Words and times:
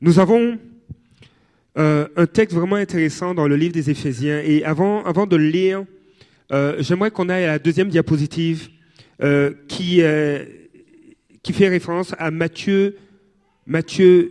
Nous 0.00 0.20
avons 0.20 0.56
euh, 1.76 2.06
un 2.14 2.26
texte 2.26 2.56
vraiment 2.56 2.76
intéressant 2.76 3.34
dans 3.34 3.48
le 3.48 3.56
livre 3.56 3.72
des 3.72 3.90
Éphésiens. 3.90 4.40
Et 4.44 4.62
avant, 4.62 5.04
avant 5.04 5.26
de 5.26 5.34
le 5.34 5.48
lire, 5.48 5.84
euh, 6.52 6.76
j'aimerais 6.78 7.10
qu'on 7.10 7.28
aille 7.28 7.42
à 7.44 7.48
la 7.48 7.58
deuxième 7.58 7.88
diapositive 7.88 8.68
euh, 9.22 9.52
qui, 9.66 10.00
fait 11.52 11.68
référence 11.68 12.14
à 12.16 12.30
Matthieu, 12.30 12.96
Matthieu 13.66 14.30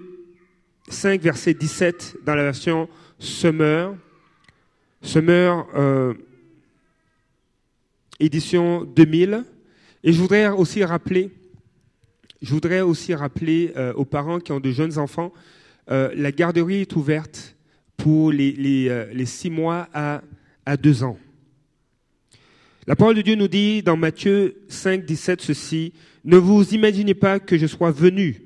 5, 0.87 1.21
verset 1.21 1.53
17 1.53 2.17
dans 2.25 2.35
la 2.35 2.43
version 2.43 2.87
Summer. 3.19 3.93
Summer, 5.01 5.65
édition 8.21 8.85
2000. 8.85 9.43
Et 10.05 10.13
je 10.13 10.21
voudrais 10.21 10.47
aussi 10.47 10.81
rappeler, 10.85 11.29
je 12.41 12.53
voudrais 12.53 12.81
aussi 12.81 13.13
rappeler 13.13 13.73
aux 13.95 14.05
parents 14.05 14.39
qui 14.39 14.53
ont 14.53 14.61
de 14.61 14.71
jeunes 14.71 14.97
enfants 14.97 15.33
euh, 15.89 16.11
la 16.15 16.31
garderie 16.31 16.81
est 16.81 16.95
ouverte 16.95 17.55
pour 17.95 18.31
les, 18.31 18.87
euh, 18.89 19.25
six 19.25 19.49
mois 19.49 19.87
à, 19.93 20.21
deux 20.77 21.03
ans. 21.03 21.17
La 22.85 22.95
parole 22.95 23.15
de 23.15 23.21
Dieu 23.21 23.35
nous 23.35 23.47
dit 23.47 23.81
dans 23.83 23.97
Matthieu 23.97 24.61
5, 24.67 25.05
17 25.05 25.41
ceci, 25.41 25.93
Ne 26.23 26.37
vous 26.37 26.73
imaginez 26.73 27.13
pas 27.13 27.39
que 27.39 27.57
je 27.57 27.67
sois 27.67 27.91
venu 27.91 28.41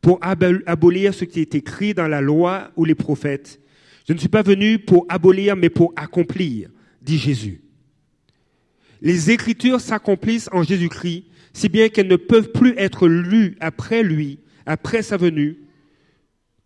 pour 0.00 0.18
abolir 0.22 1.14
ce 1.14 1.24
qui 1.24 1.40
est 1.40 1.54
écrit 1.54 1.94
dans 1.94 2.08
la 2.08 2.20
loi 2.20 2.72
ou 2.76 2.84
les 2.84 2.96
prophètes. 2.96 3.60
Je 4.08 4.12
ne 4.12 4.18
suis 4.18 4.28
pas 4.28 4.42
venu 4.42 4.80
pour 4.80 5.06
abolir, 5.08 5.54
mais 5.56 5.70
pour 5.70 5.92
accomplir, 5.94 6.68
dit 7.00 7.18
Jésus. 7.18 7.62
Les 9.00 9.30
Écritures 9.30 9.80
s'accomplissent 9.80 10.48
en 10.52 10.64
Jésus-Christ, 10.64 11.24
si 11.52 11.68
bien 11.68 11.88
qu'elles 11.88 12.08
ne 12.08 12.16
peuvent 12.16 12.50
plus 12.50 12.74
être 12.76 13.06
lues 13.06 13.56
après 13.60 14.02
lui, 14.02 14.40
après 14.66 15.02
sa 15.02 15.16
venue, 15.16 15.61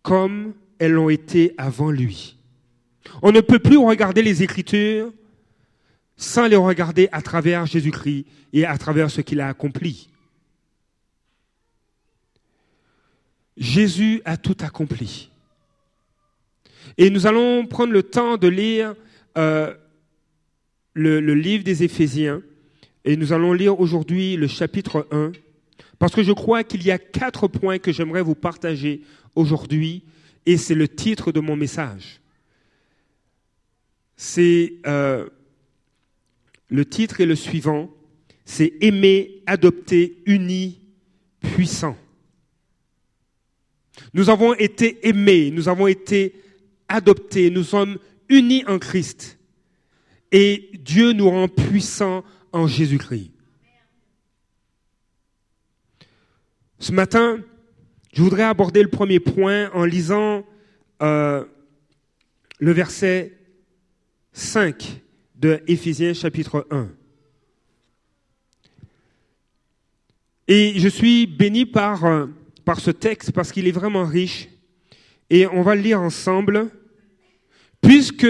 comme 0.07 0.53
elles 0.79 0.93
l'ont 0.93 1.09
été 1.09 1.53
avant 1.57 1.91
lui. 1.91 2.37
On 3.21 3.33
ne 3.33 3.41
peut 3.41 3.59
plus 3.59 3.75
regarder 3.75 4.21
les 4.21 4.41
Écritures 4.41 5.11
sans 6.15 6.47
les 6.47 6.55
regarder 6.55 7.09
à 7.11 7.21
travers 7.21 7.65
Jésus-Christ 7.65 8.25
et 8.53 8.65
à 8.65 8.77
travers 8.77 9.11
ce 9.11 9.19
qu'il 9.19 9.41
a 9.41 9.49
accompli. 9.49 10.07
Jésus 13.57 14.21
a 14.23 14.37
tout 14.37 14.55
accompli. 14.61 15.29
Et 16.97 17.09
nous 17.09 17.27
allons 17.27 17.65
prendre 17.65 17.91
le 17.91 18.03
temps 18.03 18.37
de 18.37 18.47
lire 18.47 18.95
euh, 19.37 19.75
le, 20.93 21.19
livre 21.19 21.65
des 21.65 21.83
Éphésiens. 21.83 22.41
Et 23.03 23.17
nous 23.17 23.33
allons 23.33 23.51
lire 23.51 23.77
aujourd'hui 23.77 24.37
le 24.37 24.47
chapitre 24.47 25.05
1. 25.11 25.33
Parce 25.99 26.15
que 26.15 26.23
je 26.23 26.31
crois 26.31 26.63
qu'il 26.63 26.85
y 26.85 26.91
a 26.91 26.97
quatre 26.97 27.49
points 27.49 27.77
que 27.77 27.91
j'aimerais 27.91 28.21
vous 28.21 28.35
partager 28.35 29.01
aujourd'hui, 29.37 30.03
et 30.45 30.57
c'est 30.57 30.75
le 30.75 30.87
titre 30.87 31.31
de 31.31 31.39
mon 31.39 31.55
message. 31.55 32.19
C'est 34.15 34.73
euh, 34.85 35.29
le 36.69 36.85
titre 36.85 37.21
est 37.21 37.25
le 37.25 37.35
suivant, 37.35 37.89
c'est 38.45 38.73
aimer, 38.81 39.43
adopter, 39.45 40.21
uni, 40.25 40.81
puissant. 41.39 41.97
Nous 44.13 44.29
avons 44.29 44.53
été 44.53 45.07
aimés, 45.07 45.51
nous 45.51 45.69
avons 45.69 45.87
été 45.87 46.41
adoptés, 46.87 47.49
nous 47.49 47.63
sommes 47.63 47.97
unis 48.29 48.63
en 48.65 48.79
Christ. 48.79 49.37
Et 50.31 50.71
Dieu 50.79 51.13
nous 51.13 51.29
rend 51.29 51.47
puissants 51.47 52.23
en 52.51 52.67
Jésus-Christ. 52.67 53.31
Ce 56.79 56.91
matin, 56.91 57.39
je 58.17 58.23
voudrais 58.23 58.45
aborder 58.45 58.81
le 58.81 58.89
premier 58.89 59.19
point 59.19 59.69
en 59.75 59.85
lisant 59.85 60.43
euh, 61.03 61.45
le 62.57 62.71
verset 62.71 63.37
5 64.33 65.03
de 65.35 65.61
Éphésiens 65.67 66.15
chapitre 66.15 66.65
1. 66.71 66.89
Et 70.47 70.79
je 70.79 70.87
suis 70.87 71.27
béni 71.27 71.67
par, 71.67 72.05
euh, 72.05 72.25
par 72.65 72.79
ce 72.79 72.89
texte 72.89 73.33
parce 73.33 73.51
qu'il 73.51 73.67
est 73.67 73.71
vraiment 73.71 74.05
riche. 74.05 74.49
Et 75.29 75.45
on 75.45 75.61
va 75.61 75.75
le 75.75 75.81
lire 75.81 76.01
ensemble. 76.01 76.71
Puisque, 77.81 78.25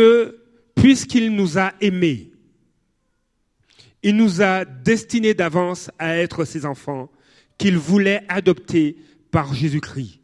puisqu'il 0.76 1.34
nous 1.34 1.58
a 1.58 1.72
aimés, 1.80 2.34
il 4.04 4.18
nous 4.18 4.42
a 4.42 4.66
destinés 4.66 5.34
d'avance 5.34 5.90
à 5.98 6.18
être 6.18 6.44
ses 6.44 6.66
enfants, 6.66 7.10
qu'il 7.58 7.78
voulait 7.78 8.26
adopter 8.28 8.98
Jésus-Christ. 9.54 10.20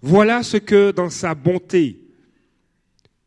Voilà 0.00 0.42
ce 0.42 0.56
que 0.56 0.90
dans 0.90 1.10
sa 1.10 1.34
bonté, 1.34 2.00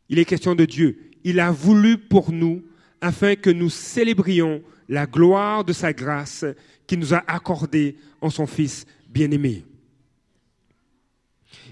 il 0.08 0.18
est 0.18 0.24
question 0.24 0.54
de 0.54 0.64
Dieu. 0.64 1.10
Il 1.24 1.40
a 1.40 1.50
voulu 1.50 1.98
pour 1.98 2.32
nous 2.32 2.62
afin 3.00 3.34
que 3.34 3.50
nous 3.50 3.70
célébrions 3.70 4.62
la 4.88 5.06
gloire 5.06 5.64
de 5.64 5.72
sa 5.72 5.92
grâce 5.92 6.44
qu'il 6.86 6.98
nous 6.98 7.14
a 7.14 7.24
accordée 7.26 7.96
en 8.20 8.30
son 8.30 8.46
Fils 8.46 8.86
bien-aimé. 9.08 9.64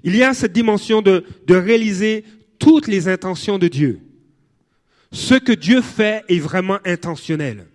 Il 0.03 0.17
y 0.17 0.23
a 0.23 0.35
cette 0.35 0.53
dimension 0.53 1.03
de, 1.03 1.25
de 1.47 1.55
réaliser 1.55 2.25
toutes 2.59 2.89
les 2.89 3.09
intentions 3.09 3.59
de 3.59 3.69
Dieu. 3.69 4.01
Ce 5.13 5.35
que 5.35 5.53
Dieu 5.53 5.81
fait 5.81 6.25
est 6.29 6.41
vraiment 6.41 6.79
intentionnel. 6.85 7.67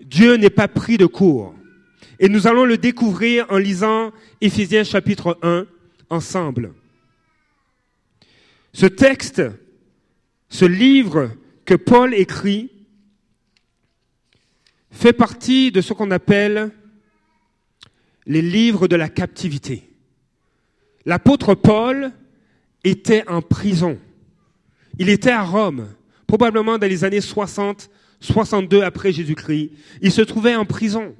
Dieu 0.00 0.36
n'est 0.36 0.50
pas 0.50 0.68
pris 0.68 0.96
de 0.96 1.06
court. 1.06 1.54
Et 2.22 2.28
nous 2.28 2.46
allons 2.46 2.66
le 2.66 2.76
découvrir 2.76 3.46
en 3.48 3.56
lisant 3.56 4.12
Éphésiens 4.42 4.84
chapitre 4.84 5.38
1 5.40 5.66
ensemble. 6.10 6.74
Ce 8.74 8.84
texte, 8.84 9.42
ce 10.50 10.66
livre 10.66 11.30
que 11.64 11.74
Paul 11.74 12.12
écrit, 12.12 12.70
fait 14.90 15.14
partie 15.14 15.72
de 15.72 15.80
ce 15.80 15.94
qu'on 15.94 16.10
appelle 16.10 16.70
les 18.26 18.42
livres 18.42 18.86
de 18.86 18.96
la 18.96 19.08
captivité. 19.08 19.88
L'apôtre 21.06 21.54
Paul 21.54 22.12
était 22.84 23.26
en 23.28 23.40
prison. 23.40 23.98
Il 24.98 25.08
était 25.08 25.30
à 25.30 25.42
Rome, 25.42 25.88
probablement 26.26 26.76
dans 26.76 26.86
les 26.86 27.02
années 27.02 27.22
60, 27.22 27.88
62 28.20 28.82
après 28.82 29.10
Jésus-Christ. 29.10 29.70
Il 30.02 30.12
se 30.12 30.20
trouvait 30.20 30.54
en 30.54 30.66
prison. 30.66 31.14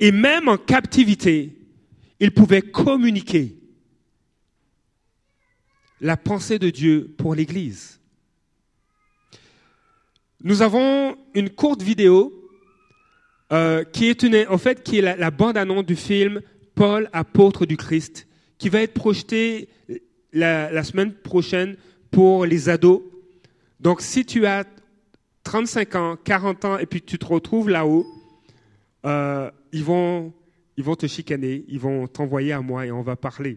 Et 0.00 0.12
même 0.12 0.48
en 0.48 0.56
captivité, 0.56 1.56
il 2.20 2.30
pouvait 2.32 2.62
communiquer 2.62 3.56
la 6.00 6.16
pensée 6.16 6.58
de 6.58 6.70
Dieu 6.70 7.14
pour 7.18 7.34
l'Église. 7.34 8.00
Nous 10.42 10.62
avons 10.62 11.16
une 11.34 11.50
courte 11.50 11.82
vidéo 11.82 12.32
euh, 13.52 13.82
qui 13.82 14.06
est 14.06 14.22
une, 14.22 14.46
en 14.48 14.58
fait 14.58 14.84
qui 14.84 14.98
est 14.98 15.16
la, 15.16 15.30
bande-annonce 15.30 15.84
du 15.84 15.96
film 15.96 16.40
Paul, 16.74 17.08
apôtre 17.12 17.66
du 17.66 17.76
Christ, 17.76 18.28
qui 18.58 18.68
va 18.68 18.82
être 18.82 18.94
projeté 18.94 19.68
la, 20.32 20.70
la, 20.70 20.84
semaine 20.84 21.12
prochaine 21.12 21.76
pour 22.12 22.46
les 22.46 22.68
ados. 22.68 23.02
Donc 23.80 24.00
si 24.00 24.24
tu 24.24 24.46
as 24.46 24.64
35 25.42 25.94
ans, 25.96 26.16
40 26.22 26.64
ans 26.66 26.78
et 26.78 26.86
puis 26.86 27.02
tu 27.02 27.18
te 27.18 27.26
retrouves 27.26 27.68
là-haut, 27.68 28.06
euh, 29.06 29.50
ils, 29.72 29.84
vont, 29.84 30.32
ils 30.76 30.84
vont 30.84 30.96
te 30.96 31.06
chicaner, 31.06 31.64
ils 31.68 31.80
vont 31.80 32.06
t'envoyer 32.06 32.52
à 32.52 32.60
moi 32.60 32.86
et 32.86 32.92
on 32.92 33.02
va 33.02 33.16
parler. 33.16 33.56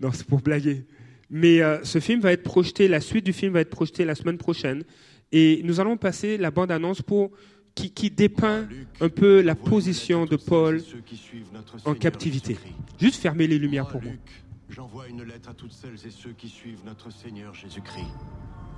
Non, 0.00 0.10
c'est 0.12 0.26
pour 0.26 0.40
blaguer. 0.40 0.84
Mais 1.30 1.62
euh, 1.62 1.82
ce 1.84 2.00
film 2.00 2.20
va 2.20 2.32
être 2.32 2.42
projeté, 2.42 2.88
la 2.88 3.00
suite 3.00 3.24
du 3.24 3.32
film 3.32 3.52
va 3.54 3.60
être 3.60 3.70
projetée 3.70 4.04
la 4.04 4.14
semaine 4.14 4.38
prochaine. 4.38 4.84
Et 5.32 5.62
nous 5.64 5.80
allons 5.80 5.96
passer 5.96 6.36
la 6.36 6.50
bande-annonce 6.50 7.02
pour 7.02 7.32
qui, 7.74 7.90
qui, 7.90 8.10
dépeint 8.10 8.68
un 9.00 9.08
peu 9.08 9.40
la 9.40 9.56
position 9.56 10.26
de 10.26 10.36
Paul 10.36 10.80
en 11.84 11.94
captivité. 11.94 12.56
Juste 13.00 13.20
fermer 13.20 13.48
les 13.48 13.58
lumières 13.58 13.88
pour 13.88 14.02
moi. 14.02 14.12
J'envoie 14.68 15.08
une 15.08 15.24
lettre 15.24 15.50
à 15.50 15.54
toutes 15.54 15.72
celles 15.72 16.06
et 16.06 16.10
ceux 16.10 16.32
qui 16.32 16.48
suivent 16.48 16.84
notre 16.84 17.10
Seigneur 17.10 17.54
Jésus-Christ. 17.54 18.06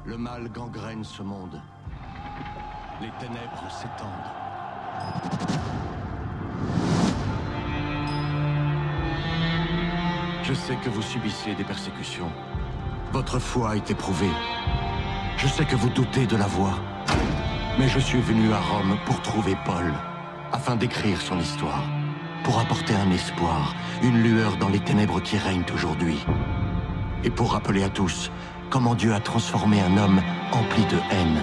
Le 0.06 0.17
mal 0.17 0.50
gangrène 0.50 1.05
ce 1.05 1.23
monde. 1.23 1.61
Les 3.00 3.11
ténèbres 3.20 3.70
s'étendent. 3.70 4.32
Je 10.43 10.55
sais 10.55 10.76
que 10.76 10.88
vous 10.88 11.03
subissez 11.03 11.55
des 11.55 11.64
persécutions. 11.64 12.31
Votre 13.12 13.41
foi 13.41 13.70
a 13.70 13.76
été 13.76 13.94
prouvée. 13.94 14.31
Je 15.38 15.49
sais 15.49 15.64
que 15.64 15.75
vous 15.75 15.88
doutez 15.88 16.26
de 16.26 16.37
la 16.37 16.47
voix. 16.47 16.79
Mais 17.79 17.88
je 17.88 17.99
suis 17.99 18.20
venu 18.20 18.53
à 18.53 18.61
Rome 18.61 18.97
pour 19.06 19.20
trouver 19.23 19.56
Paul, 19.64 19.93
afin 20.53 20.76
d'écrire 20.76 21.20
son 21.20 21.38
histoire, 21.38 21.82
pour 22.44 22.61
apporter 22.61 22.94
un 22.94 23.11
espoir, 23.11 23.75
une 24.02 24.23
lueur 24.23 24.56
dans 24.56 24.69
les 24.69 24.79
ténèbres 24.79 25.20
qui 25.20 25.37
règnent 25.37 25.67
aujourd'hui. 25.75 26.25
Et 27.25 27.31
pour 27.31 27.52
rappeler 27.52 27.82
à 27.82 27.88
tous 27.88 28.31
comment 28.70 28.94
Dieu 28.94 29.14
a 29.14 29.20
transformé 29.20 29.81
un 29.81 29.97
homme 29.97 30.23
empli 30.52 30.85
de 30.87 30.99
haine 31.11 31.43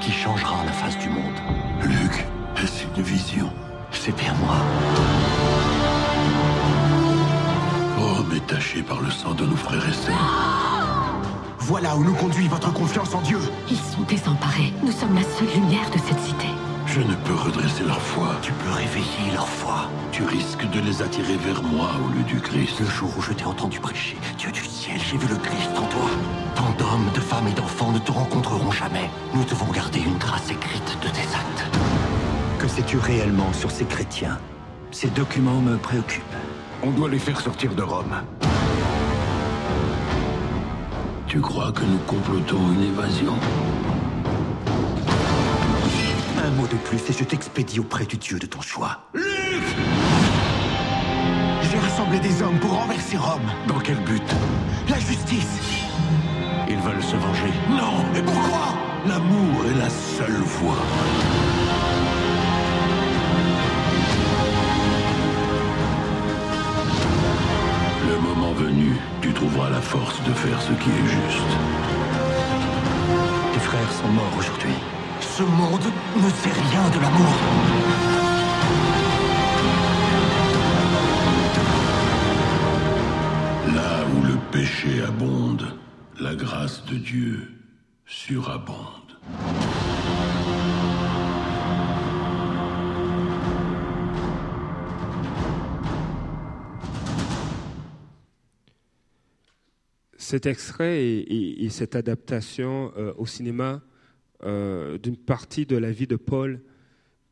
qui 0.00 0.12
changera 0.12 0.64
la 0.64 0.72
face 0.72 0.98
du 0.98 1.08
monde. 1.08 1.40
Luc, 1.82 2.26
est-ce 2.62 2.84
une 2.84 3.02
vision 3.02 3.50
c'est 3.94 4.16
bien 4.16 4.34
moi. 4.34 4.56
Oh, 8.00 8.24
mais 8.30 8.82
par 8.82 9.00
le 9.00 9.10
sang 9.10 9.34
de 9.34 9.44
nos 9.44 9.56
frères 9.56 9.88
et 9.88 9.92
sœurs. 9.92 10.84
Voilà 11.58 11.96
où 11.96 12.04
nous 12.04 12.14
conduit 12.14 12.48
votre 12.48 12.72
confiance 12.72 13.14
en 13.14 13.22
Dieu. 13.22 13.38
Ils 13.70 13.76
sont 13.76 14.02
désemparés. 14.08 14.72
Nous 14.82 14.92
sommes 14.92 15.14
la 15.14 15.22
seule 15.22 15.48
lumière 15.54 15.88
de 15.90 15.98
cette 15.98 16.20
cité. 16.20 16.46
Je 16.86 17.00
ne 17.00 17.14
peux 17.14 17.34
redresser 17.34 17.84
leur 17.84 18.00
foi. 18.00 18.36
Tu 18.42 18.52
peux 18.52 18.70
réveiller 18.70 19.32
leur 19.32 19.48
foi. 19.48 19.88
Tu 20.12 20.22
risques 20.24 20.68
de 20.70 20.80
les 20.80 21.02
attirer 21.02 21.36
vers 21.36 21.62
moi 21.62 21.90
au 22.04 22.16
lieu 22.16 22.22
du 22.24 22.40
Christ. 22.40 22.80
Le 22.80 22.86
jour 22.86 23.10
où 23.16 23.22
je 23.22 23.32
t'ai 23.32 23.44
entendu 23.44 23.80
prêcher, 23.80 24.16
Dieu 24.38 24.50
du 24.50 24.64
ciel, 24.64 24.98
j'ai 24.98 25.16
vu 25.16 25.26
le 25.26 25.36
Christ 25.36 25.70
en 25.76 25.86
toi. 25.86 26.10
Tant 26.54 26.70
d'hommes, 26.78 27.08
de 27.14 27.20
femmes 27.20 27.48
et 27.48 27.54
d'enfants 27.54 27.92
ne 27.92 27.98
te 27.98 28.12
rencontreront 28.12 28.70
jamais. 28.70 29.10
Nous 29.34 29.44
devons 29.44 29.70
garder 29.72 30.00
une 30.00 30.18
trace 30.18 30.50
écrite 30.50 30.98
de 31.02 31.08
tes 31.08 31.22
actes. 31.34 32.13
Que 32.64 32.70
sais-tu 32.70 32.96
réellement 32.96 33.52
sur 33.52 33.70
ces 33.70 33.84
chrétiens? 33.84 34.38
Ces 34.90 35.08
documents 35.08 35.60
me 35.60 35.76
préoccupent. 35.76 36.24
On 36.82 36.92
doit 36.92 37.10
les 37.10 37.18
faire 37.18 37.38
sortir 37.38 37.74
de 37.74 37.82
Rome. 37.82 38.22
Tu 41.26 41.42
crois 41.42 41.72
que 41.72 41.82
nous 41.82 41.98
complotons 42.06 42.72
une 42.72 42.84
évasion? 42.84 43.34
Un 46.42 46.50
mot 46.52 46.66
de 46.66 46.76
plus 46.76 47.10
et 47.10 47.12
je 47.12 47.24
t'expédie 47.24 47.80
auprès 47.80 48.06
du 48.06 48.16
Dieu 48.16 48.38
de 48.38 48.46
ton 48.46 48.62
choix. 48.62 49.10
J'ai 49.12 49.20
rassemblé 51.78 52.18
des 52.18 52.40
hommes 52.40 52.58
pour 52.60 52.72
renverser 52.72 53.18
Rome. 53.18 53.50
Dans 53.68 53.80
quel 53.80 54.02
but? 54.04 54.24
La 54.88 54.98
justice. 54.98 55.58
Ils 56.66 56.78
veulent 56.78 57.02
se 57.02 57.16
venger. 57.16 57.52
Non 57.68 58.06
Et 58.16 58.22
pourquoi? 58.22 58.72
L'amour 59.06 59.66
est 59.70 59.78
la 59.78 59.90
seule 59.90 60.40
voie. 60.40 60.78
Sont 74.04 74.12
morts 74.12 74.36
aujourd'hui. 74.38 74.74
Ce 75.20 75.42
monde 75.42 75.84
ne 76.16 76.28
sait 76.30 76.50
rien 76.52 76.88
de 76.90 77.00
l'amour. 77.00 78.44
Là 83.74 84.04
où 84.14 84.22
le 84.26 84.36
péché 84.52 85.02
abonde, 85.02 85.76
la 86.20 86.34
grâce 86.34 86.84
de 86.86 86.96
Dieu 86.96 87.48
surabonde. 88.06 89.18
Cet 100.16 100.46
extrait 100.46 101.02
et, 101.04 101.18
et- 101.18 101.64
et 101.64 101.68
cette 101.70 101.96
adaptation 101.96 102.92
euh, 102.96 103.12
au 103.16 103.26
cinéma 103.26 103.82
euh, 104.44 104.98
d'une 104.98 105.16
partie 105.16 105.66
de 105.66 105.76
la 105.76 105.90
vie 105.90 106.06
de 106.06 106.16
Paul, 106.16 106.60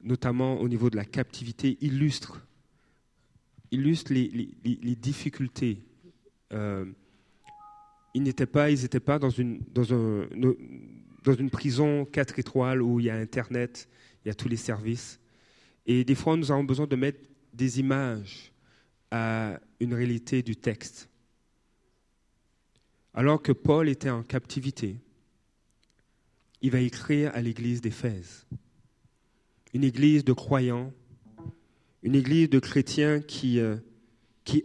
notamment 0.03 0.61
au 0.61 0.69
niveau 0.69 0.91
de 0.91 0.97
la 0.97 1.05
captivité, 1.05 1.79
illustre, 1.81 2.47
illustre 3.70 4.12
les, 4.12 4.97
difficultés. 4.97 5.85
Euh, 6.53 6.85
ils 8.14 8.23
n'étaient 8.23 8.47
pas, 8.47 8.70
ils 8.70 8.85
étaient 8.85 9.00
pas 9.00 9.19
dans 9.19 9.31
une, 9.31 9.61
dans, 9.73 9.94
un- 9.94 10.26
dans 11.25 11.35
une 11.35 11.50
prison 11.50 12.05
4 12.05 12.38
étoiles 12.38 12.82
où 12.82 13.00
il 13.00 13.06
y 13.06 13.11
a 13.11 13.17
Internet, 13.17 13.88
il 14.25 14.29
y 14.29 14.31
a 14.31 14.35
tous 14.35 14.49
les 14.49 14.56
services. 14.56 15.20
Et 15.87 16.05
des 16.05 16.14
fois, 16.14 16.37
nous 16.37 16.50
avons 16.50 16.64
besoin 16.64 16.87
de 16.87 16.97
mettre 16.97 17.20
des 17.53 17.81
images 17.81 18.53
à 19.11 19.61
une 19.81 19.94
réalité 19.94 20.43
du 20.43 20.56
texte. 20.56 21.09
Alors 23.14 23.43
que 23.43 23.53
Paul 23.53 23.88
était 23.88 24.11
en 24.11 24.23
captivité, 24.23 24.97
il 26.62 26.70
va 26.70 26.81
écrire 26.81 27.31
à 27.35 27.43
l'église 27.43 27.81
d'Éphèse, 27.81 28.47
une 29.75 29.85
église 29.85 30.25
de 30.25 30.32
croyants, 30.32 30.93
une 32.03 32.14
église 32.14 32.49
de 32.49 32.59
chrétiens 32.59 33.20
qui, 33.20 33.59
euh, 33.59 33.76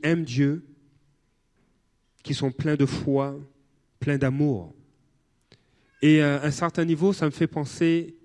aiment 0.04 0.24
Dieu, 0.24 0.66
qui 2.24 2.34
sont 2.34 2.52
pleins 2.52 2.76
de 2.76 2.86
foi, 2.86 3.40
pleins 4.00 4.18
d'amour. 4.18 4.74
Et 6.02 6.22
à 6.22 6.44
un 6.44 6.52
certain 6.52 6.86
niveau, 6.86 7.14
ça 7.14 7.26
me 7.26 7.32
fait 7.32 7.48
penser 7.48 8.16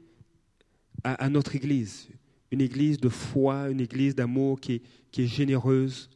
à, 1.04 1.28
notre 1.30 1.56
église, 1.56 2.08
une 2.50 2.60
église 2.60 2.98
de 2.98 3.08
foi, 3.08 3.70
une 3.70 3.80
église 3.80 4.14
d'amour 4.14 4.60
qui, 4.60 4.82
qui 5.10 5.22
est 5.22 5.26
généreuse, 5.26 6.10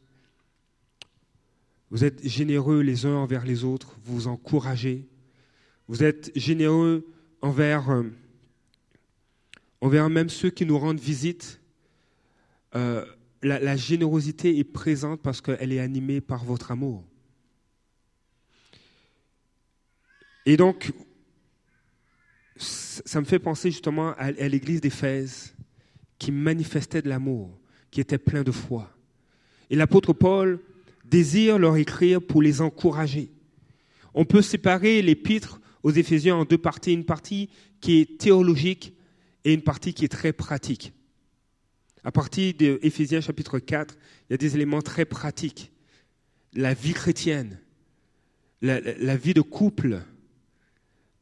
vous 1.89 2.03
êtes 2.03 2.25
généreux 2.27 2.81
les 2.81 3.05
uns 3.05 3.15
envers 3.15 3.45
les 3.45 3.63
autres, 3.63 3.97
vous 4.03 4.15
vous 4.15 4.27
encouragez. 4.27 5.07
Vous 5.87 6.03
êtes 6.03 6.31
généreux 6.37 7.07
envers, 7.41 7.89
euh, 7.89 8.03
envers 9.81 10.09
même 10.09 10.29
ceux 10.29 10.49
qui 10.49 10.65
nous 10.65 10.77
rendent 10.77 10.99
visite. 10.99 11.61
Euh, 12.75 13.05
la, 13.43 13.75
générosité 13.75 14.57
est 14.57 14.63
présente 14.63 15.21
parce 15.21 15.41
qu'elle 15.41 15.71
est 15.71 15.79
animée 15.79 16.21
par 16.21 16.43
votre 16.43 16.71
amour. 16.71 17.03
Et 20.45 20.57
donc, 20.57 20.91
ça 22.57 23.21
me 23.21 23.25
fait 23.25 23.39
penser 23.39 23.69
justement 23.69 24.09
à, 24.13 24.25
à 24.25 24.31
l'église 24.31 24.81
d'Éphèse 24.81 25.53
qui 26.17 26.31
manifestait 26.31 27.01
de 27.01 27.09
l'amour, 27.09 27.59
qui 27.91 28.01
était 28.01 28.17
plein 28.17 28.43
de 28.43 28.51
foi. 28.51 28.91
Et 29.69 29.75
l'apôtre 29.75 30.13
Paul 30.13 30.59
désire 31.05 31.59
leur 31.59 31.77
écrire 31.77 32.21
pour 32.21 32.41
les 32.41 32.61
encourager. 32.61 33.31
On 34.13 34.25
peut 34.25 34.41
séparer 34.41 35.01
l'épître 35.01 35.61
aux 35.87 35.91
Éphésiens 35.91 36.35
en 36.35 36.43
deux 36.43 36.57
parties, 36.57 36.91
une 36.91 37.05
partie 37.05 37.49
qui 37.79 38.01
est 38.01 38.19
théologique 38.19 38.93
et 39.45 39.53
une 39.53 39.61
partie 39.61 39.93
qui 39.93 40.03
est 40.03 40.09
très 40.09 40.33
pratique. 40.33 40.91
À 42.03 42.11
partir 42.11 42.53
de 42.59 42.77
Éphésiens 42.81 43.21
chapitre 43.21 43.57
4, 43.57 43.95
il 44.29 44.33
y 44.33 44.33
a 44.33 44.37
des 44.37 44.53
éléments 44.55 44.81
très 44.81 45.05
pratiques. 45.05 45.71
La 46.51 46.73
vie 46.73 46.91
chrétienne, 46.91 47.61
la, 48.61 49.15
vie 49.15 49.33
de 49.33 49.39
couple. 49.39 50.01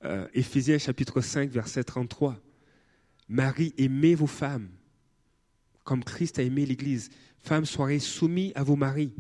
Euh, 0.04 0.28
Éphésiens 0.34 0.80
chapitre 0.80 1.22
5, 1.22 1.52
verset 1.52 1.84
33. 1.84 2.36
Marie, 3.30 3.72
aimez 3.78 4.16
vos 4.16 4.26
femmes 4.26 4.70
comme 5.84 6.04
Christ 6.04 6.40
a 6.40 6.42
aimé 6.42 6.66
l'Église. 6.66 7.12
Femmes, 7.44 7.66
soyez 7.66 8.00
soumis 8.00 8.52
à 8.56 8.64
vos 8.64 8.76
maris. 8.76 9.14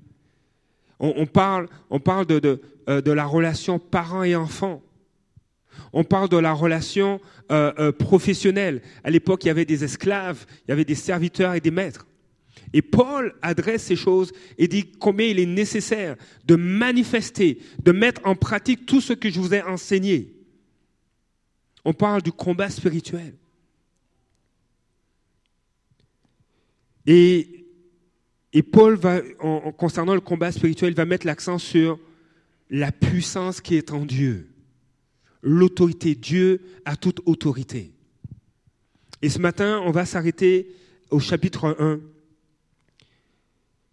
On, 1.00 1.27
parle, 1.27 1.69
on 1.92 1.99
parle 1.99 2.25
euh, 2.31 3.02
de 3.02 3.11
la 3.11 3.25
relation 3.28 3.78
parents 3.78 4.23
et 4.23 4.35
enfants. 4.35 4.81
On 5.94 6.04
parle 6.04 6.30
de 6.30 6.38
la 6.38 6.54
relation 6.54 7.20
euh, 7.52 7.72
euh, 7.80 7.92
professionnelle. 7.92 8.82
À 9.04 9.10
l'époque, 9.10 9.44
il 9.44 9.48
y 9.48 9.52
avait 9.52 9.66
des 9.66 9.84
esclaves, 9.84 10.46
il 10.66 10.70
y 10.70 10.72
avait 10.72 10.86
des 10.86 10.96
serviteurs 10.96 11.54
et 11.54 11.62
des 11.62 11.72
maîtres. 11.72 12.08
Et 12.74 12.82
Paul 12.82 13.34
adresse 13.42 13.84
ces 13.84 13.96
choses 13.96 14.32
et 14.58 14.68
dit 14.68 14.92
combien 15.00 15.28
il 15.28 15.40
est 15.40 15.46
nécessaire 15.46 16.16
de 16.46 16.56
manifester, 16.56 17.60
de 17.84 17.92
mettre 17.92 18.22
en 18.26 18.36
pratique 18.36 18.86
tout 18.86 19.02
ce 19.02 19.14
que 19.14 19.30
je 19.30 19.40
vous 19.40 19.54
ai 19.54 19.62
enseigné. 19.62 20.34
On 21.86 21.94
parle 21.94 22.22
du 22.22 22.32
combat 22.32 22.70
spirituel. 22.70 23.36
Et, 27.06 27.64
Paul, 28.72 28.96
va, 28.96 29.22
en, 29.40 29.62
en 29.66 29.72
concernant 29.72 30.16
le 30.16 30.22
combat 30.22 30.52
spirituel, 30.52 30.96
va 30.96 31.06
mettre 31.06 31.28
l'accent 31.28 31.60
sur 31.60 32.00
la 32.70 32.92
puissance 32.92 33.62
qui 33.62 33.76
est 33.76 33.92
en 33.92 34.06
Dieu. 34.06 34.50
L'autorité. 35.45 36.16
Dieu 36.16 36.61
a 36.85 36.95
toute 36.97 37.21
autorité. 37.25 37.94
Et 39.21 39.30
ce 39.30 39.40
matin, 39.40 39.81
on 39.85 39.92
va 39.92 40.06
s'arrêter 40.06 40.75
au 41.11 41.19
chapitre 41.19 41.75
1, 41.80 41.99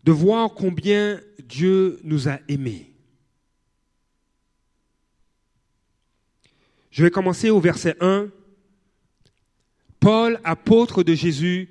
de 0.02 0.12
voir 0.12 0.54
combien 0.54 1.21
Dieu 1.47 2.00
nous 2.04 2.28
a 2.28 2.38
aimés. 2.49 2.92
Je 6.90 7.04
vais 7.04 7.11
commencer 7.11 7.50
au 7.50 7.61
verset 7.61 7.97
1. 8.00 8.28
Paul, 10.00 10.40
apôtre 10.42 11.02
de 11.02 11.14
Jésus, 11.14 11.68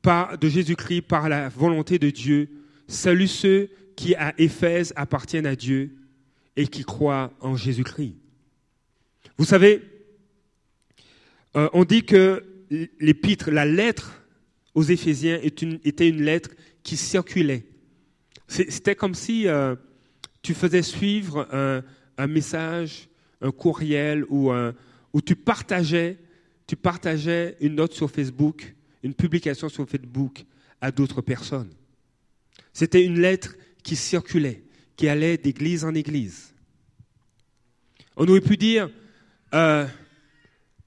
par, 0.00 0.38
de 0.38 0.48
Jésus-Christ 0.48 1.02
par 1.02 1.28
la 1.28 1.48
volonté 1.48 1.98
de 1.98 2.10
Dieu, 2.10 2.48
salue 2.86 3.26
ceux 3.26 3.68
qui 3.96 4.14
à 4.14 4.32
Éphèse 4.38 4.92
appartiennent 4.96 5.46
à 5.46 5.56
Dieu 5.56 5.96
et 6.56 6.68
qui 6.68 6.84
croient 6.84 7.32
en 7.40 7.56
Jésus-Christ. 7.56 8.16
Vous 9.36 9.44
savez, 9.44 9.82
euh, 11.56 11.68
on 11.72 11.84
dit 11.84 12.04
que 12.04 12.44
l'épître, 13.00 13.50
la 13.50 13.64
lettre 13.64 14.22
aux 14.74 14.82
Éphésiens 14.82 15.40
était 15.42 16.08
une 16.08 16.22
lettre 16.22 16.50
qui 16.82 16.96
circulait. 16.96 17.64
C'était 18.48 18.94
comme 18.94 19.14
si 19.14 19.48
euh, 19.48 19.74
tu 20.42 20.54
faisais 20.54 20.82
suivre 20.82 21.48
un, 21.50 22.26
message, 22.26 23.08
un 23.40 23.50
courriel 23.50 24.24
ou, 24.28 24.52
tu 25.24 25.36
partageais 25.36 26.18
une 27.60 27.74
note 27.74 27.94
sur 27.94 28.10
Facebook, 28.10 28.74
une 29.02 29.14
publication 29.14 29.68
sur 29.68 29.88
Facebook 29.88 30.44
à 30.80 30.92
d'autres 30.92 31.22
personnes. 31.22 31.70
C'était 32.72 33.04
une 33.04 33.20
lettre 33.20 33.56
qui 33.82 33.96
circulait, 33.96 34.64
qui 34.96 35.08
allait 35.08 35.36
d'église 35.38 35.84
en 35.84 35.94
église. 35.94 36.52
On 38.16 38.26
aurait 38.28 38.40
pu 38.40 38.56
dire, 38.56 38.90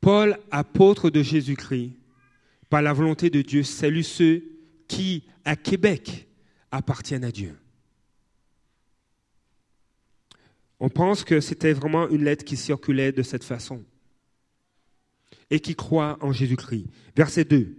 Paul, 0.02 0.38
apôtre 0.52 1.10
de 1.10 1.24
Jésus-Christ, 1.24 1.94
par 2.70 2.82
la 2.82 2.94
volonté 2.94 3.30
de 3.30 3.42
Dieu, 3.42 3.64
salue 3.64 4.02
ceux 4.02 4.44
qui, 4.88 5.24
à 5.46 5.56
Québec, 5.56 6.28
appartiennent 6.72 7.24
à 7.24 7.32
Dieu. 7.32 7.56
On 10.80 10.90
pense 10.90 11.24
que 11.24 11.40
c'était 11.40 11.74
vraiment 11.74 12.08
une 12.10 12.24
lettre 12.24 12.46
qui 12.46 12.58
circulait 12.58 13.12
de 13.12 13.24
cette 13.24 13.44
façon 13.44 13.84
et 15.50 15.60
qui 15.60 15.76
croit 15.76 16.18
en 16.22 16.32
Jésus-Christ. 16.32 16.88
Verset 17.16 17.46
2. 17.46 17.76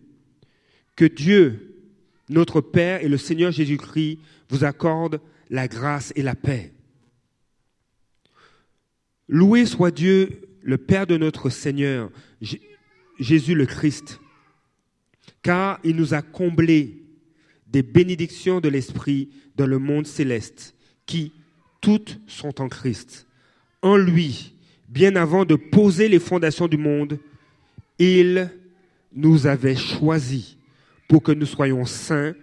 Que 0.97 1.05
Dieu, 1.05 1.77
notre 2.29 2.61
Père 2.61 3.05
et 3.05 3.09
le 3.09 3.19
Seigneur 3.19 3.53
Jésus-Christ 3.53 4.19
vous 4.49 4.65
accordent 4.65 5.21
la 5.51 5.69
grâce 5.69 6.13
et 6.17 6.23
la 6.23 6.35
paix. 6.35 6.73
Loué 9.29 9.67
soit 9.67 9.91
Dieu, 9.91 10.48
le 10.63 10.79
Père 10.79 11.07
de 11.07 11.17
notre 11.17 11.51
Seigneur, 11.51 12.11
Jésus 13.19 13.55
le 13.55 13.67
Christ, 13.67 14.21
car 15.43 15.81
il 15.85 15.97
nous 15.97 16.15
a 16.15 16.23
comblés 16.23 17.03
des 17.67 17.83
bénédictions 17.83 18.61
de 18.61 18.69
l'Esprit 18.69 19.31
dans 19.57 19.67
le 19.67 19.79
monde 19.79 20.07
céleste, 20.07 20.75
qui 21.07 21.33
toutes 21.81 22.21
sont 22.27 22.61
en 22.61 22.69
Christ. 22.69 23.27
En 23.83 23.97
lui, 23.97 24.55
bien 24.89 25.17
avant 25.17 25.45
de 25.45 25.55
poser 25.55 26.09
les 26.09 26.19
fondations 26.19 26.69
du 26.69 26.77
monde, 26.79 27.19
il 27.99 28.51
nous 29.13 29.47
avait 29.47 29.77
choisis 29.77 30.57
pour 31.09 31.23
que 31.23 31.33
nous 31.33 31.47
soyons 31.47 31.85
saints 31.85 32.35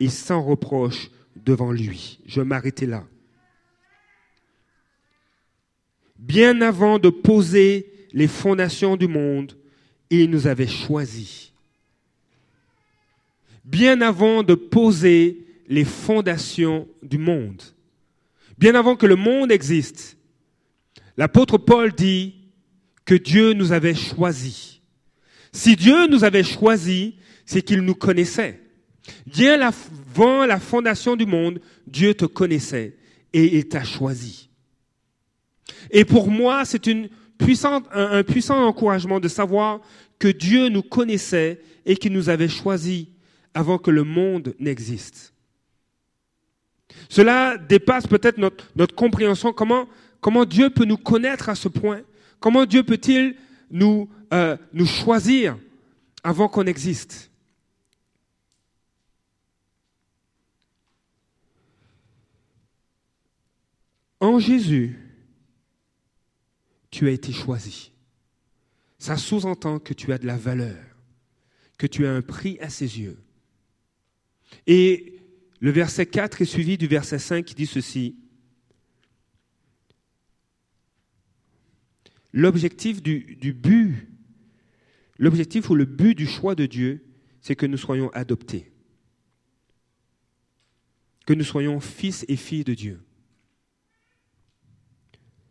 et 0.00 0.08
sans 0.08 0.42
reproche 0.42 1.10
devant 1.36 1.72
lui. 1.72 2.20
Je 2.26 2.40
m'arrêter 2.40 2.86
là. 2.86 3.04
Bien 6.24 6.62
avant 6.62 6.98
de 6.98 7.10
poser 7.10 7.92
les 8.14 8.28
fondations 8.28 8.96
du 8.96 9.06
monde, 9.06 9.52
il 10.08 10.30
nous 10.30 10.46
avait 10.46 10.66
choisis. 10.66 11.52
Bien 13.62 14.00
avant 14.00 14.42
de 14.42 14.54
poser 14.54 15.44
les 15.68 15.84
fondations 15.84 16.88
du 17.02 17.18
monde, 17.18 17.62
bien 18.56 18.74
avant 18.74 18.96
que 18.96 19.04
le 19.04 19.16
monde 19.16 19.52
existe, 19.52 20.16
l'apôtre 21.18 21.58
Paul 21.58 21.92
dit 21.92 22.34
que 23.04 23.14
Dieu 23.14 23.52
nous 23.52 23.72
avait 23.72 23.94
choisis. 23.94 24.80
Si 25.52 25.76
Dieu 25.76 26.06
nous 26.06 26.24
avait 26.24 26.42
choisis, 26.42 27.12
c'est 27.44 27.60
qu'il 27.60 27.82
nous 27.82 27.94
connaissait. 27.94 28.62
Bien 29.26 29.60
avant 29.60 30.46
la 30.46 30.58
fondation 30.58 31.16
du 31.16 31.26
monde, 31.26 31.60
Dieu 31.86 32.14
te 32.14 32.24
connaissait 32.24 32.96
et 33.34 33.58
il 33.58 33.68
t'a 33.68 33.84
choisi. 33.84 34.48
Et 35.94 36.04
pour 36.04 36.28
moi, 36.28 36.64
c'est 36.64 36.88
une 36.88 37.08
puissante, 37.38 37.86
un, 37.92 38.24
puissant 38.24 38.66
encouragement 38.66 39.20
de 39.20 39.28
savoir 39.28 39.80
que 40.18 40.26
Dieu 40.26 40.68
nous 40.68 40.82
connaissait 40.82 41.60
et 41.86 41.96
qu'il 41.96 42.12
nous 42.12 42.28
avait 42.28 42.48
choisis 42.48 43.06
avant 43.54 43.78
que 43.78 43.92
le 43.92 44.02
monde 44.02 44.56
n'existe. 44.58 45.32
Cela 47.08 47.56
dépasse 47.56 48.08
peut-être 48.08 48.38
notre, 48.38 48.68
notre 48.74 48.96
compréhension. 48.96 49.52
Comment, 49.52 49.88
comment 50.20 50.44
Dieu 50.44 50.68
peut 50.68 50.84
nous 50.84 50.96
connaître 50.96 51.48
à 51.48 51.54
ce 51.54 51.68
point? 51.68 52.02
Comment 52.40 52.66
Dieu 52.66 52.82
peut-il 52.82 53.36
nous, 53.70 54.10
euh, 54.32 54.56
nous 54.72 54.86
choisir 54.86 55.56
avant 56.24 56.48
qu'on 56.48 56.66
existe? 56.66 57.30
En 64.18 64.40
Jésus, 64.40 65.03
tu 66.94 67.08
as 67.08 67.10
été 67.10 67.32
choisi. 67.32 67.90
Ça 68.98 69.16
sous-entend 69.16 69.80
que 69.80 69.94
tu 69.94 70.12
as 70.12 70.18
de 70.18 70.26
la 70.26 70.36
valeur, 70.36 70.78
que 71.76 71.88
tu 71.88 72.06
as 72.06 72.12
un 72.12 72.22
prix 72.22 72.56
à 72.60 72.70
ses 72.70 73.00
yeux. 73.00 73.18
Et 74.68 75.18
le 75.58 75.72
verset 75.72 76.06
4 76.06 76.40
est 76.40 76.44
suivi 76.44 76.78
du 76.78 76.86
verset 76.86 77.18
5 77.18 77.44
qui 77.44 77.56
dit 77.56 77.66
ceci. 77.66 78.16
L'objectif 82.32 83.02
du, 83.02 83.52
but, 83.52 84.08
l'objectif 85.18 85.70
ou 85.70 85.74
le 85.74 85.86
but 85.86 86.14
du 86.14 86.28
choix 86.28 86.54
de 86.54 86.66
Dieu, 86.66 87.04
c'est 87.40 87.56
que 87.56 87.66
nous 87.66 87.76
soyons 87.76 88.10
adoptés, 88.10 88.72
que 91.26 91.34
nous 91.34 91.44
soyons 91.44 91.80
fils 91.80 92.24
et 92.28 92.36
filles 92.36 92.64
de 92.64 92.74
Dieu. 92.74 93.02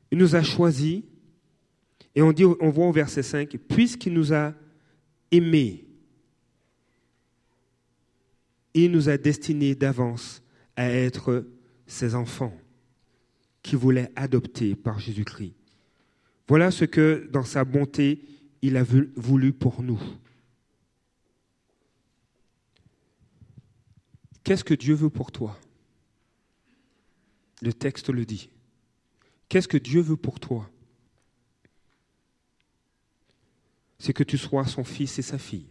Il 0.09 0.17
nous 0.17 0.35
a 0.35 0.43
choisis, 0.43 1.03
et 2.15 2.21
on, 2.21 2.31
dit, 2.31 2.45
on 2.45 2.69
voit 2.69 2.87
au 2.87 2.91
verset 2.91 3.23
5, 3.23 3.57
puisqu'il 3.57 4.13
nous 4.13 4.33
a 4.33 4.53
aimés, 5.31 5.85
il 8.73 8.91
nous 8.91 9.09
a 9.09 9.17
destinés 9.17 9.75
d'avance 9.75 10.41
à 10.75 10.89
être 10.89 11.47
ses 11.85 12.15
enfants 12.15 12.55
qui 13.61 13.75
voulaient 13.75 14.11
adopter 14.15 14.75
par 14.75 14.99
Jésus-Christ. 14.99 15.53
Voilà 16.47 16.71
ce 16.71 16.85
que, 16.85 17.27
dans 17.31 17.43
sa 17.43 17.63
bonté, 17.63 18.25
il 18.61 18.77
a 18.77 18.83
voulu 18.83 19.53
pour 19.53 19.81
nous. 19.81 19.99
Qu'est-ce 24.43 24.63
que 24.63 24.73
Dieu 24.73 24.93
veut 24.93 25.09
pour 25.09 25.31
toi? 25.31 25.57
Le 27.61 27.71
texte 27.71 28.09
le 28.09 28.25
dit. 28.25 28.49
Qu'est-ce 29.47 29.69
que 29.69 29.77
Dieu 29.77 30.01
veut 30.01 30.17
pour 30.17 30.39
toi? 30.39 30.69
C'est 34.03 34.11
que 34.11 34.25
tu 34.25 34.37
sois 34.37 34.67
son 34.67 34.83
fils 34.83 35.17
et 35.17 35.21
sa 35.21 35.37
fille. 35.37 35.69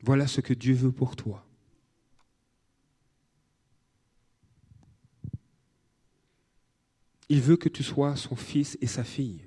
Voilà 0.00 0.26
ce 0.26 0.40
que 0.40 0.54
Dieu 0.54 0.72
veut 0.72 0.92
pour 0.92 1.14
toi. 1.14 1.46
Il 7.28 7.42
veut 7.42 7.58
que 7.58 7.68
tu 7.68 7.82
sois 7.82 8.16
son 8.16 8.34
fils 8.34 8.78
et 8.80 8.86
sa 8.86 9.04
fille. 9.04 9.44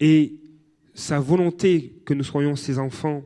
Et 0.00 0.40
sa 0.94 1.20
volonté 1.20 2.00
que 2.06 2.14
nous 2.14 2.24
soyons 2.24 2.56
ses 2.56 2.78
enfants 2.78 3.22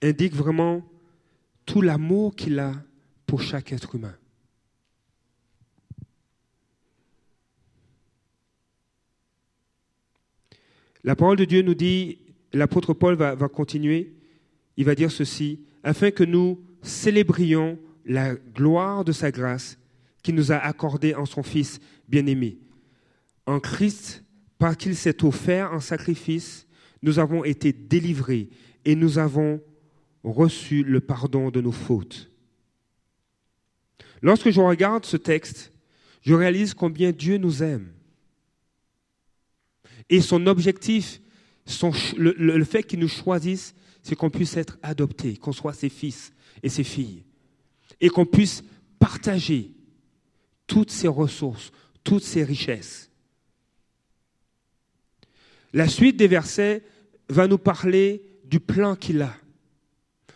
indique 0.00 0.36
vraiment 0.36 0.88
tout 1.66 1.82
l'amour 1.82 2.36
qu'il 2.36 2.60
a 2.60 2.80
pour 3.26 3.42
chaque 3.42 3.72
être 3.72 3.96
humain. 3.96 4.19
La 11.04 11.16
parole 11.16 11.36
de 11.36 11.44
Dieu 11.44 11.62
nous 11.62 11.74
dit, 11.74 12.18
l'apôtre 12.52 12.92
Paul 12.94 13.14
va, 13.14 13.36
continuer, 13.48 14.12
il 14.76 14.84
va 14.84 14.94
dire 14.94 15.10
ceci, 15.10 15.60
afin 15.82 16.10
que 16.10 16.24
nous 16.24 16.60
célébrions 16.82 17.78
la 18.04 18.34
gloire 18.34 19.04
de 19.04 19.12
sa 19.12 19.30
grâce 19.30 19.78
qu'il 20.22 20.34
nous 20.34 20.52
a 20.52 20.56
accordée 20.56 21.14
en 21.14 21.26
son 21.26 21.42
Fils 21.42 21.80
bien-aimé. 22.08 22.58
En 23.46 23.60
Christ, 23.60 24.24
par 24.58 24.76
qu'il 24.76 24.94
s'est 24.94 25.24
offert 25.24 25.72
en 25.72 25.80
sacrifice, 25.80 26.66
nous 27.02 27.18
avons 27.18 27.44
été 27.44 27.72
délivrés 27.72 28.50
et 28.84 28.94
nous 28.94 29.18
avons 29.18 29.60
reçu 30.22 30.82
le 30.82 31.00
pardon 31.00 31.50
de 31.50 31.60
nos 31.60 31.72
fautes. 31.72 32.30
Lorsque 34.20 34.50
je 34.50 34.60
regarde 34.60 35.06
ce 35.06 35.16
texte, 35.16 35.72
je 36.20 36.34
réalise 36.34 36.74
combien 36.74 37.10
Dieu 37.10 37.38
nous 37.38 37.62
aime. 37.62 37.88
Et 40.10 40.20
son 40.20 40.46
objectif, 40.48 41.20
le, 42.16 42.64
fait 42.64 42.82
qu'il 42.82 42.98
nous 42.98 43.08
choisisse, 43.08 43.74
c'est 44.02 44.16
qu'on 44.16 44.28
puisse 44.28 44.56
être 44.56 44.78
adoptés, 44.82 45.36
qu'on 45.36 45.52
soit 45.52 45.72
ses 45.72 45.88
fils 45.88 46.32
et 46.62 46.68
ses 46.68 46.84
filles. 46.84 47.22
Et 48.00 48.08
qu'on 48.08 48.26
puisse 48.26 48.64
partager 48.98 49.70
toutes 50.66 50.90
ses 50.90 51.08
ressources, 51.08 51.70
toutes 52.02 52.24
ses 52.24 52.42
richesses. 52.42 53.10
La 55.72 55.86
suite 55.86 56.16
des 56.16 56.28
versets 56.28 56.82
va 57.28 57.46
nous 57.46 57.58
parler 57.58 58.22
du 58.44 58.58
plan 58.58 58.96
qu'il 58.96 59.22
a. 59.22 59.34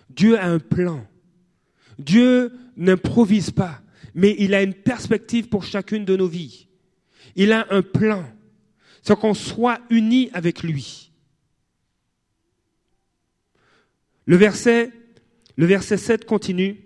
Dieu 0.08 0.38
a 0.38 0.46
un 0.46 0.60
plan. 0.60 1.04
Dieu 1.98 2.52
n'improvise 2.76 3.50
pas, 3.50 3.82
mais 4.14 4.36
il 4.38 4.54
a 4.54 4.62
une 4.62 4.74
perspective 4.74 5.48
pour 5.48 5.64
chacune 5.64 6.04
de 6.04 6.16
nos 6.16 6.28
vies. 6.28 6.68
Il 7.34 7.50
a 7.50 7.66
un 7.70 7.82
plan. 7.82 8.24
C'est 9.04 9.18
qu'on 9.18 9.34
soit 9.34 9.80
unis 9.90 10.30
avec 10.32 10.62
lui. 10.62 11.12
Le 14.24 14.36
verset, 14.36 14.90
le 15.56 15.66
verset 15.66 15.98
7 15.98 16.24
continue. 16.24 16.80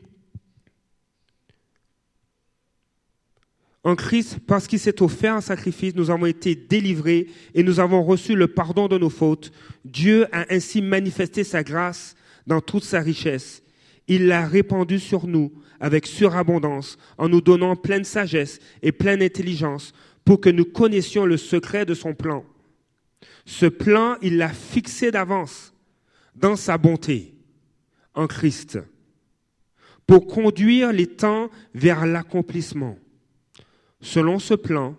En 3.84 3.94
Christ, 3.94 4.40
parce 4.46 4.66
qu'il 4.66 4.80
s'est 4.80 5.00
offert 5.00 5.34
un 5.34 5.40
sacrifice, 5.40 5.94
nous 5.94 6.10
avons 6.10 6.26
été 6.26 6.56
délivrés 6.56 7.28
et 7.54 7.62
nous 7.62 7.78
avons 7.78 8.02
reçu 8.02 8.34
le 8.34 8.48
pardon 8.48 8.88
de 8.88 8.98
nos 8.98 9.10
fautes. 9.10 9.52
Dieu 9.84 10.26
a 10.34 10.52
ainsi 10.52 10.82
manifesté 10.82 11.44
sa 11.44 11.62
grâce 11.62 12.16
dans 12.46 12.60
toute 12.60 12.84
sa 12.84 13.00
richesse 13.00 13.62
il 14.08 14.26
l'a 14.26 14.46
répandu 14.46 14.98
sur 14.98 15.26
nous 15.26 15.52
avec 15.80 16.06
surabondance, 16.06 16.98
en 17.18 17.28
nous 17.28 17.40
donnant 17.40 17.76
pleine 17.76 18.04
sagesse 18.04 18.58
et 18.82 18.90
pleine 18.90 19.22
intelligence, 19.22 19.92
pour 20.28 20.42
que 20.42 20.50
nous 20.50 20.66
connaissions 20.66 21.24
le 21.24 21.38
secret 21.38 21.86
de 21.86 21.94
son 21.94 22.12
plan. 22.12 22.44
Ce 23.46 23.64
plan, 23.64 24.18
il 24.20 24.36
l'a 24.36 24.50
fixé 24.50 25.10
d'avance 25.10 25.72
dans 26.34 26.54
sa 26.54 26.76
bonté, 26.76 27.34
en 28.12 28.26
Christ, 28.26 28.78
pour 30.06 30.26
conduire 30.26 30.92
les 30.92 31.06
temps 31.06 31.48
vers 31.72 32.04
l'accomplissement. 32.04 32.98
Selon 34.02 34.38
ce 34.38 34.52
plan, 34.52 34.98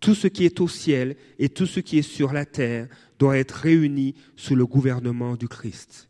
tout 0.00 0.14
ce 0.14 0.28
qui 0.28 0.46
est 0.46 0.60
au 0.62 0.68
ciel 0.68 1.14
et 1.38 1.50
tout 1.50 1.66
ce 1.66 1.80
qui 1.80 1.98
est 1.98 2.10
sur 2.16 2.32
la 2.32 2.46
terre 2.46 2.88
doit 3.18 3.36
être 3.36 3.56
réuni 3.56 4.14
sous 4.34 4.54
le 4.54 4.64
gouvernement 4.64 5.36
du 5.36 5.46
Christ. 5.46 6.08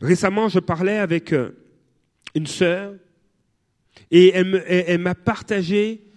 Récemment, 0.00 0.48
je 0.48 0.58
parlais 0.58 0.96
avec 0.96 1.34
euh, 1.34 1.50
une 2.34 2.46
sœur 2.46 2.94
et 4.10 4.32
elle 4.34 4.98
m'a 4.98 5.14
partagé 5.14 6.10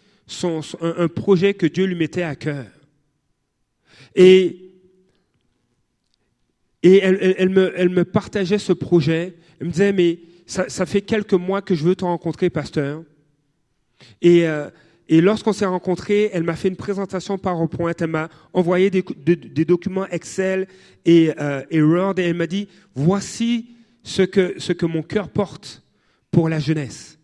un, 0.82 1.08
projet 1.08 1.54
que 1.54 1.66
Dieu 1.66 1.86
lui 1.86 1.96
mettait 1.96 2.24
à 2.24 2.36
cœur. 2.36 2.66
Et, 4.16 4.60
elle, 6.84 7.50
me, 7.50 8.04
partageait 8.04 8.58
ce 8.58 8.74
projet. 8.74 9.36
Elle 9.60 9.68
me 9.68 9.72
disait, 9.72 9.94
mais 9.94 10.20
ça, 10.46 10.86
fait 10.86 11.02
quelques 11.02 11.34
mois 11.34 11.62
que 11.62 11.76
je 11.76 11.84
veux 11.84 11.96
te 11.96 12.06
rencontrer, 12.06 12.50
pasteur. 12.50 13.04
Et, 14.22 14.48
euh, 14.48 14.70
lorsqu'on 15.10 15.54
s'est 15.54 15.66
rencontrés, 15.66 16.30
elle 16.34 16.44
m'a 16.44 16.56
fait 16.56 16.68
une 16.68 16.76
présentation 16.76 17.38
PowerPoint, 17.38 17.94
elle 18.00 18.08
m'a 18.08 18.30
envoyé 18.54 18.90
des, 18.90 19.04
des, 19.04 19.66
documents 19.66 20.08
Excel 20.08 20.68
et, 21.06 21.32
euh, 21.40 21.62
et 21.70 21.82
Word, 21.82 22.16
et 22.18 22.24
elle 22.24 22.36
m'a 22.36 22.48
dit, 22.48 22.68
voici 22.96 23.76
ce 24.04 24.24
que, 24.24 24.56
ce 24.58 24.74
que 24.74 24.86
mon 24.86 25.04
cœur 25.04 25.30
porte 25.30 25.84
pour 26.32 26.50
la 26.50 26.60
jeunesse. 26.60 27.18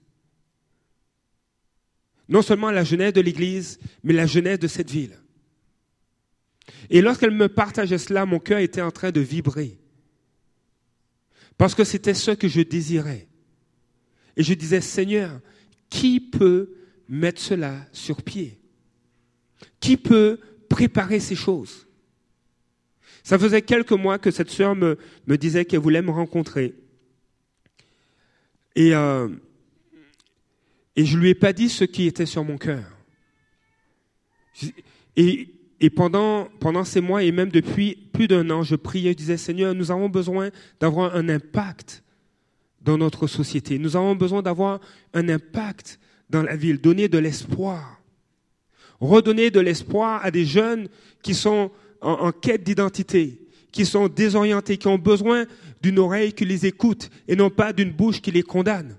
Non 2.30 2.44
seulement 2.44 2.70
la 2.70 2.84
jeunesse 2.84 3.14
de 3.14 3.22
l'Église, 3.22 3.80
mais 4.04 4.14
la 4.14 4.28
jeunesse 4.28 4.60
de 4.60 4.68
cette 4.68 4.92
ville. 4.92 5.18
Et 6.92 7.02
lorsqu'elle 7.02 7.32
me 7.32 7.50
partageait 7.50 7.98
cela, 7.98 8.28
mon 8.28 8.40
cœur 8.40 8.60
était 8.60 8.82
en 8.82 8.92
train 8.92 9.12
de 9.12 9.20
vibrer. 9.20 9.80
Parce 11.58 11.74
que 11.74 11.84
c'était 11.84 12.14
ce 12.14 12.32
que 12.32 12.48
je 12.48 12.62
désirais. 12.62 13.28
Et 14.38 14.44
je 14.44 14.54
disais, 14.54 14.80
Seigneur, 14.80 15.42
qui 15.90 16.20
peut 16.20 16.76
mettre 17.10 17.42
cela 17.42 17.76
sur 17.92 18.22
pied? 18.22 18.60
Qui 19.80 19.98
peut 19.98 20.40
préparer 20.70 21.20
ces 21.20 21.36
choses? 21.36 21.88
Ça 23.24 23.40
faisait 23.40 23.64
quelques 23.64 23.92
mois 23.92 24.20
que 24.20 24.32
cette 24.32 24.52
sœur 24.52 24.76
me, 24.76 24.98
disait 25.28 25.66
qu'elle 25.66 25.80
voulait 25.80 26.04
me 26.04 26.12
rencontrer. 26.12 26.76
Et, 28.76 28.96
euh, 28.96 29.28
et 31.00 31.06
je 31.06 31.18
lui 31.18 31.30
ai 31.30 31.34
pas 31.34 31.54
dit 31.54 31.70
ce 31.70 31.86
qui 31.86 32.08
était 32.08 32.26
sur 32.26 32.44
mon 32.44 32.58
cœur. 32.58 32.84
Et, 35.16 35.48
pendant 35.96 36.50
ces 36.84 37.00
mois 37.00 37.24
et 37.24 37.32
même 37.32 37.48
depuis 37.48 37.96
plus 38.12 38.28
d'un 38.28 38.50
an, 38.50 38.64
je 38.64 38.76
priais, 38.76 39.12
je 39.12 39.16
disais, 39.16 39.38
Seigneur, 39.38 39.74
nous 39.74 39.92
avons 39.92 40.10
besoin 40.10 40.50
d'avoir 40.82 41.16
un 41.16 41.30
impact 41.30 42.04
dans 42.82 42.98
notre 42.98 43.28
société. 43.28 43.80
Nous 43.80 43.96
avons 43.96 44.14
besoin 44.14 44.42
d'avoir 44.42 44.82
un 45.14 45.30
impact 45.30 46.02
dans 46.30 46.44
la 46.44 46.58
ville, 46.58 46.82
donner 46.82 47.08
de 47.08 47.18
l'espoir. 47.18 48.02
Redonner 49.00 49.52
de 49.52 49.62
l'espoir 49.62 50.20
à 50.22 50.32
des 50.32 50.44
jeunes 50.44 50.90
qui 51.24 51.34
sont 51.34 51.72
en, 52.02 52.34
quête 52.34 52.66
d'identité, 52.66 53.40
qui 53.72 53.86
sont 53.86 54.10
désorientés, 54.10 54.76
qui 54.76 54.90
ont 54.90 54.98
besoin 54.98 55.46
d'une 55.82 56.00
oreille 56.00 56.34
qui 56.34 56.44
les 56.44 56.66
écoute 56.66 57.10
et 57.30 57.38
non 57.38 57.50
pas 57.50 57.72
d'une 57.72 57.92
bouche 57.94 58.20
qui 58.20 58.32
les 58.32 58.44
condamne. 58.44 58.99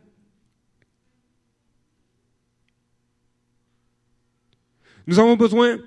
Nous 5.07 5.19
avons 5.19 5.37
besoin 5.37 5.79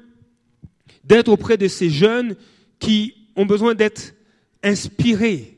d'être 1.04 1.30
auprès 1.30 1.58
de 1.58 1.68
ces 1.68 1.90
jeunes 1.90 2.36
qui 2.80 3.28
ont 3.36 3.46
besoin 3.46 3.76
d'être 3.76 4.14
inspirés 4.62 5.58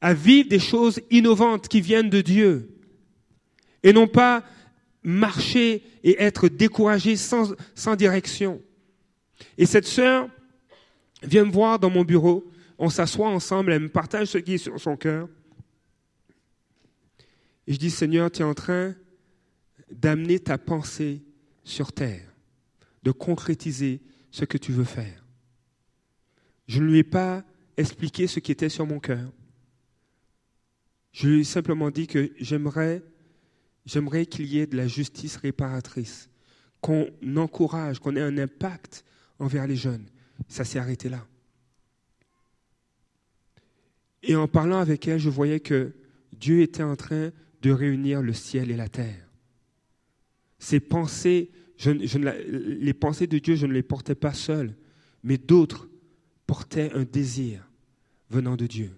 à 0.00 0.14
vivre 0.14 0.48
des 0.48 0.58
choses 0.58 1.00
innovantes 1.10 1.68
qui 1.68 1.80
viennent 1.80 2.10
de 2.10 2.20
Dieu 2.20 2.70
et 3.82 3.92
non 3.92 4.06
pas 4.06 4.44
marcher 5.02 5.82
et 6.02 6.22
être 6.22 6.48
découragés 6.48 7.16
sans, 7.16 7.96
direction. 7.96 8.60
Et 9.56 9.66
cette 9.66 9.86
sœur 9.86 10.28
vient 11.22 11.44
me 11.44 11.52
voir 11.52 11.78
dans 11.78 11.90
mon 11.90 12.04
bureau. 12.04 12.50
On 12.78 12.90
s'assoit 12.90 13.28
ensemble, 13.28 13.72
elle 13.72 13.82
me 13.82 13.88
partage 13.88 14.28
ce 14.28 14.38
qui 14.38 14.54
est 14.54 14.58
sur 14.58 14.78
son 14.80 14.96
cœur. 14.96 15.28
Et 17.66 17.74
je 17.74 17.78
dis, 17.78 17.90
Seigneur, 17.90 18.30
tu 18.30 18.40
es 18.40 18.44
en 18.44 18.54
train 18.54 18.94
d'amener 19.90 20.38
ta 20.38 20.58
pensée 20.58 21.22
sur 21.64 21.92
terre, 21.92 22.32
de 23.02 23.10
concrétiser 23.10 24.00
ce 24.30 24.44
que 24.44 24.58
tu 24.58 24.72
veux 24.72 24.84
faire. 24.84 25.24
Je 26.66 26.80
ne 26.80 26.86
lui 26.86 26.98
ai 26.98 27.04
pas 27.04 27.44
expliqué 27.76 28.26
ce 28.26 28.40
qui 28.40 28.52
était 28.52 28.68
sur 28.68 28.86
mon 28.86 29.00
cœur. 29.00 29.32
Je 31.12 31.28
lui 31.28 31.40
ai 31.40 31.44
simplement 31.44 31.90
dit 31.90 32.06
que 32.06 32.32
j'aimerais, 32.38 33.02
j'aimerais 33.86 34.26
qu'il 34.26 34.46
y 34.46 34.58
ait 34.58 34.66
de 34.66 34.76
la 34.76 34.86
justice 34.86 35.36
réparatrice, 35.36 36.30
qu'on 36.80 37.08
encourage, 37.36 37.98
qu'on 37.98 38.16
ait 38.16 38.20
un 38.20 38.38
impact 38.38 39.04
envers 39.38 39.66
les 39.66 39.76
jeunes. 39.76 40.06
Ça 40.48 40.64
s'est 40.64 40.78
arrêté 40.78 41.08
là. 41.08 41.26
Et 44.22 44.36
en 44.36 44.48
parlant 44.48 44.78
avec 44.78 45.08
elle, 45.08 45.18
je 45.18 45.30
voyais 45.30 45.60
que 45.60 45.94
Dieu 46.32 46.60
était 46.60 46.82
en 46.82 46.96
train 46.96 47.30
de 47.62 47.70
réunir 47.70 48.22
le 48.22 48.32
ciel 48.32 48.70
et 48.70 48.76
la 48.76 48.88
terre. 48.88 49.29
Ces 50.60 50.78
pensées, 50.78 51.50
les 51.84 52.94
pensées 52.94 53.26
de 53.26 53.38
Dieu, 53.38 53.56
je 53.56 53.66
ne 53.66 53.72
les 53.72 53.82
portais 53.82 54.14
pas 54.14 54.34
seul, 54.34 54.76
mais 55.24 55.38
d'autres 55.38 55.88
portaient 56.46 56.92
un 56.92 57.02
désir 57.02 57.68
venant 58.28 58.54
de 58.54 58.66
Dieu. 58.66 58.92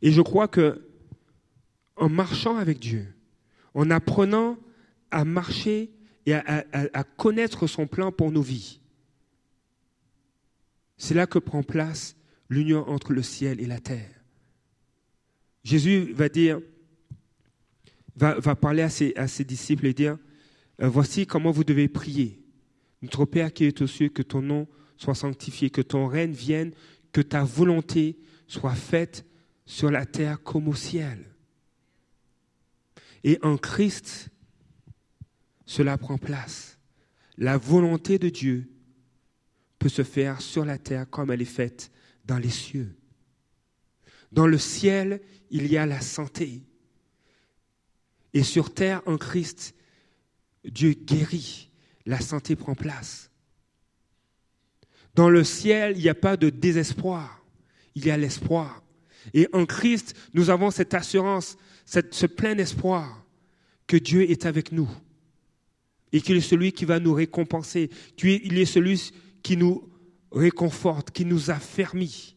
Et 0.00 0.12
je 0.12 0.22
crois 0.22 0.48
que 0.48 0.88
en 1.96 2.08
marchant 2.08 2.56
avec 2.56 2.78
Dieu, 2.78 3.14
en 3.74 3.90
apprenant 3.90 4.58
à 5.10 5.24
marcher 5.24 5.90
et 6.26 6.34
à, 6.34 7.04
connaître 7.16 7.66
son 7.66 7.86
plan 7.86 8.10
pour 8.10 8.32
nos 8.32 8.42
vies. 8.42 8.80
C'est 10.96 11.14
là 11.14 11.26
que 11.26 11.38
prend 11.38 11.62
place 11.62 12.16
l'union 12.48 12.88
entre 12.88 13.12
le 13.12 13.22
ciel 13.22 13.60
et 13.60 13.66
la 13.66 13.78
terre. 13.78 14.24
Jésus 15.62 16.12
va 16.12 16.28
dire, 16.28 16.60
va, 18.16 18.54
parler 18.54 18.82
à 18.82 18.88
ses, 18.88 19.44
disciples 19.44 19.86
et 19.86 19.94
dire, 19.94 20.18
euh, 20.80 20.88
voici 20.88 21.26
comment 21.26 21.50
vous 21.50 21.64
devez 21.64 21.88
prier. 21.88 22.42
Notre 23.02 23.24
Père 23.24 23.52
qui 23.52 23.64
est 23.64 23.82
aux 23.82 23.86
cieux, 23.86 24.08
que 24.08 24.22
ton 24.22 24.42
nom 24.42 24.66
soit 24.96 25.14
sanctifié, 25.14 25.70
que 25.70 25.82
ton 25.82 26.06
règne 26.06 26.32
vienne, 26.32 26.72
que 27.12 27.20
ta 27.20 27.44
volonté 27.44 28.18
soit 28.46 28.74
faite 28.74 29.26
sur 29.66 29.90
la 29.90 30.06
terre 30.06 30.42
comme 30.42 30.68
au 30.68 30.74
ciel. 30.74 31.34
Et 33.24 33.38
en 33.42 33.56
Christ, 33.56 34.28
cela 35.66 35.96
prend 35.98 36.18
place. 36.18 36.78
La 37.36 37.56
volonté 37.56 38.18
de 38.18 38.28
Dieu 38.28 38.70
peut 39.78 39.88
se 39.88 40.02
faire 40.02 40.40
sur 40.40 40.64
la 40.64 40.78
terre 40.78 41.08
comme 41.08 41.30
elle 41.30 41.42
est 41.42 41.46
faite 41.46 41.90
dans 42.24 42.38
les 42.38 42.50
cieux. 42.50 42.96
Dans 44.30 44.46
le 44.46 44.58
ciel, 44.58 45.20
il 45.50 45.66
y 45.70 45.76
a 45.76 45.86
la 45.86 46.00
santé. 46.00 46.62
Et 48.34 48.42
sur 48.42 48.74
terre, 48.74 49.00
en 49.06 49.16
Christ, 49.16 49.74
Dieu 50.64 50.92
guérit. 50.92 51.70
La 52.04 52.20
santé 52.20 52.54
prend 52.56 52.74
place. 52.74 53.30
Dans 55.14 55.30
le 55.30 55.44
ciel, 55.44 55.94
il 55.96 56.02
n'y 56.02 56.08
a 56.08 56.14
pas 56.14 56.36
de 56.36 56.50
désespoir. 56.50 57.42
Il 57.94 58.04
y 58.04 58.10
a 58.10 58.16
l'espoir. 58.16 58.82
Et 59.32 59.48
en 59.52 59.64
Christ, 59.64 60.14
nous 60.34 60.50
avons 60.50 60.70
cette 60.70 60.92
assurance, 60.92 61.56
ce 61.86 62.26
plein 62.26 62.58
espoir 62.58 63.24
que 63.86 63.96
Dieu 63.96 64.28
est 64.30 64.44
avec 64.44 64.72
nous 64.72 64.90
et 66.12 66.20
qu'il 66.20 66.36
est 66.36 66.40
celui 66.40 66.72
qui 66.72 66.84
va 66.84 67.00
nous 67.00 67.14
récompenser. 67.14 67.90
Il 68.22 68.58
est 68.58 68.66
celui 68.66 69.12
qui 69.42 69.56
nous 69.56 69.88
réconforte, 70.30 71.10
qui 71.10 71.24
nous 71.24 71.50
affermit, 71.50 72.36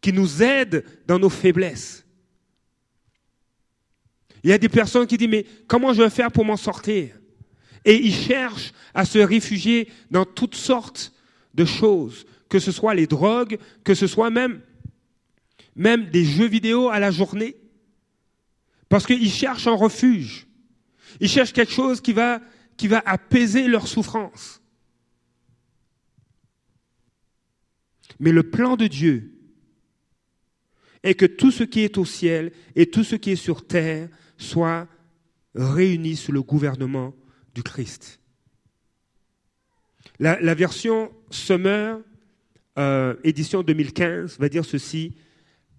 qui 0.00 0.12
nous 0.12 0.42
aide 0.42 0.84
dans 1.06 1.18
nos 1.18 1.30
faiblesses. 1.30 2.03
Il 4.44 4.50
y 4.50 4.52
a 4.52 4.58
des 4.58 4.68
personnes 4.68 5.06
qui 5.06 5.16
disent, 5.16 5.28
mais 5.28 5.46
comment 5.66 5.94
je 5.94 6.02
vais 6.02 6.10
faire 6.10 6.30
pour 6.30 6.44
m'en 6.44 6.58
sortir? 6.58 7.18
Et 7.86 7.96
ils 7.96 8.14
cherchent 8.14 8.72
à 8.92 9.06
se 9.06 9.18
réfugier 9.18 9.90
dans 10.10 10.26
toutes 10.26 10.54
sortes 10.54 11.14
de 11.54 11.64
choses, 11.64 12.26
que 12.50 12.58
ce 12.58 12.70
soit 12.70 12.94
les 12.94 13.06
drogues, 13.06 13.58
que 13.82 13.94
ce 13.94 14.06
soit 14.06 14.28
même, 14.28 14.60
des 15.76 16.24
jeux 16.24 16.46
vidéo 16.46 16.90
à 16.90 17.00
la 17.00 17.10
journée, 17.10 17.56
parce 18.90 19.06
qu'ils 19.06 19.30
cherchent 19.30 19.66
un 19.66 19.74
refuge. 19.74 20.46
Ils 21.20 21.28
cherchent 21.28 21.54
quelque 21.54 21.72
chose 21.72 22.02
qui 22.02 22.12
va, 22.12 22.40
qui 22.76 22.86
va 22.86 23.02
apaiser 23.06 23.66
leur 23.66 23.88
souffrance. 23.88 24.60
Mais 28.20 28.30
le 28.30 28.42
plan 28.42 28.76
de 28.76 28.88
Dieu 28.88 29.32
est 31.02 31.14
que 31.14 31.26
tout 31.26 31.50
ce 31.50 31.64
qui 31.64 31.80
est 31.80 31.96
au 31.96 32.04
ciel 32.04 32.52
et 32.76 32.86
tout 32.86 33.04
ce 33.04 33.16
qui 33.16 33.30
est 33.30 33.36
sur 33.36 33.66
terre 33.66 34.08
soit 34.44 34.86
réuni 35.54 36.16
sous 36.16 36.32
le 36.32 36.42
gouvernement 36.42 37.14
du 37.54 37.62
Christ. 37.62 38.20
La, 40.20 40.54
version 40.54 41.10
Summer, 41.30 41.98
euh, 42.78 43.14
édition 43.24 43.62
2015, 43.62 44.38
va 44.38 44.48
dire 44.48 44.64
ceci, 44.64 45.14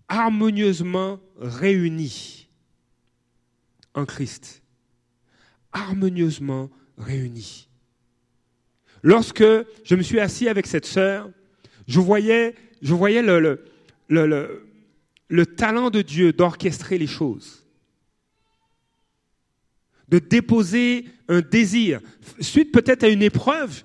harmonieusement 0.10 1.21
réunis 1.38 2.49
en 3.93 4.06
Christ. 4.06 4.62
Harmonieusement 5.71 6.69
réunis. 6.97 7.69
Lorsque 9.04 9.45
je 9.84 9.95
me 9.95 10.01
suis 10.01 10.19
assis 10.19 10.49
avec 10.49 10.67
cette 10.67 10.86
sœur, 10.86 11.30
je 11.88 11.99
voyais, 11.99 12.56
je 12.82 12.93
voyais 12.93 13.21
le 13.21 13.65
talent 15.56 15.89
de 15.89 16.01
Dieu 16.01 16.34
d'orchestrer 16.34 16.97
les 16.97 17.08
choses, 17.08 17.64
de 20.10 20.20
déposer 20.20 21.06
un 21.28 21.41
désir, 21.41 22.00
suite 22.39 22.72
peut-être 22.72 23.04
à 23.04 23.08
une 23.08 23.24
épreuve, 23.24 23.84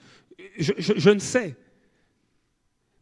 je, 0.58 1.10
ne 1.10 1.18
sais, 1.18 1.56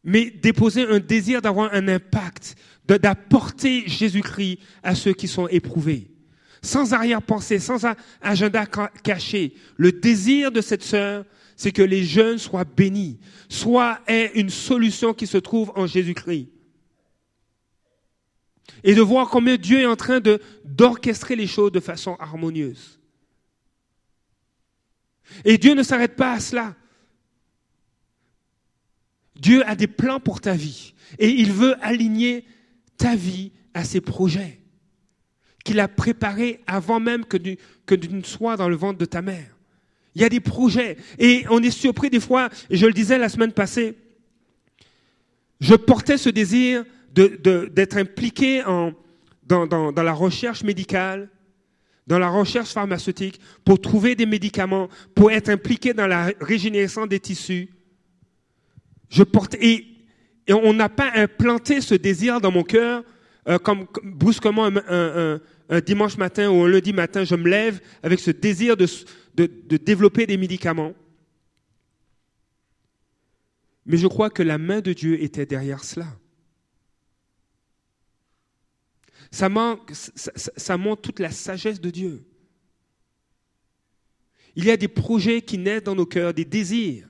mais 0.05 0.31
déposer 0.31 0.83
un 0.83 1.01
désir 1.01 1.43
d'avoir 1.43 1.75
un 1.75 1.89
impact, 1.89 2.55
d'apporter 2.87 3.85
Jésus-Christ 3.87 4.61
à 4.83 4.95
ceux 4.95 5.13
qui 5.13 5.29
sont 5.29 5.49
éprouvés. 5.49 6.11
Sans 6.63 6.93
arrière-pensée, 6.93 7.59
sans 7.59 7.85
agenda 8.21 8.67
caché. 9.03 9.55
Le 9.77 9.93
désir 9.93 10.51
de 10.51 10.61
cette 10.61 10.83
sœur, 10.83 11.25
c'est 11.57 11.73
que 11.73 11.83
les 11.83 12.05
jeunes 12.05 12.39
soient 12.39 12.65
bénis, 12.65 13.19
soit 13.49 14.01
est 14.07 14.33
une 14.35 14.51
solution 14.51 15.13
qui 15.13 15.27
se 15.27 15.39
trouve 15.39 15.73
en 15.75 15.87
Jésus-Christ. 15.87 16.49
Et 18.85 18.95
de 18.95 19.01
voir 19.01 19.29
combien 19.29 19.57
Dieu 19.57 19.81
est 19.81 19.87
en 19.87 19.97
train 19.97 20.21
d'orchestrer 20.65 21.37
les 21.37 21.47
choses 21.47 21.73
de 21.73 21.81
façon 21.81 22.17
harmonieuse. 22.21 22.98
Et 25.45 25.59
Dieu 25.59 25.75
ne 25.75 25.83
s'arrête 25.83 26.17
pas 26.17 26.33
à 26.33 26.41
cela. 26.41 26.75
Dieu 29.37 29.67
a 29.69 29.75
des 29.77 29.87
plans 29.87 30.21
pour 30.21 30.41
ta 30.41 30.55
vie. 30.55 30.95
Et 31.19 31.31
il 31.31 31.53
veut 31.53 31.77
aligner 31.85 32.45
ta 32.97 33.14
vie 33.14 33.53
à 33.75 33.85
ses 33.85 34.01
projets 34.01 34.59
qu'il 35.64 35.81
a 35.81 35.88
préparés 35.88 36.61
avant 36.67 36.99
même 36.99 37.27
que 37.27 37.37
tu, 37.37 37.59
ne 38.11 38.23
sois 38.23 38.57
dans 38.57 38.71
le 38.71 38.77
ventre 38.77 38.99
de 38.99 39.05
ta 39.05 39.21
mère. 39.21 39.55
Il 40.14 40.23
y 40.23 40.25
a 40.25 40.31
des 40.31 40.41
projets. 40.41 40.97
Et 41.19 41.45
on 41.51 41.62
est 41.62 41.71
surpris 41.71 42.09
des 42.09 42.21
fois, 42.21 42.49
et 42.71 42.77
je 42.77 42.87
le 42.87 42.93
disais 42.93 43.19
la 43.19 43.29
semaine 43.29 43.53
passée, 43.53 43.97
je 45.61 45.75
portais 45.75 46.17
ce 46.17 46.31
désir 46.31 46.85
d'être 47.12 47.99
impliqué 47.99 48.62
dans 49.47 49.93
la 49.95 50.12
recherche 50.12 50.62
médicale, 50.62 51.29
dans 52.09 52.18
la 52.18 52.31
recherche 52.31 52.71
pharmaceutique, 52.71 53.38
pour 53.66 53.81
trouver 53.81 54.14
des 54.14 54.25
médicaments, 54.25 54.88
pour 55.14 55.31
être 55.31 55.51
impliqué 55.51 55.92
dans 55.92 56.07
la 56.07 56.33
régénération 56.40 57.07
des 57.07 57.21
tissus. 57.21 57.68
Je 59.11 59.23
portais, 59.23 59.59
et, 59.62 60.53
on 60.53 60.73
n'a 60.73 60.88
pas 60.88 61.11
implanté 61.14 61.83
ce 61.83 61.94
désir 61.94 62.40
dans 62.40 62.51
mon 62.51 62.62
cœur 62.62 63.05
euh, 63.47 63.59
comme, 63.59 63.87
brusquement 64.03 64.71
un, 64.88 65.40
dimanche 65.85 66.16
matin 66.16 66.49
ou 66.49 66.64
un 66.64 66.68
lundi 66.68 66.94
matin, 66.94 67.25
je 67.25 67.35
me 67.35 67.47
lève 67.47 67.79
avec 68.03 68.21
ce 68.21 68.31
désir 68.31 68.75
de, 68.75 68.87
de 69.35 69.77
développer 69.77 70.27
des 70.27 70.38
médicaments. 70.38 70.94
Mais 73.85 73.99
je 73.99 74.07
crois 74.07 74.31
que 74.31 74.42
la 74.42 74.57
main 74.57 74.81
de 74.81 74.94
Dieu 74.94 75.23
était 75.23 75.44
derrière 75.44 75.85
cela. 75.85 76.07
Ça, 79.31 79.49
montre 79.49 81.03
toute 81.03 81.21
la 81.21 81.31
sagesse 81.31 81.81
de 81.81 81.91
Dieu. 81.91 82.25
Il 84.57 84.64
y 84.64 84.71
a 84.71 84.77
des 84.77 84.88
projets 84.88 85.43
qui 85.43 85.59
naissent 85.59 85.85
dans 85.85 85.95
nos 85.95 86.07
cœurs, 86.07 86.35
des 86.35 86.45
désirs. 86.45 87.09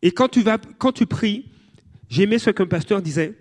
Et 0.00 0.12
quand 0.12 0.28
tu, 0.28 0.44
quand 0.78 0.92
tu 0.92 1.06
pries, 1.06 1.50
j'aimais 2.08 2.38
ce 2.38 2.50
qu'un 2.50 2.66
pasteur 2.66 3.02
disait, 3.02 3.36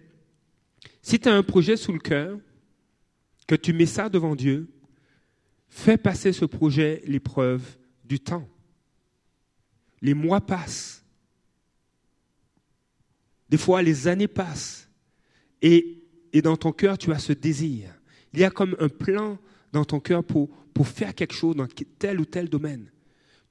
si 1.02 1.20
tu 1.20 1.30
as 1.30 1.36
un 1.36 1.44
projet 1.44 1.78
sous 1.78 1.94
le 1.94 2.00
cœur, 2.00 2.40
que 3.48 3.56
tu 3.56 3.74
mets 3.74 3.86
ça 3.86 4.10
devant 4.10 4.36
Dieu, 4.36 4.68
fais 5.70 5.98
passer 5.98 6.32
ce 6.32 6.46
projet 6.46 7.02
l'épreuve 7.06 7.78
du 8.06 8.20
temps. 8.20 8.48
Les 10.02 10.14
mois 10.14 10.42
passent. 10.42 11.04
Des 13.50 13.58
fois, 13.58 13.82
les 13.82 14.08
années 14.08 14.28
passent. 14.28 14.90
Et 15.62 16.03
et 16.34 16.42
dans 16.42 16.58
ton 16.58 16.72
cœur, 16.72 16.98
tu 16.98 17.12
as 17.12 17.20
ce 17.20 17.32
désir. 17.32 17.94
Il 18.34 18.40
y 18.40 18.44
a 18.44 18.50
comme 18.50 18.76
un 18.80 18.90
plan 18.90 19.38
dans 19.72 19.86
ton 19.86 20.00
cœur 20.00 20.24
pour, 20.24 20.50
faire 20.84 21.14
quelque 21.14 21.36
chose 21.36 21.56
dans 21.56 21.68
tel 22.00 22.20
ou 22.20 22.26
tel 22.26 22.50
domaine. 22.50 22.92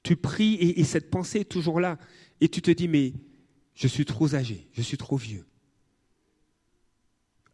Tu 0.03 0.17
pries 0.17 0.55
et, 0.55 0.83
cette 0.83 1.09
pensée 1.09 1.39
est 1.39 1.49
toujours 1.49 1.79
là. 1.79 1.97
Et 2.41 2.49
tu 2.49 2.61
te 2.61 2.69
dis, 2.69 2.89
mais 2.89 3.13
je 3.73 3.87
suis 3.87 4.05
trop 4.05 4.35
âgé, 4.35 4.67
je 4.73 4.81
suis 4.81 4.97
trop 4.97 5.15
vieux. 5.15 5.45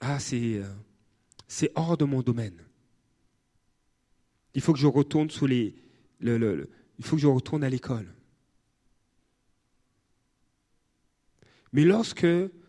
Ah, 0.01 0.19
c'est, 0.19 0.55
euh, 0.55 1.67
hors 1.75 1.95
de 1.95 2.05
mon 2.05 2.21
domaine. 2.21 2.59
Il 4.55 4.61
faut 4.61 4.73
que 4.73 4.79
je 4.79 4.87
retourne 4.87 5.29
sous 5.29 5.45
les, 5.45 5.75
le, 6.19 6.69
il 6.97 7.05
faut 7.05 7.15
que 7.15 7.21
je 7.21 7.27
retourne 7.27 7.63
à 7.63 7.69
l'école. 7.69 8.11
Mais 11.71 11.83
lorsque 11.85 12.25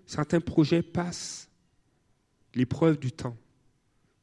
certains 0.06 0.40
projets 0.40 0.82
passent 0.82 1.49
l'épreuve 2.54 2.98
du 2.98 3.12
temps, 3.12 3.36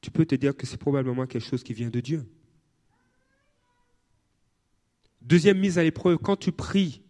tu 0.01 0.11
peux 0.11 0.25
te 0.25 0.35
dire 0.35 0.55
que 0.55 0.65
c'est 0.65 0.77
probablement 0.77 1.25
quelque 1.25 1.45
chose 1.45 1.63
qui 1.63 1.73
vient 1.73 1.89
de 1.89 1.99
Dieu. 1.99 2.25
Deuxième 5.21 5.59
mise 5.59 5.77
à 5.77 5.83
l'épreuve, 5.83 6.17
quand 6.17 6.37
tu 6.37 6.51
pries 6.51 7.01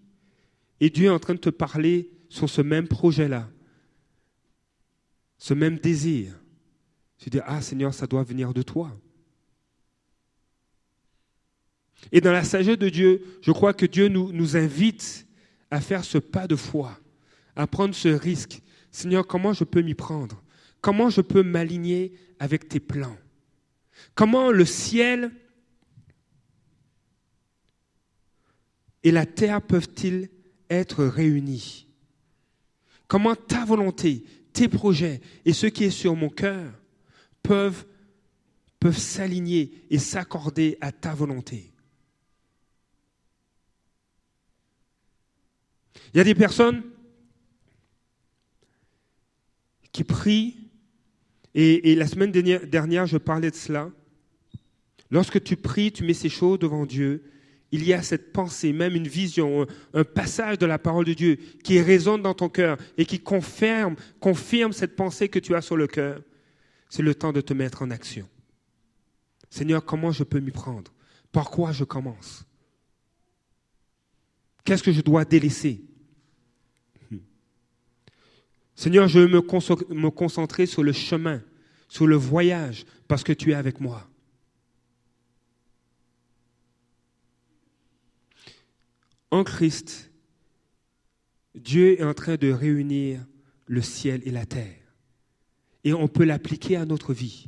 et 0.79 0.89
Dieu 0.89 1.05
est 1.05 1.09
en 1.09 1.19
train 1.19 1.33
de 1.33 1.39
te 1.39 1.49
parler 1.49 2.09
sur 2.29 2.49
ce 2.49 2.61
même 2.61 2.87
projet-là, 2.87 3.49
ce 5.37 5.53
même 5.53 5.77
désir, 5.77 6.33
tu 7.17 7.29
dis, 7.29 7.39
ah 7.45 7.61
Seigneur, 7.61 7.93
ça 7.93 8.07
doit 8.07 8.23
venir 8.23 8.53
de 8.53 8.61
toi. 8.61 8.95
Et 12.11 12.21
dans 12.21 12.31
la 12.31 12.43
sagesse 12.43 12.77
de 12.77 12.89
Dieu, 12.89 13.23
je 13.41 13.51
crois 13.51 13.73
que 13.73 13.85
Dieu 13.85 14.07
nous, 14.07 14.31
nous 14.31 14.55
invite 14.55 15.27
à 15.71 15.81
faire 15.81 16.03
ce 16.03 16.17
pas 16.17 16.47
de 16.47 16.55
foi, 16.55 16.99
à 17.55 17.67
prendre 17.67 17.95
ce 17.95 18.09
risque. 18.09 18.61
Seigneur, 18.91 19.25
comment 19.25 19.53
je 19.53 19.63
peux 19.63 19.81
m'y 19.81 19.95
prendre? 19.95 20.41
Comment 20.81 21.09
je 21.09 21.21
peux 21.21 21.43
m'aligner 21.43 22.13
avec 22.39 22.69
tes 22.69 22.79
plans? 22.79 23.17
Comment 24.15 24.51
le 24.51 24.65
ciel 24.65 25.31
et 29.03 29.11
la 29.11 29.25
terre 29.25 29.61
peuvent-ils 29.61 30.29
être 30.69 31.05
réunis? 31.05 31.87
Comment 33.07 33.35
ta 33.35 33.63
volonté, 33.65 34.25
tes 34.53 34.67
projets 34.67 35.21
et 35.45 35.53
ce 35.53 35.67
qui 35.67 35.85
est 35.85 35.91
sur 35.91 36.15
mon 36.15 36.29
cœur 36.29 36.71
peuvent, 37.41 37.85
peuvent 38.79 38.97
s'aligner 38.97 39.85
et 39.89 39.99
s'accorder 39.99 40.77
à 40.81 40.91
ta 40.91 41.13
volonté? 41.13 41.71
Il 46.13 46.17
y 46.17 46.21
a 46.21 46.23
des 46.23 46.35
personnes 46.35 46.83
qui 49.91 50.03
prient 50.03 50.56
et, 51.59 51.95
la 51.95 52.05
semaine 52.05 52.31
dernière, 52.31 53.07
je 53.07 53.17
parlais 53.17 53.49
de 53.49 53.55
cela. 53.55 53.89
Lorsque 55.09 55.41
tu 55.43 55.55
pries, 55.55 55.91
tu 55.91 56.03
mets 56.03 56.13
ces 56.13 56.29
choses 56.29 56.59
devant 56.59 56.85
Dieu, 56.85 57.23
il 57.71 57.83
y 57.83 57.93
a 57.93 58.03
cette 58.03 58.31
pensée, 58.31 58.73
même 58.73 58.95
une 58.95 59.07
vision, 59.07 59.65
un, 59.95 60.03
passage 60.03 60.59
de 60.59 60.67
la 60.67 60.77
parole 60.77 61.05
de 61.05 61.13
Dieu 61.13 61.39
qui 61.63 61.81
résonne 61.81 62.21
dans 62.21 62.35
ton 62.35 62.47
cœur 62.47 62.77
et 62.95 63.05
qui 63.05 63.19
confirme, 63.19 63.95
confirme 64.19 64.71
cette 64.71 64.95
pensée 64.95 65.29
que 65.29 65.39
tu 65.39 65.55
as 65.55 65.61
sur 65.61 65.77
le 65.77 65.87
cœur. 65.87 66.21
C'est 66.89 67.01
le 67.01 67.15
temps 67.15 67.33
de 67.33 67.41
te 67.41 67.55
mettre 67.55 67.81
en 67.81 67.89
action. 67.89 68.29
Seigneur, 69.49 69.83
comment 69.83 70.11
je 70.11 70.23
peux 70.23 70.39
m'y 70.39 70.51
prendre? 70.51 70.93
Par 71.31 71.49
quoi 71.49 71.71
je 71.71 71.85
commence? 71.85 72.45
Qu'est-ce 74.63 74.83
que 74.83 74.91
je 74.91 75.01
dois 75.01 75.25
délaisser? 75.25 75.86
Seigneur, 78.77 79.07
je 79.07 79.19
veux 79.19 79.27
me 79.27 80.09
concentrer 80.11 80.67
sur 80.67 80.83
le 80.83 80.93
chemin, 80.93 81.41
sur 81.89 82.05
le 82.05 82.15
voyage, 82.15 82.85
parce 83.07 83.23
que 83.23 83.33
tu 83.33 83.51
es 83.51 83.55
avec 83.55 83.81
moi. 83.81 84.07
En 89.31 89.43
Christ, 89.43 90.11
Dieu 91.55 91.99
est 91.99 92.03
en 92.03 92.13
train 92.13 92.35
de 92.35 92.51
réunir 92.51 93.25
le 93.65 93.81
ciel 93.81 94.21
et 94.25 94.31
la 94.31 94.45
terre. 94.45 94.77
Et 95.83 95.93
on 95.93 96.07
peut 96.07 96.23
l'appliquer 96.23 96.75
à 96.75 96.85
notre 96.85 97.15
vie. 97.15 97.47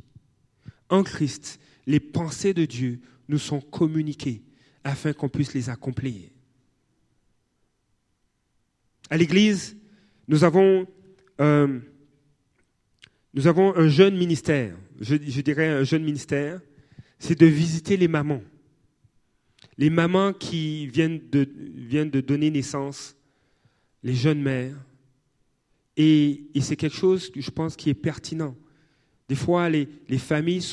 En 0.88 1.04
Christ, 1.04 1.60
les 1.86 2.00
pensées 2.00 2.54
de 2.54 2.64
Dieu 2.64 3.00
nous 3.28 3.38
sont 3.38 3.60
communiquées 3.60 4.42
afin 4.82 5.12
qu'on 5.12 5.28
puisse 5.28 5.54
les 5.54 5.70
accomplir. 5.70 6.28
À 9.10 9.16
l'Église, 9.16 9.76
Nous 10.28 10.44
avons, 10.44 10.86
euh, 11.40 11.78
nous 13.32 13.46
avons 13.46 13.74
un 13.76 13.88
jeune 13.88 14.16
ministère, 14.16 14.76
je, 15.00 15.14
dirais 15.14 15.68
un 15.68 15.84
jeune 15.84 16.04
ministère, 16.04 16.60
c'est 17.18 17.38
de 17.38 17.46
visiter 17.46 17.96
les 17.96 18.08
mamans. 18.08 18.42
Les 19.78 19.90
mamans 19.90 20.32
qui 20.32 20.86
viennent 20.88 21.20
de, 21.30 21.48
viennent 21.74 22.10
de 22.10 22.20
donner 22.20 22.50
naissance, 22.50 23.16
les 24.02 24.14
jeunes 24.14 24.42
mères. 24.42 24.76
Et, 25.96 26.50
c'est 26.60 26.76
quelque 26.76 26.96
chose, 26.96 27.30
que 27.30 27.40
je 27.40 27.50
pense, 27.50 27.76
qui 27.76 27.90
est 27.90 27.94
pertinent. 27.94 28.56
Des 29.28 29.34
fois, 29.34 29.68
les, 29.68 29.88
les 30.08 30.18
familles 30.18 30.66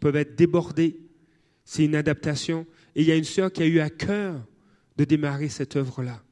peuvent 0.00 0.16
être 0.16 0.36
débordées. 0.36 1.00
C'est 1.64 1.84
une 1.84 1.94
adaptation. 1.94 2.66
Et 2.94 3.02
il 3.02 3.08
y 3.08 3.12
a 3.12 3.16
une 3.16 3.24
sœur 3.24 3.50
qui 3.50 3.62
a 3.62 3.66
eu 3.66 3.80
à 3.80 3.90
cœur 3.90 4.44
de 4.96 5.04
démarrer 5.04 5.48
cette 5.48 5.76
œuvre-là. 5.76 6.22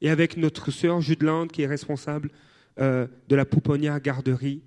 Et 0.00 0.10
avec 0.10 0.36
notre 0.36 0.70
sœur 0.70 1.00
Judelande, 1.00 1.52
qui 1.52 1.62
est 1.62 1.66
responsable 1.66 2.30
euh, 2.80 3.06
de 3.28 3.36
la 3.36 3.44
pouponnière 3.44 4.00
garderie, 4.00 4.62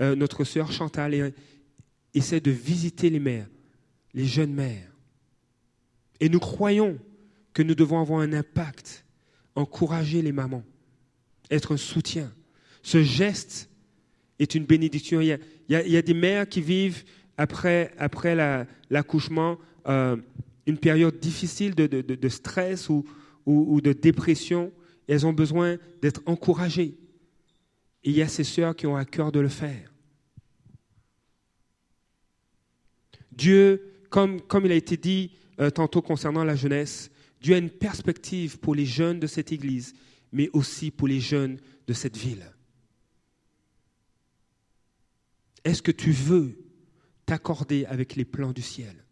euh, 0.00 0.14
notre 0.16 0.44
sœur 0.44 0.72
Chantal 0.72 1.32
essaie 2.14 2.40
de 2.40 2.50
visiter 2.50 3.10
les 3.10 3.20
mères, 3.20 3.48
les 4.14 4.24
jeunes 4.24 4.52
mères. 4.52 4.90
Et 6.20 6.28
nous 6.28 6.40
croyons 6.40 6.98
que 7.52 7.62
nous 7.62 7.74
devons 7.74 8.00
avoir 8.00 8.20
un 8.20 8.32
impact, 8.32 9.04
encourager 9.54 10.22
les 10.22 10.32
mamans, 10.32 10.64
être 11.50 11.74
un 11.74 11.76
soutien. 11.76 12.32
Ce 12.82 13.02
geste 13.02 13.68
est 14.38 14.54
une 14.54 14.64
bénédiction. 14.64 15.20
Il 15.20 15.38
y 15.68 15.96
a, 15.96 16.02
des 16.02 16.14
mères 16.14 16.48
qui 16.48 16.60
vivent 16.60 17.04
après, 17.36 17.92
l'accouchement 18.90 19.58
euh, 19.88 20.16
une 20.66 20.78
période 20.78 21.18
difficile 21.18 21.74
de, 21.74 22.28
stress 22.28 22.88
ou, 22.88 23.04
de 23.46 23.92
dépression. 23.92 24.72
Elles 25.08 25.26
ont 25.26 25.32
besoin 25.32 25.76
d'être 26.00 26.22
encouragées. 26.26 26.94
Il 28.04 28.12
y 28.12 28.22
a 28.22 28.28
ces 28.28 28.44
sœurs 28.44 28.74
qui 28.74 28.86
ont 28.86 28.96
à 28.96 29.04
cœur 29.04 29.30
de 29.32 29.40
le 29.40 29.48
faire. 29.48 29.92
Dieu, 33.30 34.04
comme, 34.10 34.40
comme 34.40 34.66
il 34.66 34.72
a 34.72 34.76
été 34.76 34.96
dit 34.96 35.32
euh, 35.60 35.70
tantôt 35.70 36.02
concernant 36.02 36.44
la 36.44 36.56
jeunesse, 36.56 37.10
Dieu 37.40 37.54
a 37.54 37.58
une 37.58 37.70
perspective 37.70 38.58
pour 38.58 38.74
les 38.74 38.86
jeunes 38.86 39.20
de 39.20 39.26
cette 39.26 39.52
Église, 39.52 39.94
mais 40.32 40.50
aussi 40.52 40.90
pour 40.90 41.08
les 41.08 41.20
jeunes 41.20 41.58
de 41.86 41.92
cette 41.92 42.16
ville. 42.16 42.44
Est-ce 45.64 45.82
que 45.82 45.92
tu 45.92 46.12
veux 46.12 46.58
t'accorder 47.26 47.84
avec 47.86 48.16
les 48.16 48.24
plans 48.24 48.52
du 48.52 48.62
ciel? 48.62 49.04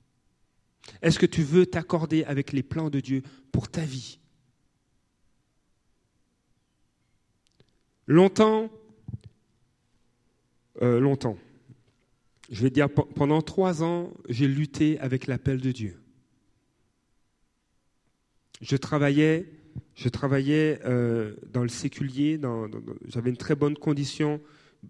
Est-ce 1.03 1.19
que 1.19 1.27
tu 1.27 1.43
veux 1.43 1.67
t'accorder 1.67 2.25
avec 2.25 2.53
les 2.53 2.63
plans 2.63 2.91
de 2.91 3.01
Dieu 3.01 3.23
pour 3.53 3.69
ta 3.69 3.83
vie? 3.83 4.19
Longtemps, 8.07 8.71
euh, 10.83 11.01
longtemps, 11.01 11.37
je 12.51 12.63
vais 12.63 12.71
dire 12.71 12.89
pendant 12.91 13.43
trois 13.43 13.83
ans, 13.83 14.13
j'ai 14.29 14.49
lutté 14.49 14.99
avec 15.01 15.27
l'appel 15.27 15.61
de 15.61 15.73
Dieu. 15.73 16.01
Je 18.61 18.77
travaillais, 18.77 19.47
je 19.95 20.09
travaillais 20.09 20.81
euh, 20.85 21.35
dans 21.53 21.63
le 21.63 21.69
séculier, 21.69 22.41
j'avais 23.07 23.31
une 23.31 23.37
très 23.37 23.55
bonne 23.55 23.77
condition 23.77 24.41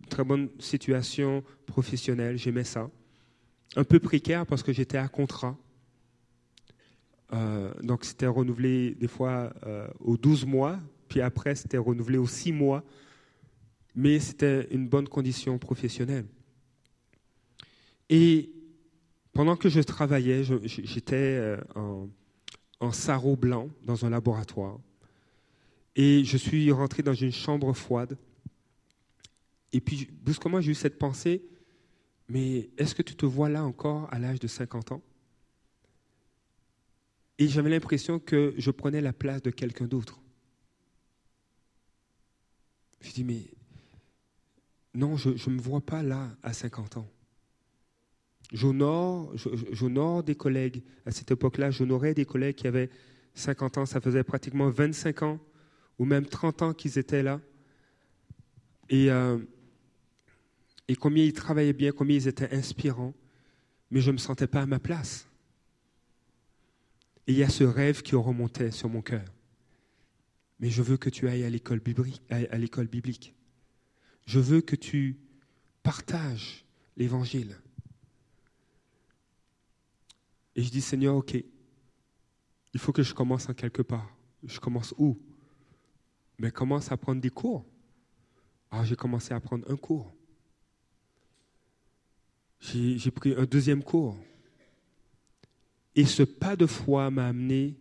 très 0.09 0.24
bonne 0.24 0.48
situation 0.59 1.42
professionnelle, 1.66 2.37
j'aimais 2.37 2.64
ça. 2.64 2.90
Un 3.76 3.85
peu 3.85 3.98
précaire 3.98 4.46
parce 4.46 4.62
que 4.62 4.72
j'étais 4.72 4.98
à 4.98 5.09
contrat. 5.09 5.57
Euh, 7.33 7.72
donc 7.83 8.05
c'était 8.05 8.26
renouvelé 8.26 8.96
des 8.96 9.07
fois 9.07 9.53
euh, 9.66 9.87
aux 10.00 10.16
12 10.16 10.46
mois, 10.46 10.79
puis 11.09 11.20
après 11.20 11.55
c'était 11.55 11.79
renouvelé 11.79 12.18
aux 12.18 12.26
6 12.26 12.53
mois, 12.53 12.83
mais 13.94 14.18
c'était 14.20 14.68
une 14.70 14.88
bonne 14.88 15.09
condition 15.09 15.59
professionnelle. 15.59 16.26
Et 18.09 18.50
pendant 19.33 19.57
que 19.57 19.68
je 19.68 19.81
travaillais, 19.81 20.42
j'étais 20.64 21.16
euh, 21.16 21.57
en, 21.74 22.09
en 22.81 22.92
sarrau 22.92 23.37
blanc 23.37 23.68
dans 23.85 24.05
un 24.05 24.11
laboratoire, 24.11 24.79
et 25.96 26.24
je 26.24 26.37
suis 26.37 26.70
rentré 26.72 27.03
dans 27.03 27.14
une 27.14 27.33
chambre 27.33 27.72
froide 27.72 28.16
et 29.72 29.81
puis, 29.81 30.09
brusquement, 30.11 30.61
j'ai 30.61 30.72
eu 30.72 30.74
cette 30.74 30.98
pensée, 30.98 31.42
mais 32.29 32.70
est-ce 32.76 32.94
que 32.94 33.03
tu 33.03 33.14
te 33.14 33.26
vois 33.26 33.48
là 33.48 33.64
encore 33.64 34.12
à 34.12 34.18
l'âge 34.18 34.40
de 34.40 34.48
50 34.48 34.92
ans? 34.92 35.03
Et 37.38 37.48
j'avais 37.48 37.70
l'impression 37.70 38.18
que 38.18 38.55
je 38.59 38.70
prenais 38.70 39.00
la 39.00 39.12
place 39.12 39.42
de 39.42 39.50
quelqu'un 39.50 39.87
d'autre. 39.87 40.20
Je 43.00 43.12
dis, 43.12 43.24
mais 43.24 43.44
non, 44.94 45.16
je 45.16 45.31
ne 45.31 45.55
me 45.55 45.61
vois 45.61 45.81
pas 45.81 46.03
là 46.03 46.31
à 46.42 46.53
50 46.53 46.96
ans. 46.98 47.09
J'honore, 48.53 50.22
des 50.24 50.35
collègues. 50.35 50.83
À 51.07 51.12
cette 51.12 51.31
époque-là, 51.31 51.70
j'honorais 51.70 52.14
des 52.14 52.24
collègues 52.24 52.57
qui 52.57 52.66
avaient 52.66 52.90
50 53.35 53.79
ans. 53.79 53.87
Ça 53.87 54.00
faisait 54.00 54.24
pratiquement 54.24 54.68
25 54.70 55.22
ans 55.22 55.38
ou 55.98 56.05
même 56.05 56.26
30 56.26 56.62
ans 56.62 56.74
qu'ils 56.74 56.98
étaient 56.98 57.22
là. 57.22 57.40
Et 58.88 59.11
euh, 59.11 59.38
et 60.90 60.96
combien 60.96 61.22
ils 61.22 61.33
travaillaient 61.33 61.72
bien, 61.72 61.92
combien 61.92 62.16
ils 62.16 62.26
étaient 62.26 62.53
inspirants, 62.53 63.14
mais 63.92 64.00
je 64.00 64.09
ne 64.09 64.14
me 64.14 64.18
sentais 64.18 64.48
pas 64.48 64.62
à 64.62 64.66
ma 64.66 64.81
place. 64.81 65.29
Et 67.29 67.33
il 67.33 67.38
y 67.38 67.44
a 67.44 67.48
ce 67.48 67.62
rêve 67.62 68.03
qui 68.03 68.16
remontait 68.16 68.72
sur 68.72 68.88
mon 68.88 69.00
cœur. 69.00 69.24
Mais 70.59 70.68
je 70.68 70.83
veux 70.83 70.96
que 70.96 71.09
tu 71.09 71.29
ailles 71.29 71.44
à 71.44 71.48
l'école 71.48 71.79
biblique, 71.79 72.20
à 72.29 72.59
l'école 72.59 72.88
biblique. 72.88 73.37
Je 74.31 74.38
veux 74.38 74.61
que 74.61 74.77
tu 74.77 75.19
partages 75.83 76.64
l'évangile. 76.97 77.57
Et 80.55 80.62
je 80.62 80.71
dis, 80.71 80.81
Seigneur, 80.81 81.16
ok, 81.16 81.35
il 82.73 82.79
faut 82.79 82.93
que 82.93 83.03
je 83.03 83.12
commence 83.12 83.49
en 83.49 83.55
quelque 83.55 83.83
part. 83.83 84.09
Je 84.45 84.61
commence 84.61 84.95
où? 84.99 85.19
Mais 86.38 86.53
commence 86.53 86.93
à 86.93 86.97
prendre 86.97 87.21
des 87.21 87.31
cours. 87.31 87.64
Alors 88.71 88.85
j'ai 88.85 88.95
commencé 88.95 89.35
à 89.35 89.40
prendre 89.40 89.69
un 89.69 89.77
cours 89.77 90.14
j'ai 92.61 93.11
pris 93.11 93.35
un 93.35 93.45
deuxième 93.45 93.83
cours. 93.83 94.16
Et 95.97 96.05
ce 96.05 96.23
pas 96.23 96.57
de 96.57 96.66
foi 96.66 97.11
m'a 97.11 97.27
amené 97.27 97.75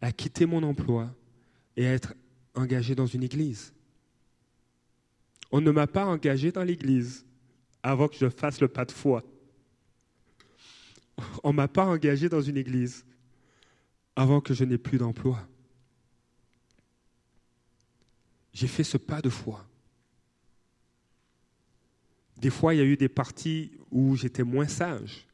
à 0.00 0.10
quitter 0.12 0.46
mon 0.46 0.62
emploi 0.62 1.14
et 1.76 1.86
à 1.86 1.92
être 1.92 2.14
engagé 2.54 2.94
dans 2.94 3.06
une 3.06 3.22
église. 3.22 3.72
On 5.50 5.60
ne 5.60 5.70
m'a 5.70 5.86
pas 5.86 6.04
engagé 6.04 6.52
dans 6.52 6.62
l'église 6.62 7.24
avant 7.82 8.08
que 8.08 8.16
je 8.16 8.28
fasse 8.28 8.60
le 8.60 8.68
pas 8.68 8.84
de 8.84 8.92
foi. 8.92 9.22
On 11.42 11.50
ne 11.50 11.56
m'a 11.56 11.68
pas 11.68 11.86
engagé 11.86 12.28
dans 12.28 12.42
une 12.42 12.56
église 12.56 13.04
avant 14.14 14.40
que 14.40 14.54
je 14.54 14.64
n'ai 14.64 14.78
plus 14.78 14.98
d'emploi. 14.98 15.48
J'ai 18.52 18.66
fait 18.66 18.84
ce 18.84 18.96
pas 18.96 19.22
de 19.22 19.28
foi. 19.28 19.64
Des 22.36 22.50
fois, 22.50 22.74
il 22.74 22.78
y 22.78 22.80
a 22.80 22.84
eu 22.84 22.96
des 22.96 23.08
parties 23.08 23.72
où 23.90 24.16
j'étais 24.16 24.44
moins 24.44 24.68
sage. 24.68 25.26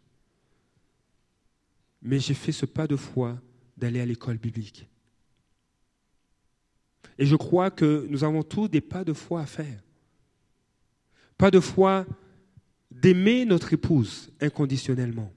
Mais 2.03 2.18
j'ai 2.18 2.35
fait 2.35 2.53
ce 2.53 2.66
pas 2.66 2.87
de 2.87 2.96
foi 2.96 3.40
d'aller 3.77 4.00
à 4.00 4.07
l'école 4.07 4.38
biblique. 4.38 4.88
Et 7.18 7.27
je 7.27 7.37
crois 7.37 7.70
que 7.70 8.07
nous 8.09 8.24
avons 8.24 8.42
tous 8.42 8.68
des 8.68 8.81
pas 8.81 9.05
de 9.05 9.12
foi 9.12 9.42
à 9.42 9.46
faire. 9.46 9.83
Pas 11.44 11.50
de 11.50 11.61
foi 11.61 12.07
d'aimer 12.90 13.44
notre 13.44 13.74
épouse 13.74 14.33
inconditionnellement. 14.40 15.30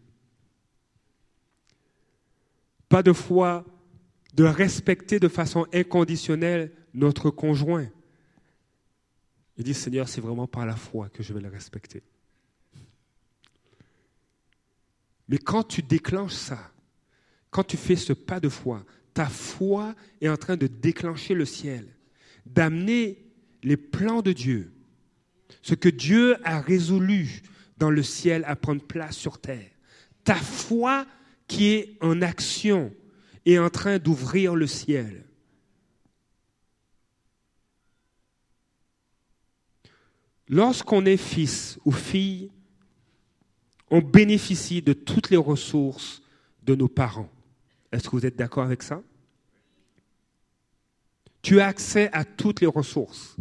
Pas 2.87 3.03
de 3.03 3.11
foi 3.11 3.65
de 4.33 4.45
respecter 4.45 5.19
de 5.19 5.27
façon 5.27 5.67
inconditionnelle 5.73 6.71
notre 6.93 7.29
conjoint. 7.29 7.89
Il 9.57 9.65
dit, 9.65 9.73
Seigneur, 9.73 10.07
c'est 10.07 10.21
vraiment 10.21 10.47
par 10.47 10.65
la 10.65 10.77
foi 10.77 11.09
que 11.09 11.23
je 11.23 11.33
vais 11.33 11.41
le 11.41 11.49
respecter. 11.49 12.01
Mais 15.27 15.39
quand 15.39 15.63
tu 15.63 15.81
déclenches 15.81 16.35
ça, 16.35 16.71
quand 17.49 17.65
tu 17.65 17.75
fais 17.75 17.97
ce 17.97 18.13
pas 18.13 18.39
de 18.39 18.47
foi, 18.47 18.85
ta 19.13 19.25
foi 19.25 19.93
est 20.21 20.29
en 20.29 20.37
train 20.37 20.55
de 20.55 20.67
déclencher 20.67 21.33
le 21.33 21.43
ciel, 21.43 21.85
d'amener 22.45 23.25
les 23.61 23.75
plans 23.75 24.21
de 24.21 24.31
Dieu, 24.31 24.71
ce 25.61 25.75
que 25.75 25.89
Dieu 25.89 26.37
a 26.43 26.59
résolu 26.59 27.41
dans 27.77 27.89
le 27.89 28.03
ciel 28.03 28.43
à 28.47 28.55
prendre 28.55 28.81
place 28.81 29.15
sur 29.15 29.39
terre. 29.39 29.69
Ta 30.23 30.35
foi 30.35 31.05
qui 31.47 31.69
est 31.69 31.97
en 32.01 32.21
action 32.21 32.93
est 33.45 33.57
en 33.57 33.69
train 33.69 33.97
d'ouvrir 33.97 34.55
le 34.55 34.67
ciel. 34.67 35.23
Lorsqu'on 40.49 41.05
est 41.05 41.17
fils 41.17 41.77
ou 41.85 41.91
fille, 41.91 42.51
on 43.89 44.01
bénéficie 44.01 44.81
de 44.81 44.93
toutes 44.93 45.29
les 45.29 45.37
ressources 45.37 46.21
de 46.63 46.75
nos 46.75 46.87
parents. 46.87 47.29
Est-ce 47.91 48.09
que 48.09 48.15
vous 48.15 48.25
êtes 48.25 48.35
d'accord 48.35 48.63
avec 48.63 48.83
ça? 48.83 49.01
Tu 51.41 51.61
as 51.61 51.67
accès 51.67 52.09
à 52.11 52.25
toutes 52.25 52.59
les 52.61 52.67
ressources. 52.67 53.37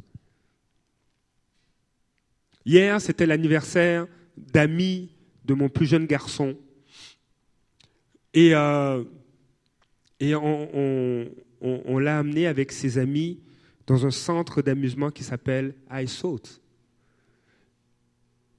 Hier, 2.67 3.01
c'était 3.01 3.27
l'anniversaire 3.27 4.09
d'amis 4.37 5.15
de 5.45 5.55
mon 5.55 5.69
plus 5.69 5.87
jeune 5.87 6.07
garçon. 6.07 6.57
Et, 8.35 8.51
euh, 8.57 9.05
on, 10.21 11.99
l'a 11.99 12.19
amené 12.19 12.49
avec 12.49 12.73
ses 12.73 12.99
amis 12.99 13.39
dans 13.87 14.05
un 14.05 14.11
centre 14.11 14.63
d'amusement 14.63 15.13
qui 15.13 15.23
s'appelle 15.23 15.77
iSaut. 15.93 16.43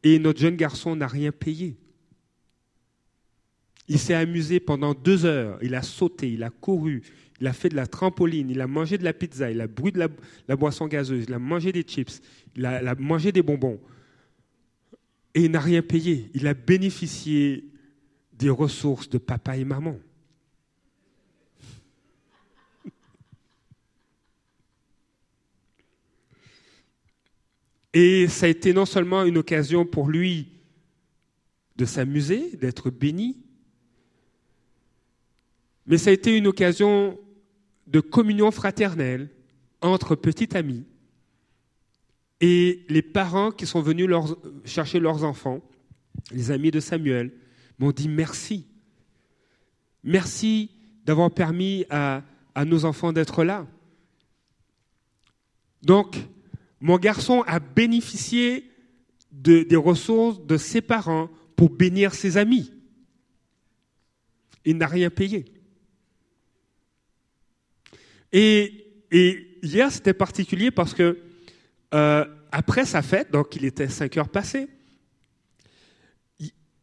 Et 0.03 0.19
notre 0.19 0.39
jeune 0.39 0.55
garçon 0.55 0.95
n'a 0.95 1.07
rien 1.07 1.33
payé. 1.33 1.75
Il 3.89 3.99
s'est 3.99 4.13
amusé 4.13 4.61
pendant 4.61 4.93
deux 4.93 5.25
heures. 5.25 5.59
Il 5.61 5.75
a 5.75 5.81
sauté, 5.81 6.31
il 6.31 6.43
a 6.43 6.49
couru, 6.49 7.01
il 7.41 7.47
a 7.47 7.53
fait 7.53 7.69
de 7.69 7.75
la 7.75 7.87
trampoline, 7.87 8.49
il 8.49 8.61
a 8.61 8.67
mangé 8.67 8.97
de 8.97 9.03
la 9.03 9.13
pizza, 9.13 9.51
il 9.51 9.59
a 9.59 9.67
bu 9.67 9.91
de 9.91 9.99
la, 10.47 10.55
boisson 10.55 10.87
gazeuse, 10.87 11.25
il 11.27 11.33
a 11.33 11.39
mangé 11.39 11.73
des 11.73 11.83
chips, 11.83 12.21
il 12.55 12.65
a 12.65 12.95
mangé 12.95 13.33
des 13.33 13.41
bonbons. 13.41 13.81
Et 15.37 15.41
il 15.41 15.51
n'a 15.51 15.59
rien 15.59 15.83
payé. 15.83 16.31
Il 16.33 16.47
a 16.47 16.55
bénéficié 16.55 17.63
des 18.33 18.49
ressources 18.49 19.07
de 19.07 19.19
papa 19.19 19.55
et 19.55 19.65
maman. 19.65 19.95
Et 27.93 28.27
ça 28.27 28.47
a 28.47 28.49
été 28.49 28.73
non 28.73 28.87
seulement 28.87 29.25
une 29.25 29.37
occasion 29.37 29.85
pour 29.85 30.09
lui 30.09 30.47
de 31.75 31.85
s'amuser, 31.85 32.57
d'être 32.57 32.89
béni, 32.89 33.37
mais 35.85 35.99
ça 35.99 36.09
a 36.09 36.13
été 36.13 36.35
une 36.35 36.47
occasion 36.47 37.19
de 37.85 37.99
communion 37.99 38.49
fraternelle 38.49 39.29
entre 39.81 40.15
petits 40.15 40.57
amis 40.57 40.86
et 42.39 42.85
les 42.89 43.01
parents 43.01 43.51
qui 43.51 43.65
sont 43.65 43.81
venus 43.81 44.09
chercher 44.65 44.99
leurs 44.99 45.23
enfants, 45.23 45.61
les 46.31 46.51
amis 46.51 46.71
de 46.71 46.79
Samuel, 46.79 47.31
m'ont 47.79 47.91
dit 47.91 48.09
merci. 48.09 48.67
Merci 50.03 50.71
d'avoir 51.05 51.31
permis 51.31 51.85
à, 51.89 52.23
nos 52.65 52.85
enfants 52.85 53.13
d'être 53.13 53.43
là. 53.43 53.67
Donc, 55.83 56.17
mon 56.79 56.97
garçon 56.97 57.43
a 57.47 57.59
bénéficié 57.59 58.71
des 59.31 59.75
ressources 59.75 60.45
de 60.45 60.57
ses 60.57 60.81
parents 60.81 61.29
pour 61.55 61.69
bénir 61.69 62.13
ses 62.13 62.37
amis. 62.37 62.71
Il 64.65 64.77
n'a 64.77 64.87
rien 64.87 65.09
payé. 65.09 65.45
Et, 68.31 68.85
hier, 69.63 69.91
c'était 69.91 70.13
particulier 70.13 70.71
parce 70.71 70.93
que 70.93 71.17
euh, 71.93 72.25
après 72.51 72.85
sa 72.85 73.01
fête, 73.01 73.31
donc 73.31 73.55
il 73.55 73.65
était 73.65 73.87
5 73.87 74.17
heures 74.17 74.29
passées, 74.29 74.67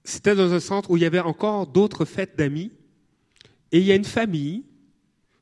c'était 0.04 0.34
dans 0.34 0.52
un 0.52 0.60
centre 0.60 0.90
où 0.90 0.96
il 0.96 1.02
y 1.02 1.06
avait 1.06 1.18
encore 1.20 1.66
d'autres 1.66 2.04
fêtes 2.04 2.36
d'amis. 2.36 2.70
Et 3.72 3.78
il 3.78 3.84
y 3.84 3.92
a 3.92 3.94
une 3.94 4.04
famille 4.04 4.64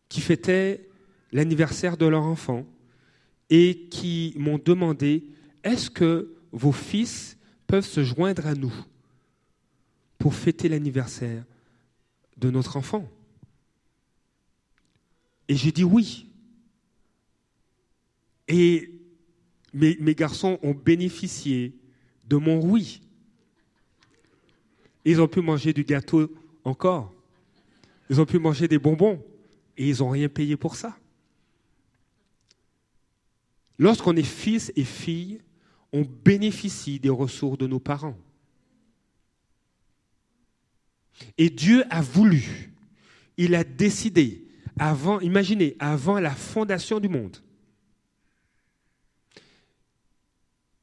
qui 0.09 0.21
fêtait 0.21 0.89
l'anniversaire 1.33 1.97
de 1.97 2.07
leur 2.07 2.23
enfant 2.23 2.65
et 3.51 3.89
qui 3.91 4.35
m'ont 4.37 4.61
demandé, 4.65 5.27
est-ce 5.65 5.91
que 5.91 6.35
vos 6.53 6.73
fils 6.73 7.37
peuvent 7.67 7.87
se 7.87 8.05
joindre 8.05 8.47
à 8.47 8.55
nous 8.55 8.73
pour 10.19 10.35
fêter 10.35 10.69
l'anniversaire 10.69 11.45
de 12.37 12.51
notre 12.51 12.77
enfant? 12.77 13.11
Et 15.49 15.57
j'ai 15.57 15.73
dit 15.73 15.85
oui. 15.85 16.29
Et 18.49 18.92
mes, 19.73 20.15
garçons 20.15 20.59
ont 20.63 20.75
bénéficié 20.75 21.75
de 22.29 22.37
mon 22.37 22.61
oui. 22.61 23.01
Ils 25.05 25.21
ont 25.21 25.29
pu 25.29 25.41
manger 25.41 25.73
du 25.73 25.85
gâteau 25.85 26.33
encore. 26.65 27.13
Ils 28.11 28.21
ont 28.21 28.27
pu 28.27 28.39
manger 28.39 28.69
des 28.69 28.79
bonbons. 28.79 29.23
Et 29.77 29.89
ils 29.89 29.99
n'ont 29.99 30.11
rien 30.11 30.29
payé 30.29 30.57
pour 30.57 30.77
ça. 30.77 30.97
Lorsqu'on 33.79 34.15
est 34.17 34.23
fils 34.23 34.71
et 34.77 34.85
fille, 34.85 35.41
on 35.93 36.03
bénéficie 36.03 37.01
des 37.01 37.09
ressources 37.09 37.59
de 37.59 37.67
nos 37.67 37.81
parents. 37.81 38.17
Et 41.39 41.51
Dieu 41.51 41.85
a 41.91 42.01
voulu, 42.01 42.73
il 43.37 43.55
a 43.55 43.65
décidé, 43.65 44.47
avant, 44.79 45.21
imaginez, 45.21 45.77
avant 45.79 46.19
la 46.21 46.31
fondation 46.31 47.01
du 47.01 47.09
monde, 47.09 47.39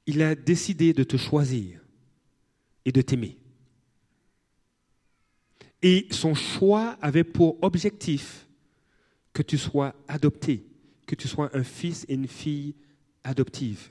il 0.10 0.24
a 0.24 0.34
décidé 0.34 0.92
de 0.92 1.04
te 1.04 1.18
choisir 1.18 1.80
et 2.84 2.92
de 2.92 3.00
t'aimer. 3.00 3.38
Et 5.84 6.08
son 6.10 6.34
choix 6.34 6.98
avait 7.00 7.24
pour 7.24 7.60
objectif 7.62 8.48
que 9.32 9.44
tu 9.44 9.60
sois 9.60 9.94
adopté, 10.08 10.66
que 11.06 11.14
tu 11.14 11.28
sois 11.28 11.56
un 11.56 11.64
fils 11.64 12.08
et 12.10 12.16
une 12.16 12.28
fille 12.28 12.74
adoptive, 13.24 13.90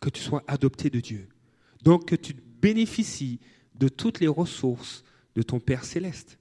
que 0.00 0.10
tu 0.10 0.22
sois 0.22 0.44
adopté 0.46 0.90
de 0.90 1.00
Dieu. 1.00 1.28
Donc 1.82 2.04
que 2.04 2.14
tu 2.14 2.32
bénéficies 2.32 3.40
de 3.74 3.88
toutes 3.88 4.20
les 4.20 4.28
ressources 4.28 5.02
de 5.34 5.42
ton 5.42 5.58
Père 5.58 5.84
céleste. 5.84 6.38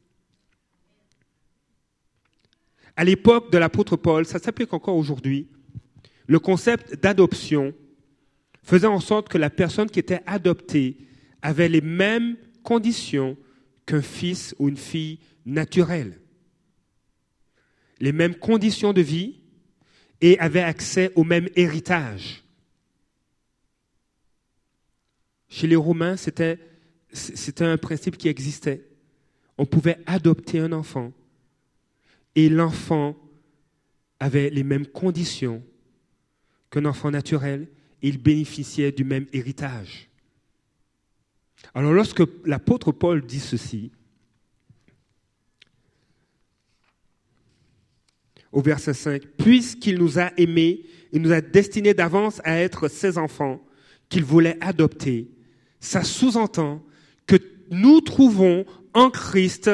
À 2.96 3.04
l'époque 3.04 3.52
de 3.52 3.58
l'apôtre 3.58 3.96
Paul, 3.96 4.28
ça 4.28 4.38
s'applique 4.38 4.74
encore 4.74 4.96
aujourd'hui, 4.96 5.48
le 6.28 6.38
concept 6.38 7.02
d'adoption 7.02 7.74
faisait 8.64 8.88
en 8.88 9.00
sorte 9.00 9.30
que 9.30 9.38
la 9.38 9.50
personne 9.50 9.90
qui 9.90 10.00
était 10.00 10.22
adoptée 10.26 10.98
avait 11.42 11.70
les 11.70 11.82
mêmes 11.82 12.38
conditions 12.64 13.38
qu'un 13.86 14.02
fils 14.02 14.56
ou 14.60 14.70
une 14.70 14.78
fille 14.78 15.20
naturelle 15.46 16.22
les 18.02 18.12
mêmes 18.12 18.36
conditions 18.36 18.92
de 18.92 19.02
vie 19.02 19.40
et 20.20 20.38
avaient 20.40 20.62
accès 20.62 21.12
au 21.16 21.24
même 21.24 21.48
héritage. 21.56 22.44
Chez 25.48 25.68
les 25.68 25.76
Romains, 25.76 26.18
c'était, 26.18 26.60
c'était 27.14 27.64
un 27.64 27.78
principe 27.78 28.18
qui 28.18 28.28
existait. 28.28 28.88
On 29.58 29.66
pouvait 29.66 30.00
adopter 30.08 30.60
un 30.60 30.72
enfant 30.72 31.14
et 32.36 32.50
l'enfant 32.50 33.16
avait 34.20 34.50
les 34.50 34.64
mêmes 34.64 34.88
conditions 34.88 35.64
qu'un 36.72 36.86
enfant 36.86 37.12
naturel 37.12 37.68
et 38.02 38.10
il 38.10 38.18
bénéficiait 38.18 38.92
du 38.92 39.04
même 39.04 39.28
héritage. 39.34 40.10
Alors 41.74 41.94
lorsque 41.94 42.24
l'apôtre 42.46 42.92
Paul 42.92 43.26
dit 43.26 43.40
ceci, 43.40 43.92
au 48.52 48.62
verset 48.62 48.94
5, 48.94 49.26
puisqu'il 49.38 49.98
nous 49.98 50.20
a 50.20 50.32
aimés, 50.38 50.82
il 51.14 51.22
nous 51.22 51.32
a 51.32 51.42
destinés 51.42 51.94
d'avance 51.94 52.42
à 52.44 52.58
être 52.60 52.88
ses 52.88 53.18
enfants 53.18 53.62
qu'il 54.10 54.26
voulait 54.26 54.58
adopter. 54.62 55.32
Ça 55.80 56.04
sous-entend 56.04 56.84
que 57.26 57.38
nous 57.70 58.02
trouvons 58.02 58.66
en 58.94 59.10
Christ 59.10 59.72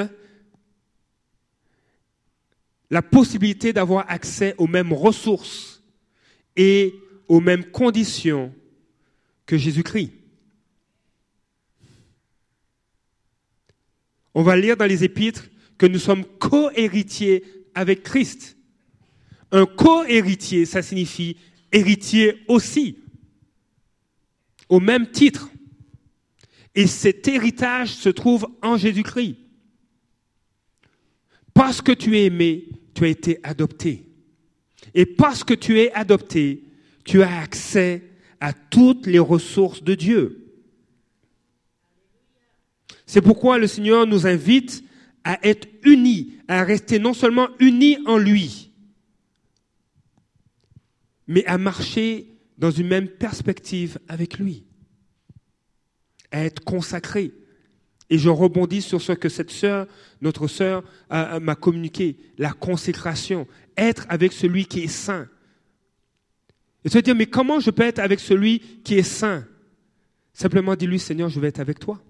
la 2.90 3.02
possibilité 3.02 3.74
d'avoir 3.74 4.06
accès 4.10 4.54
aux 4.58 4.68
mêmes 4.68 4.94
ressources 4.94 5.84
et 6.56 6.94
aux 7.28 7.40
mêmes 7.40 7.66
conditions 7.66 8.54
que 9.46 9.58
Jésus-Christ. 9.58 10.12
On 14.34 14.44
va 14.44 14.56
lire 14.56 14.78
dans 14.78 14.86
les 14.86 15.04
épîtres 15.04 15.46
que 15.78 15.86
nous 15.86 16.00
sommes 16.00 16.26
co-héritiers 16.26 17.44
avec 17.74 18.04
Christ. 18.04 18.58
Un 19.52 19.66
co-héritier, 19.66 20.66
ça 20.66 20.82
signifie 20.82 21.38
héritier 21.72 22.44
aussi, 22.48 23.00
au 24.70 24.80
même 24.80 25.10
titre. 25.10 25.50
Et 26.76 26.86
cet 26.86 27.28
héritage 27.28 27.90
se 27.90 28.10
trouve 28.10 28.48
en 28.62 28.78
Jésus-Christ. 28.78 29.38
Parce 31.54 31.82
que 31.82 31.92
tu 31.92 32.16
es 32.18 32.26
aimé, 32.26 32.66
tu 32.94 33.06
as 33.06 33.08
été 33.08 33.40
adopté. 33.42 34.06
Et 34.94 35.08
parce 35.08 35.44
que 35.44 35.56
tu 35.56 35.80
es 35.80 35.92
adopté, 35.94 36.67
tu 37.08 37.24
as 37.24 37.40
accès 37.40 38.04
à 38.40 38.54
toutes 38.54 39.08
les 39.08 39.18
ressources 39.18 39.82
de 39.82 39.96
Dieu. 39.96 40.54
C'est 43.08 43.22
pourquoi 43.22 43.58
le 43.58 43.66
Seigneur 43.66 44.06
nous 44.06 44.28
invite 44.28 44.84
à 45.24 45.40
être 45.48 45.68
unis, 45.84 46.34
à 46.50 46.64
rester 46.64 47.00
non 47.00 47.14
seulement 47.14 47.48
unis 47.60 47.98
en 48.06 48.18
lui, 48.18 48.72
mais 51.28 51.46
à 51.46 51.58
marcher 51.58 52.28
dans 52.58 52.72
une 52.72 52.88
même 52.88 53.08
perspective 53.08 54.00
avec 54.10 54.38
lui, 54.38 54.66
à 56.32 56.44
être 56.44 56.64
consacré. 56.64 57.34
Et 58.10 58.18
je 58.18 58.30
rebondis 58.30 58.82
sur 58.82 59.02
ce 59.02 59.14
que 59.14 59.30
cette 59.30 59.52
sœur, 59.52 59.88
notre 60.22 60.48
sœur, 60.48 60.84
m'a 61.10 61.56
communiqué, 61.56 62.18
la 62.38 62.52
consécration, 62.52 63.48
être 63.78 64.06
avec 64.10 64.34
celui 64.34 64.66
qui 64.66 64.82
est 64.84 64.88
saint. 64.88 65.30
Et 66.88 66.90
tu 66.90 66.96
vas 66.96 67.02
dire, 67.02 67.16
mais 67.16 67.26
comment 67.26 67.60
je 67.60 67.70
peux 67.70 67.84
être 67.84 68.00
avec 68.00 68.22
celui 68.22 68.62
qui 68.86 68.94
est 68.94 69.04
saint? 69.04 69.46
Simplement 70.32 70.74
dis-lui, 70.74 71.00
Seigneur, 71.00 71.28
je 71.28 71.38
vais 71.38 71.50
être 71.50 71.60
avec 71.60 71.80
toi. 71.80 72.02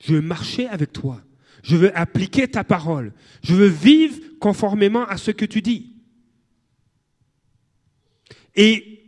Je 0.00 0.14
veux 0.14 0.22
marcher 0.22 0.66
avec 0.68 0.94
toi. 0.94 1.20
Je 1.62 1.76
veux 1.76 1.94
appliquer 1.94 2.48
ta 2.48 2.64
parole. 2.64 3.12
Je 3.42 3.54
veux 3.54 3.66
vivre 3.66 4.18
conformément 4.40 5.04
à 5.04 5.18
ce 5.18 5.30
que 5.30 5.44
tu 5.44 5.60
dis. 5.60 5.92
Et 8.56 9.02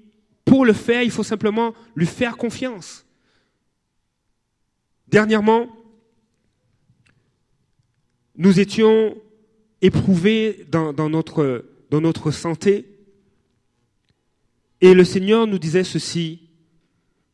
pour 0.44 0.66
le 0.66 0.74
faire, 0.74 1.02
il 1.02 1.10
faut 1.10 1.22
simplement 1.22 1.72
lui 1.96 2.04
faire 2.04 2.36
confiance. 2.36 3.06
Dernièrement, 5.08 5.66
nous 8.36 8.60
étions 8.60 9.16
éprouvés 9.80 10.66
dans, 10.70 10.92
notre, 11.08 11.64
dans 11.88 12.02
notre 12.02 12.30
santé 12.32 12.91
et 14.82 14.94
le 14.94 15.04
Seigneur 15.04 15.46
nous 15.46 15.60
disait 15.60 15.84
ceci, 15.84 16.50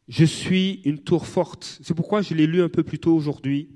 je 0.07 0.27
suis 0.27 0.83
une 0.85 0.99
tour 0.99 1.27
forte. 1.27 1.81
C'est 1.83 1.95
pourquoi 1.95 2.21
je 2.21 2.35
l'ai 2.35 2.47
lu 2.47 2.63
un 2.63 2.69
peu 2.69 2.83
plus 2.83 2.99
tôt 2.99 3.17
aujourd'hui. 3.17 3.71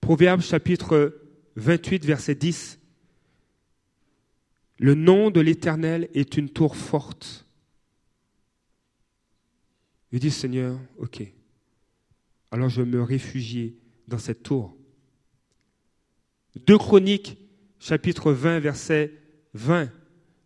Proverbe 0.00 0.40
chapitre 0.40 1.20
28, 1.56 2.06
verset 2.06 2.34
10. 2.34 2.80
Le 4.78 4.94
nom 4.94 5.30
de 5.30 5.40
l'Éternel 5.40 6.08
est 6.14 6.38
une 6.38 6.48
tour 6.48 6.76
forte. 6.76 7.46
Je 10.10 10.16
dis, 10.16 10.30
Seigneur, 10.30 10.80
ok. 10.96 11.22
Alors 12.50 12.70
je 12.70 12.80
me 12.80 13.02
réfugier 13.02 13.76
dans 14.06 14.16
cette 14.16 14.42
tour. 14.42 14.74
Deux 16.66 16.78
Chroniques, 16.78 17.36
chapitre 17.78 18.32
20, 18.32 18.60
verset 18.60 19.12
20, 19.52 19.90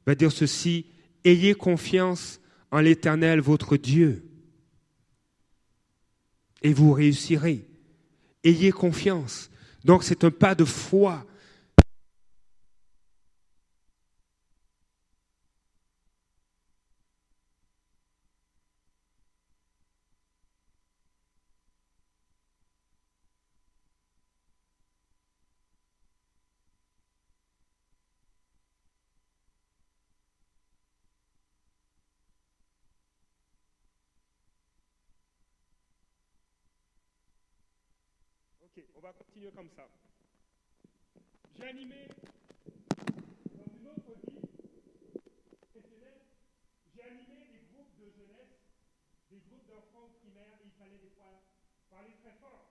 va 0.07 0.15
dire 0.17 0.33
ceci, 0.33 0.87
Ayez 1.25 1.55
confiance 1.55 2.41
en 2.71 2.81
l'Éternel, 2.81 3.41
votre 3.41 3.77
Dieu, 3.77 4.25
et 6.63 6.73
vous 6.73 6.93
réussirez. 6.93 7.67
Ayez 8.45 8.73
confiance. 8.73 9.51
Donc 9.85 10.05
c'est 10.05 10.25
un 10.25 10.31
pas 10.31 10.55
de 10.55 10.65
foi 10.65 11.25
on 38.97 39.02
continuer 39.13 39.51
comme 39.53 39.69
ça. 39.77 39.87
J'ai 41.57 41.69
animé 41.69 42.09
dans 43.55 43.69
une 43.79 43.89
autre 43.89 44.13
vie 44.27 44.39
j'ai 46.95 47.03
animé 47.03 47.47
des 47.51 47.63
groupes 47.73 47.97
de 47.99 48.11
jeunesse, 48.11 48.57
des 49.31 49.39
groupes 49.39 49.67
d'enfants 49.67 50.11
primaires, 50.21 50.59
et 50.63 50.67
il 50.67 50.73
fallait 50.79 50.99
des 50.99 51.11
fois 51.17 51.43
parler 51.91 52.13
très 52.23 52.33
fort. 52.41 52.71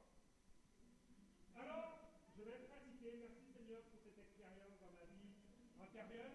Alors, 1.56 2.16
je 2.38 2.44
vais 2.44 2.66
pratiquer, 2.68 3.18
merci 3.20 3.52
Seigneur 3.54 3.82
pour 3.92 4.00
cette 4.02 4.18
expérience 4.18 4.80
dans 4.80 4.92
ma 4.98 5.06
vie 5.06 5.36
antérieure. 5.80 6.32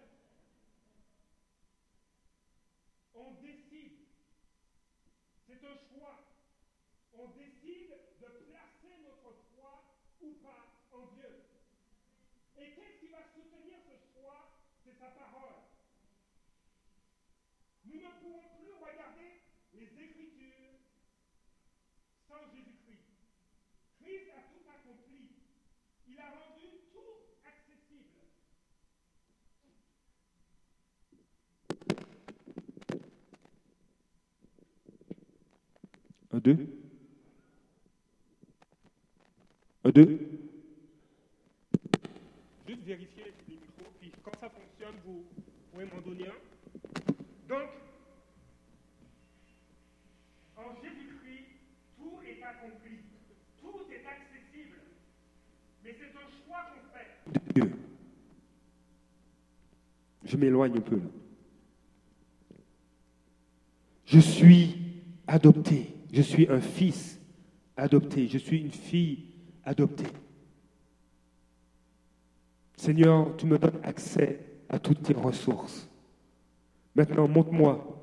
On 3.15 3.33
décide, 3.41 4.05
c'est 5.47 5.63
un 5.65 5.77
choix, 5.89 6.37
on 7.13 7.27
décide 7.29 7.97
de 8.21 8.27
placer 8.45 8.93
notre 9.03 9.27
ou 10.21 10.33
pas 10.43 10.65
en 10.91 11.05
Dieu. 11.15 11.45
Et 12.57 12.71
qu'est-ce 12.73 12.99
qui 12.99 13.07
va 13.07 13.21
soutenir 13.33 13.77
ce 13.85 13.95
choix 14.13 14.49
C'est 14.83 14.86
sa 14.99 15.07
parole. 15.07 15.53
Nous 17.85 17.95
ne 17.95 18.09
pouvons 18.19 18.41
plus 18.59 18.73
regarder 18.81 19.41
les 19.73 19.85
Écritures 19.85 20.79
sans 22.27 22.41
Jésus-Christ. 22.51 23.05
Christ 24.01 24.31
a 24.35 24.41
tout 24.51 24.65
accompli. 24.69 25.29
Il 26.07 26.19
a 26.19 26.29
rendu 26.29 26.67
tout 26.91 27.37
accessible. 27.45 28.09
Un, 36.31 36.39
deux. 36.39 36.67
deux. 39.91 40.37
Juste 42.67 42.83
vérifier 42.83 43.23
les 43.23 43.55
micros, 43.55 43.91
puis 43.99 44.11
quand 44.21 44.31
vous 45.05 45.25
pouvez 45.71 45.85
m'en 45.85 46.01
donner 46.01 46.27
un. 46.27 47.47
Donc, 47.47 47.69
en 50.55 50.75
Jésus-Christ, 50.81 51.45
tout 51.97 52.19
est 52.25 52.43
accompli, 52.43 52.99
tout 53.61 53.85
est 53.91 54.05
accessible. 54.05 54.77
Mais 55.83 55.95
c'est 55.97 56.15
un 56.15 56.45
choix 56.45 56.65
qu'on 56.71 56.97
fait. 56.97 57.53
Dieu. 57.53 57.71
Je 60.23 60.37
m'éloigne 60.37 60.77
un 60.77 60.81
peu 60.81 60.95
là. 60.97 61.09
Je 64.05 64.19
suis 64.19 65.01
adopté, 65.27 65.93
je 66.13 66.21
suis 66.21 66.47
un 66.49 66.61
fils 66.61 67.19
adopté, 67.75 68.27
je 68.27 68.37
suis 68.37 68.61
une 68.61 68.71
fille 68.71 69.25
adopté. 69.65 70.05
Seigneur, 72.77 73.35
tu 73.35 73.45
me 73.47 73.57
donnes 73.57 73.79
accès 73.83 74.46
à 74.69 74.79
toutes 74.79 75.03
tes 75.03 75.13
ressources. 75.13 75.89
Maintenant, 76.95 77.27
montre-moi. 77.27 77.97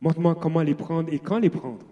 Montre-moi 0.00 0.34
comment 0.36 0.62
les 0.62 0.74
prendre 0.74 1.12
et 1.12 1.18
quand 1.18 1.38
les 1.38 1.50
prendre. 1.50 1.86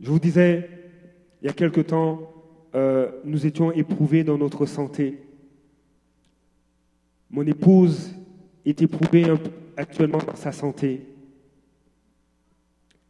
Je 0.00 0.10
vous 0.10 0.18
disais, 0.18 0.68
il 1.40 1.46
y 1.46 1.48
a 1.48 1.54
quelque 1.54 1.80
temps, 1.80 2.30
euh, 2.74 3.10
nous 3.24 3.46
étions 3.46 3.72
éprouvés 3.72 4.22
dans 4.22 4.36
notre 4.36 4.66
santé. 4.66 5.22
Mon 7.30 7.46
épouse 7.46 8.14
est 8.66 8.82
éprouvée 8.82 9.24
actuellement 9.76 10.18
dans 10.18 10.36
sa 10.36 10.52
santé. 10.52 11.06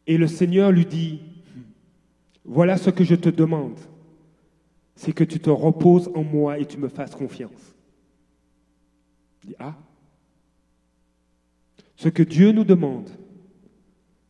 Et 0.07 0.17
le 0.17 0.27
Seigneur 0.27 0.71
lui 0.71 0.85
dit, 0.85 1.21
voilà 2.43 2.77
ce 2.77 2.91
que 2.91 3.03
je 3.03 3.15
te 3.15 3.29
demande, 3.29 3.77
c'est 4.95 5.13
que 5.13 5.23
tu 5.23 5.39
te 5.39 5.49
reposes 5.49 6.09
en 6.15 6.23
moi 6.23 6.59
et 6.59 6.65
tu 6.65 6.77
me 6.77 6.87
fasses 6.87 7.15
confiance. 7.15 7.75
Ah, 9.59 9.75
ce 11.95 12.09
que 12.09 12.23
Dieu 12.23 12.51
nous 12.51 12.63
demande, 12.63 13.09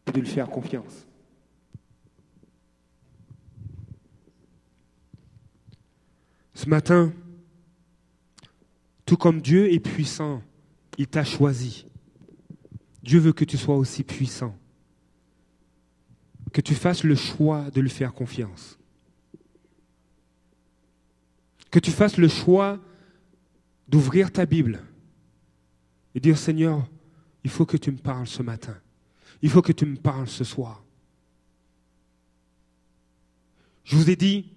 c'est 0.05 0.13
de 0.13 0.20
lui 0.20 0.28
faire 0.28 0.49
confiance. 0.49 1.07
Ce 6.53 6.70
matin, 6.70 7.13
tout 9.05 9.18
comme 9.18 9.41
Dieu 9.41 9.72
est 9.72 9.80
puissant, 9.80 10.41
il 10.97 11.07
t'a 11.07 11.24
choisi. 11.24 11.86
Dieu 13.03 13.20
veut 13.20 13.34
que 13.34 13.45
tu 13.45 13.57
sois 13.57 13.76
aussi 13.76 14.03
puissant 14.03 14.57
que 16.55 16.61
tu 16.61 16.74
fasses 16.74 17.03
le 17.03 17.16
choix 17.16 17.70
de 17.70 17.82
lui 17.82 17.89
faire 17.89 18.13
confiance. 18.13 18.80
Que 21.76 21.82
tu 21.82 21.91
fasses 21.91 22.15
le 22.15 22.30
choix 22.30 22.80
d'ouvrir 23.89 24.32
ta 24.32 24.45
Bible 24.45 24.80
et 26.15 26.21
dire 26.21 26.38
Seigneur, 26.38 26.89
il 27.43 27.49
faut 27.49 27.65
que 27.65 27.76
tu 27.76 27.91
me 27.91 27.97
parles 27.97 28.28
ce 28.28 28.41
matin. 28.41 28.78
Il 29.41 29.49
faut 29.49 29.61
que 29.61 29.73
tu 29.73 29.86
me 29.86 29.97
parles 29.97 30.30
ce 30.30 30.45
soir. 30.45 30.86
Je 33.84 33.97
vous 33.97 34.09
ai 34.09 34.15
dit, 34.15 34.53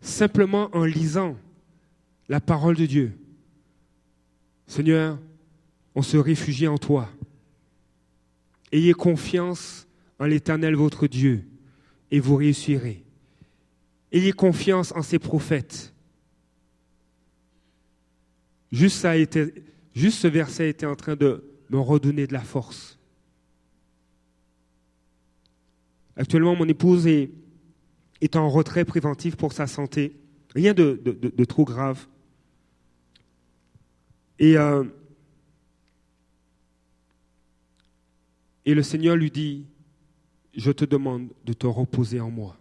simplement 0.00 0.70
en 0.72 0.84
lisant 0.84 1.36
la 2.28 2.40
parole 2.40 2.76
de 2.76 2.86
Dieu, 2.86 3.18
Seigneur, 4.68 5.18
on 5.96 6.02
se 6.02 6.18
réfugie 6.18 6.68
en 6.68 6.78
toi. 6.78 7.08
Ayez 8.70 8.94
confiance 8.94 9.88
en 10.20 10.26
l'Éternel 10.26 10.76
votre 10.76 11.08
Dieu, 11.08 11.48
et 12.12 12.20
vous 12.20 12.36
réussirez. 12.36 13.02
Ayez 14.12 14.30
confiance 14.30 14.92
en 14.92 15.02
ses 15.02 15.18
prophètes. 15.18 15.89
Juste, 18.72 18.98
ça 18.98 19.14
ce 19.14 20.26
verset 20.28 20.70
était 20.70 20.86
en 20.86 20.96
train 20.96 21.16
de 21.16 21.44
me 21.70 21.78
redonner 21.78 22.26
de 22.26 22.32
la 22.32 22.42
force. 22.42 22.98
Actuellement, 26.16 26.54
mon 26.54 26.68
épouse 26.68 27.06
est, 27.06 27.30
en 28.36 28.48
retrait 28.48 28.84
préventif 28.84 29.36
pour 29.36 29.52
sa 29.52 29.66
santé. 29.66 30.16
Rien 30.54 30.74
de, 30.74 31.44
trop 31.44 31.64
grave. 31.64 32.06
Euh, 34.42 34.84
et 38.64 38.74
le 38.74 38.82
Seigneur 38.82 39.16
lui 39.16 39.30
dit, 39.30 39.66
je 40.54 40.70
te 40.70 40.84
demande 40.84 41.28
de 41.44 41.52
te 41.52 41.66
reposer 41.66 42.20
en 42.20 42.30
moi. 42.30 42.56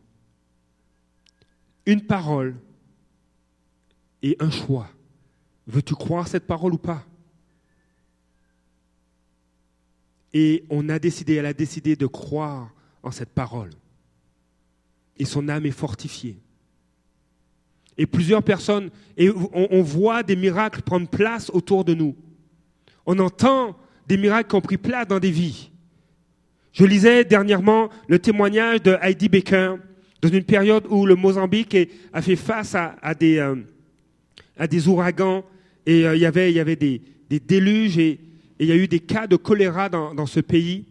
Une 1.86 2.06
parole 2.06 2.56
et 4.22 4.36
un 4.40 4.52
choix. 4.52 4.90
Veux-tu 5.70 5.94
croire 5.94 6.28
cette 6.28 6.48
parole 6.48 6.74
ou 6.74 6.80
pas? 6.80 7.06
Et 10.34 10.64
on 10.72 10.90
a 10.90 10.98
décidé, 10.98 11.36
elle 11.36 11.46
a 11.46 11.54
décidé 11.54 11.96
de 11.96 12.08
croire 12.08 12.74
en 13.04 13.12
cette 13.12 13.30
parole. 13.30 13.70
Et 15.18 15.26
son 15.26 15.48
âme 15.48 15.68
est 15.68 15.72
fortifiée. 15.72 16.40
Et 18.00 18.08
plusieurs 18.08 18.42
personnes, 18.42 18.90
on, 19.20 19.84
voit 19.84 20.24
des 20.24 20.36
miracles 20.36 20.82
prendre 20.82 21.08
place 21.08 21.52
autour 21.54 21.86
de 21.86 21.94
nous. 21.94 22.16
On 23.06 23.20
entend 23.20 23.78
des 24.08 24.18
miracles 24.18 24.50
qui 24.50 24.56
ont 24.56 24.62
pris 24.62 24.78
place 24.78 25.08
dans 25.08 25.20
des 25.20 25.32
vies. 25.32 25.70
Je 26.72 26.86
lisais 26.86 27.26
dernièrement 27.26 27.90
le 28.08 28.18
témoignage 28.18 28.82
de 28.82 28.98
Heidi 29.02 29.30
Baker 29.30 29.76
dans 30.22 30.30
une 30.30 30.44
période 30.44 30.88
où 30.90 31.06
le 31.06 31.16
Mozambique 31.16 31.78
a 32.12 32.22
fait 32.24 32.36
face 32.36 32.74
à, 32.74 32.96
euh, 33.22 33.56
à 34.58 34.68
des 34.68 34.88
ouragans 34.88 35.44
et 35.86 36.06
euh, 36.06 36.16
il 36.16 36.22
y 36.22 36.26
avait, 36.26 36.76
des, 36.76 37.02
déluges 37.30 37.98
et, 37.98 38.20
il 38.60 38.68
y 38.68 38.72
a 38.72 38.76
eu 38.76 38.88
des 38.88 39.00
cas 39.00 39.28
de 39.28 39.38
choléra 39.38 39.90
dans, 39.90 40.26
ce 40.26 40.40
pays. 40.40 40.86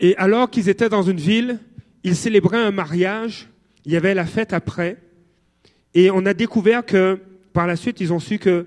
Et 0.00 0.16
alors 0.16 0.50
qu'ils 0.50 0.68
étaient 0.68 0.88
dans 0.88 1.02
une 1.02 1.18
ville, 1.18 1.60
ils 2.02 2.16
célébraient 2.16 2.58
un 2.58 2.72
mariage, 2.72 3.48
il 3.84 3.92
y 3.92 3.96
avait 3.96 4.14
la 4.14 4.26
fête 4.26 4.52
après, 4.52 4.96
et 5.94 6.10
on 6.10 6.26
a 6.26 6.34
découvert 6.34 6.84
que, 6.84 7.20
par 7.52 7.66
la 7.66 7.76
suite, 7.76 8.00
ils 8.00 8.12
ont 8.12 8.20
su 8.20 8.38
que 8.38 8.66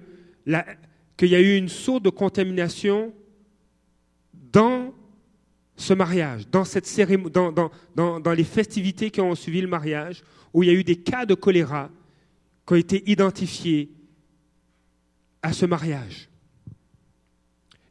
qu'il 1.18 1.30
y 1.30 1.36
a 1.36 1.40
eu 1.40 1.56
une 1.56 1.70
sorte 1.70 2.04
de 2.04 2.10
contamination 2.10 3.14
dans 4.34 4.94
ce 5.76 5.94
mariage, 5.94 6.48
dans, 6.50 6.66
cette 6.66 6.86
cérémonie, 6.86 7.32
dans, 7.32 8.34
les 8.36 8.44
festivités 8.44 9.12
qui 9.12 9.22
ont 9.22 9.36
suivi 9.36 9.62
le 9.62 9.68
mariage, 9.68 10.24
où 10.54 10.64
il 10.64 10.68
y 10.68 10.70
a 10.70 10.74
eu 10.74 10.84
des 10.84 10.96
cas 10.96 11.26
de 11.26 11.36
choléra 11.36 11.90
été 12.76 13.10
identifiés 13.10 13.92
à 15.42 15.54
ce 15.54 15.66
mariage. 15.66 16.30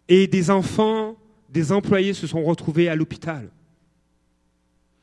Et 0.09 0.27
des 0.27 0.51
enfants, 0.51 1.17
des 1.49 1.73
employés 1.73 2.15
se 2.15 2.27
sont 2.27 2.43
retrouvés 2.43 2.89
à 2.89 2.97
l'hôpital. 2.97 3.51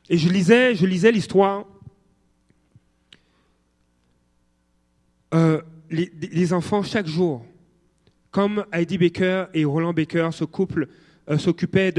Et 0.08 0.18
je 0.18 0.28
lisais, 0.28 0.74
je 0.74 0.86
lisais 0.86 1.12
l'histoire. 1.12 1.66
Euh, 5.34 5.60
les, 5.90 6.52
enfants, 6.52 6.82
chaque 6.82 7.06
jour, 7.06 7.44
comme 8.30 8.64
Heidi 8.72 8.98
Baker 8.98 9.46
et 9.54 9.64
Roland 9.64 9.92
Baker, 9.92 10.30
ce 10.32 10.44
couple 10.44 10.88
euh, 11.28 11.38
s'occupait 11.38 11.92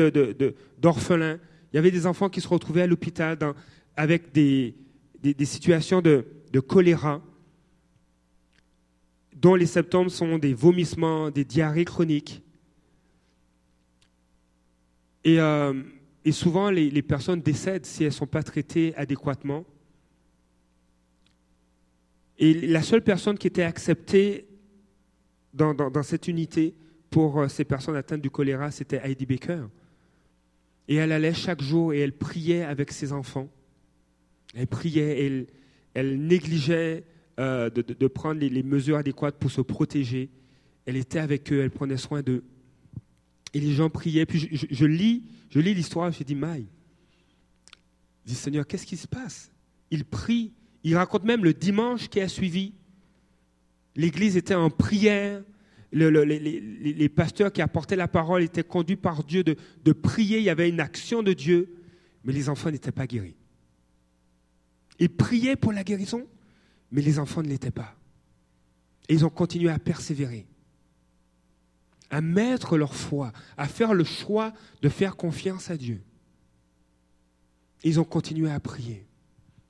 d'orphelins, 0.80 1.40
il 1.72 1.76
y 1.76 1.80
avait 1.80 1.92
des 1.92 2.08
enfants 2.08 2.30
qui 2.30 2.42
se 2.42 2.48
retrouvaient 2.48 2.82
à 2.82 2.88
l'hôpital 2.88 3.38
avec 3.96 4.32
des, 4.32 4.76
situations 5.44 6.02
de 6.02 6.60
choléra, 6.68 7.22
dont 9.40 9.56
les 9.56 9.66
symptômes 9.66 10.10
sont 10.10 10.38
des 10.38 10.54
vomissements, 10.54 11.32
des 11.32 11.46
diarrhées 11.46 11.86
chroniques. 11.86 12.44
Euh, 15.26 15.82
et, 16.26 16.32
souvent, 16.34 16.70
les, 16.70 17.02
personnes 17.02 17.42
décèdent 17.42 17.86
si 17.86 18.04
elles 18.04 18.10
ne 18.10 18.16
sont 18.16 18.28
pas 18.28 18.44
traitées 18.44 18.94
adéquatement. 18.96 19.66
Et 22.38 22.54
la 22.68 22.82
seule 22.82 23.02
personne 23.02 23.38
qui 23.38 23.48
était 23.48 23.64
acceptée 23.64 24.46
dans, 25.54 26.04
cette 26.04 26.28
unité 26.28 26.76
pour 27.10 27.40
euh, 27.40 27.48
ces 27.48 27.64
personnes 27.64 27.96
atteintes 27.96 28.22
du 28.22 28.30
choléra, 28.30 28.72
c'était 28.72 29.00
Heidi 29.04 29.26
Baker. 29.26 29.68
Et 30.88 30.96
elle 30.96 31.12
allait 31.12 31.34
chaque 31.34 31.62
jour 31.62 31.94
et 31.94 32.00
elle 32.00 32.14
priait 32.14 32.64
avec 32.64 32.92
ses 32.92 33.14
enfants. 33.14 33.50
Elle 34.54 34.68
priait, 34.68 35.26
elle, 35.26 35.48
elle 35.94 36.20
négligeait 36.26 37.06
euh, 37.40 37.70
de, 37.70 38.08
prendre 38.08 38.42
les, 38.42 38.64
mesures 38.64 38.98
adéquates 38.98 39.38
pour 39.38 39.50
se 39.50 39.62
protéger. 39.62 40.30
Elle 40.86 40.98
était 40.98 41.20
avec 41.20 41.54
eux, 41.54 41.62
elle 41.62 41.72
prenait 41.72 41.96
soin 41.96 42.22
d'eux. 42.22 42.44
Et 43.54 43.62
les 43.62 43.72
gens 43.72 43.90
priaient. 43.90 44.26
Puis 44.26 44.50
je, 44.52 44.86
lis, 44.86 45.24
je 45.50 45.62
lis 45.62 45.74
l'histoire, 45.74 46.12
je 46.12 46.22
dis, 46.24 46.36
Maï. 46.36 46.66
Dis, 48.26 48.36
Seigneur, 48.36 48.68
qu'est-ce 48.68 48.86
qui 48.86 48.98
se 48.98 49.08
passe? 49.08 49.54
Il 49.90 50.04
prie. 50.04 50.52
Il 50.84 50.98
raconte 50.98 51.24
même 51.24 51.46
le 51.46 51.54
dimanche 51.54 52.10
qui 52.10 52.20
a 52.20 52.28
suivi. 52.28 52.74
L'église 53.96 54.36
était 54.36 54.56
en 54.56 54.70
prière. 54.70 55.42
les, 55.94 57.10
pasteurs 57.10 57.54
qui 57.54 57.62
apportaient 57.62 57.96
la 57.96 58.10
parole 58.10 58.44
étaient 58.44 58.64
conduits 58.64 58.98
par 58.98 59.24
Dieu 59.24 59.46
de, 59.46 59.56
de 59.86 59.92
prier. 59.94 60.40
Il 60.40 60.44
y 60.44 60.50
avait 60.50 60.68
une 60.68 60.82
action 60.82 61.24
de 61.24 61.32
Dieu. 61.32 61.74
Mais 62.26 62.34
les 62.34 62.50
enfants 62.50 62.70
n'étaient 62.70 62.92
pas 62.92 63.08
guéris. 63.08 63.38
Ils 65.00 65.10
priaient 65.10 65.56
pour 65.56 65.72
la 65.72 65.86
guérison, 65.86 66.28
mais 66.92 67.02
les 67.02 67.20
enfants 67.20 67.42
ne 67.42 67.48
l'étaient 67.48 67.72
pas. 67.72 67.96
Et 69.08 69.14
ils 69.14 69.26
ont 69.26 69.30
continué 69.30 69.70
à 69.70 69.80
persévérer 69.80 70.46
à 72.10 72.22
mettre 72.22 72.78
leur 72.78 72.96
foi, 72.96 73.32
à 73.58 73.68
faire 73.68 73.94
le 73.94 74.04
choix 74.04 74.54
de 74.82 74.90
faire 74.90 75.16
confiance 75.16 75.70
à 75.70 75.78
Dieu. 75.78 76.02
Ils 77.84 78.00
ont 78.00 78.04
continué 78.04 78.52
à 78.52 78.60
prier. 78.60 79.06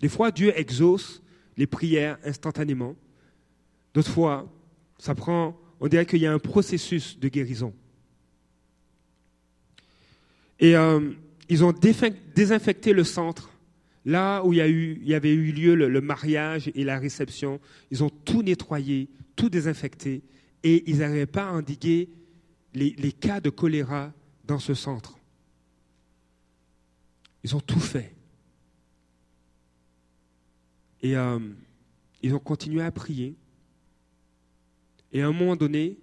Des 0.02 0.10
fois, 0.10 0.32
Dieu 0.32 0.58
exauce 0.58 1.22
les 1.58 1.68
prières 1.68 2.18
instantanément. 2.24 2.96
D'autres 3.94 4.12
fois, 4.12 4.50
ça 4.98 5.14
prend, 5.16 5.58
on 5.80 5.88
dirait 5.88 6.06
qu'il 6.06 6.20
y 6.20 6.26
a 6.26 6.34
un 6.34 6.40
processus 6.40 7.20
de 7.20 7.28
guérison. 7.28 7.74
Et 10.60 10.76
euh, 10.76 11.12
ils 11.50 11.64
ont 11.64 11.74
désinfecté 11.74 12.94
le 12.94 13.04
centre, 13.04 13.50
là 14.10 14.44
où 14.44 14.54
il 14.54 14.58
y, 15.08 15.14
avait 15.14 15.34
eu 15.34 15.52
lieu 15.52 15.76
le 15.76 16.02
mariage 16.02 16.72
et 16.74 16.84
la 16.84 16.98
réception. 16.98 17.60
Ils 17.92 18.04
ont 18.04 18.10
tout 18.10 18.42
nettoyé, 18.42 19.08
tout 19.36 19.50
désinfecté, 19.50 20.24
et 20.64 20.90
ils 20.90 20.98
n'arrivaient 20.98 21.28
pas 21.28 21.48
à 21.48 21.52
endiguer 21.52 22.10
les, 22.74 23.12
cas 23.12 23.40
de 23.40 23.52
choléra 23.52 24.12
dans 24.46 24.58
ce 24.58 24.74
centre. 24.74 25.20
Ils 27.44 27.56
ont 27.56 27.60
tout 27.60 27.80
fait. 27.80 28.16
Et 31.02 31.16
euh, 31.16 31.40
ils 32.24 32.34
ont 32.34 32.40
continué 32.40 32.82
à 32.82 32.92
prier. 32.92 33.36
Et 35.14 35.22
à 35.22 35.28
un 35.28 35.32
moment 35.32 35.56
donné, 35.56 36.00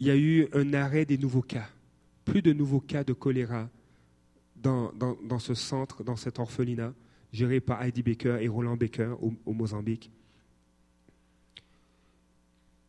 il 0.00 0.06
y 0.06 0.10
a 0.10 0.16
eu 0.16 0.48
un 0.54 0.72
arrêt 0.72 1.04
des 1.04 1.18
nouveaux 1.18 1.42
cas. 1.42 1.68
Plus 2.24 2.40
de 2.40 2.54
nouveaux 2.54 2.80
cas 2.80 3.04
de 3.04 3.12
choléra 3.12 3.68
dans, 4.62 5.38
ce 5.38 5.54
centre, 5.54 6.04
dans 6.04 6.16
cet 6.16 6.38
orphelinat, 6.38 6.94
géré 7.32 7.60
par 7.60 7.82
Heidi 7.82 8.02
Baker 8.02 8.38
et 8.40 8.48
Roland 8.48 8.76
Baker 8.76 9.14
au, 9.20 9.32
au 9.46 9.52
Mozambique. 9.52 10.10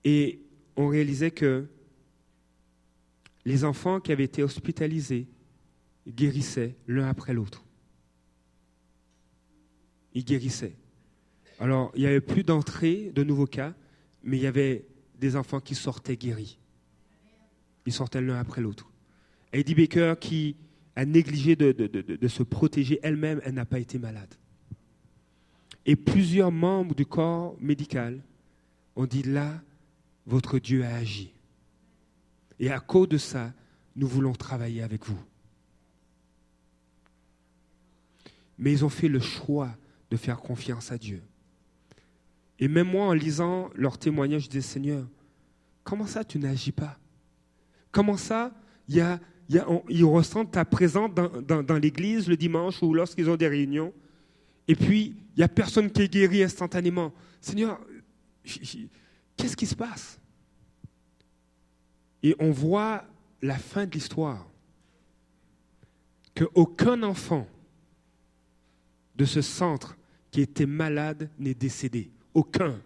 Et 0.03 0.41
on 0.75 0.87
réalisait 0.87 1.31
que 1.31 1.67
les 3.45 3.63
enfants 3.63 3.99
qui 3.99 4.11
avaient 4.11 4.23
été 4.23 4.43
hospitalisés 4.43 5.27
guérissaient 6.07 6.75
l'un 6.87 7.07
après 7.07 7.33
l'autre. 7.33 7.63
Ils 10.13 10.25
guérissaient. 10.25 10.75
Alors, 11.59 11.91
il 11.95 12.01
n'y 12.01 12.07
avait 12.07 12.21
plus 12.21 12.43
d'entrée 12.43 13.11
de 13.13 13.23
nouveaux 13.23 13.45
cas, 13.45 13.73
mais 14.23 14.37
il 14.37 14.43
y 14.43 14.47
avait 14.47 14.85
des 15.19 15.35
enfants 15.35 15.59
qui 15.59 15.75
sortaient 15.75 16.17
guéris. 16.17 16.57
Ils 17.85 17.93
sortaient 17.93 18.21
l'un 18.21 18.39
après 18.39 18.61
l'autre. 18.61 18.91
Eddie 19.53 19.75
Baker, 19.75 20.15
qui 20.19 20.55
a 20.95 21.05
négligé 21.05 21.55
de, 21.55 22.27
se 22.27 22.43
protéger 22.43 22.99
elle-même, 23.03 23.41
elle 23.43 23.53
n'a 23.53 23.65
pas 23.65 23.79
été 23.79 23.97
malade. 23.97 24.33
Et 25.85 25.95
plusieurs 25.95 26.51
membres 26.51 26.93
du 26.93 27.05
corps 27.05 27.55
médical 27.59 28.21
ont 28.95 29.05
dit 29.05 29.23
là, 29.23 29.61
votre 30.25 30.59
Dieu 30.59 30.83
a 30.83 30.95
agi. 30.95 31.33
Et 32.59 32.69
à 32.71 32.79
cause 32.79 33.09
de 33.09 33.17
ça, 33.17 33.53
nous 33.95 34.07
voulons 34.07 34.33
travailler 34.33 34.83
avec 34.83 35.05
vous. 35.05 35.19
Mais 38.59 38.71
ils 38.71 38.85
ont 38.85 38.89
fait 38.89 39.07
le 39.07 39.19
choix 39.19 39.75
de 40.11 40.17
faire 40.17 40.39
confiance 40.39 40.91
à 40.91 40.97
Dieu. 40.97 41.23
Et 42.59 42.67
même 42.67 42.87
moi, 42.87 43.07
en 43.07 43.13
lisant 43.13 43.71
leur 43.73 43.97
témoignage, 43.97 44.43
je 44.43 44.49
disais, 44.49 44.61
Seigneur, 44.61 45.07
comment 45.83 46.05
ça 46.05 46.23
tu 46.23 46.37
n'agis 46.37 46.71
pas? 46.71 46.99
Comment 47.91 48.17
ça, 48.17 48.53
il 48.87 48.95
y 48.95 49.01
a, 49.01 49.19
ils 49.89 50.05
ressentent 50.05 50.51
ta 50.51 50.65
présence 50.65 51.11
dans, 51.13 51.63
dans 51.63 51.77
l'église 51.77 52.27
le 52.27 52.37
dimanche 52.37 52.81
ou 52.81 52.93
lorsqu'ils 52.93 53.29
ont 53.29 53.35
des 53.35 53.47
réunions, 53.47 53.93
et 54.67 54.75
puis 54.75 55.15
il 55.35 55.39
n'y 55.39 55.43
a 55.43 55.47
personne 55.47 55.91
qui 55.91 56.03
est 56.03 56.11
guéri 56.11 56.43
instantanément. 56.43 57.11
Seigneur, 57.39 57.79
qu'est-ce 59.35 59.57
qui 59.57 59.65
se 59.65 59.75
passe? 59.75 60.19
Et 62.23 62.35
on 62.39 62.51
voit 62.51 63.03
la 63.41 63.57
fin 63.57 63.85
de 63.85 63.91
l'histoire. 63.91 64.45
Qu'aucun 66.35 67.01
enfant 67.03 67.47
de 69.15 69.25
ce 69.25 69.41
centre 69.41 69.97
qui 70.29 70.41
était 70.41 70.65
malade 70.65 71.29
n'est 71.39 71.53
décédé. 71.53 72.09
Aucun. 72.33 72.79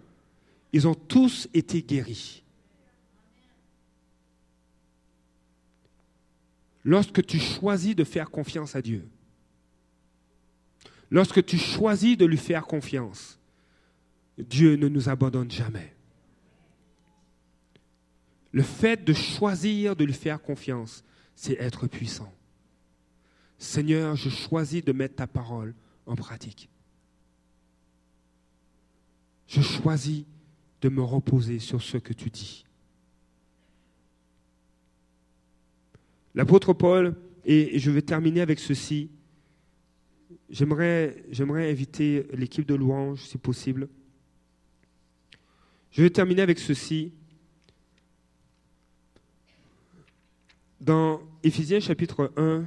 Ils 0.71 0.87
ont 0.87 0.95
tous 0.95 1.47
été 1.53 1.81
guéris. 1.81 2.44
Lorsque 6.85 7.25
tu 7.25 7.39
choisis 7.39 7.95
de 7.95 8.03
faire 8.03 8.29
confiance 8.29 8.75
à 8.75 8.81
Dieu, 8.81 9.09
lorsque 11.09 11.43
tu 11.43 11.57
choisis 11.57 12.15
de 12.15 12.25
lui 12.25 12.37
faire 12.37 12.67
confiance, 12.67 13.39
Dieu 14.37 14.75
ne 14.75 14.87
nous 14.87 15.09
abandonne 15.09 15.49
jamais. 15.49 15.95
Le 18.51 18.61
fait 18.61 19.03
de 19.03 19.13
choisir 19.13 19.95
de 19.95 20.05
lui 20.05 20.13
faire 20.13 20.39
confiance, 20.39 21.03
c'est 21.33 21.59
être 21.59 21.87
puissant. 21.87 22.31
Seigneur, 23.57 24.15
je 24.15 24.29
choisis 24.29 24.83
de 24.83 24.91
mettre 24.91 25.15
ta 25.15 25.27
parole 25.27 25.73
en 26.05 26.15
pratique. 26.15 26.69
Je 29.47 29.61
choisis 29.61 30.23
de 30.81 30.89
me 30.89 31.01
reposer 31.01 31.57
sur 31.57 31.81
ce 31.81 31.97
que 31.97 32.13
tu 32.13 32.29
dis. 32.29 32.64
L'apôtre 36.35 36.73
Paul, 36.73 37.15
et 37.45 37.79
je 37.79 37.89
vais 37.91 38.01
terminer 38.01 38.41
avec 38.41 38.59
ceci, 38.59 39.09
j'aimerais, 40.49 41.15
inviter 41.39 42.27
l'équipe 42.33 42.65
de 42.65 42.75
louange, 42.75 43.21
si 43.21 43.37
possible. 43.37 43.87
Je 45.91 46.03
vais 46.03 46.09
terminer 46.09 46.41
avec 46.41 46.59
ceci. 46.59 47.13
Dans 50.81 51.21
Éphésiens 51.41 51.79
chapitre 51.79 52.33
1, 52.35 52.65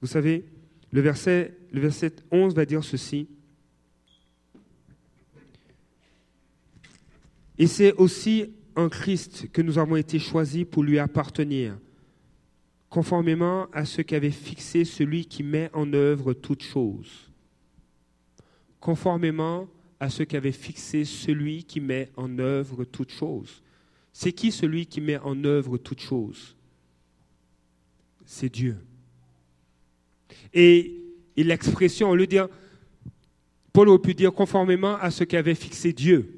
vous 0.00 0.06
savez, 0.06 0.46
le 0.90 1.00
verset, 1.02 1.54
le 1.70 1.80
verset 1.80 2.16
11 2.30 2.54
va 2.54 2.64
dire 2.64 2.82
ceci. 2.82 3.28
Et 7.58 7.66
c'est 7.66 7.92
aussi 7.92 8.54
en 8.76 8.88
Christ 8.88 9.48
que 9.52 9.62
nous 9.62 9.78
avons 9.78 9.96
été 9.96 10.18
choisis 10.18 10.64
pour 10.64 10.82
lui 10.82 10.98
appartenir, 10.98 11.76
conformément 12.90 13.66
à 13.72 13.84
ce 13.84 14.02
qu'avait 14.02 14.30
fixé 14.30 14.84
celui 14.84 15.26
qui 15.26 15.42
met 15.42 15.70
en 15.72 15.92
œuvre 15.92 16.34
toutes 16.34 16.62
choses. 16.62 17.30
Conformément 18.78 19.68
à 19.98 20.10
ce 20.10 20.22
qu'avait 20.22 20.52
fixé 20.52 21.04
celui 21.04 21.64
qui 21.64 21.80
met 21.80 22.10
en 22.16 22.38
œuvre 22.38 22.84
toutes 22.84 23.10
choses. 23.10 23.62
C'est 24.12 24.32
qui 24.32 24.52
celui 24.52 24.86
qui 24.86 25.00
met 25.00 25.18
en 25.18 25.42
œuvre 25.44 25.78
toutes 25.78 26.00
choses? 26.00 26.54
C'est 28.24 28.48
Dieu. 28.48 28.76
Et, 30.52 30.94
l'expression, 31.36 32.10
au 32.10 32.14
lieu 32.14 32.26
de 32.26 32.30
dire, 32.30 32.48
Paul 33.72 33.88
aurait 33.88 33.98
pu 33.98 34.14
dire 34.14 34.32
conformément 34.32 34.96
à 34.96 35.10
ce 35.10 35.24
qu'avait 35.24 35.54
fixé 35.54 35.92
Dieu. 35.92 36.35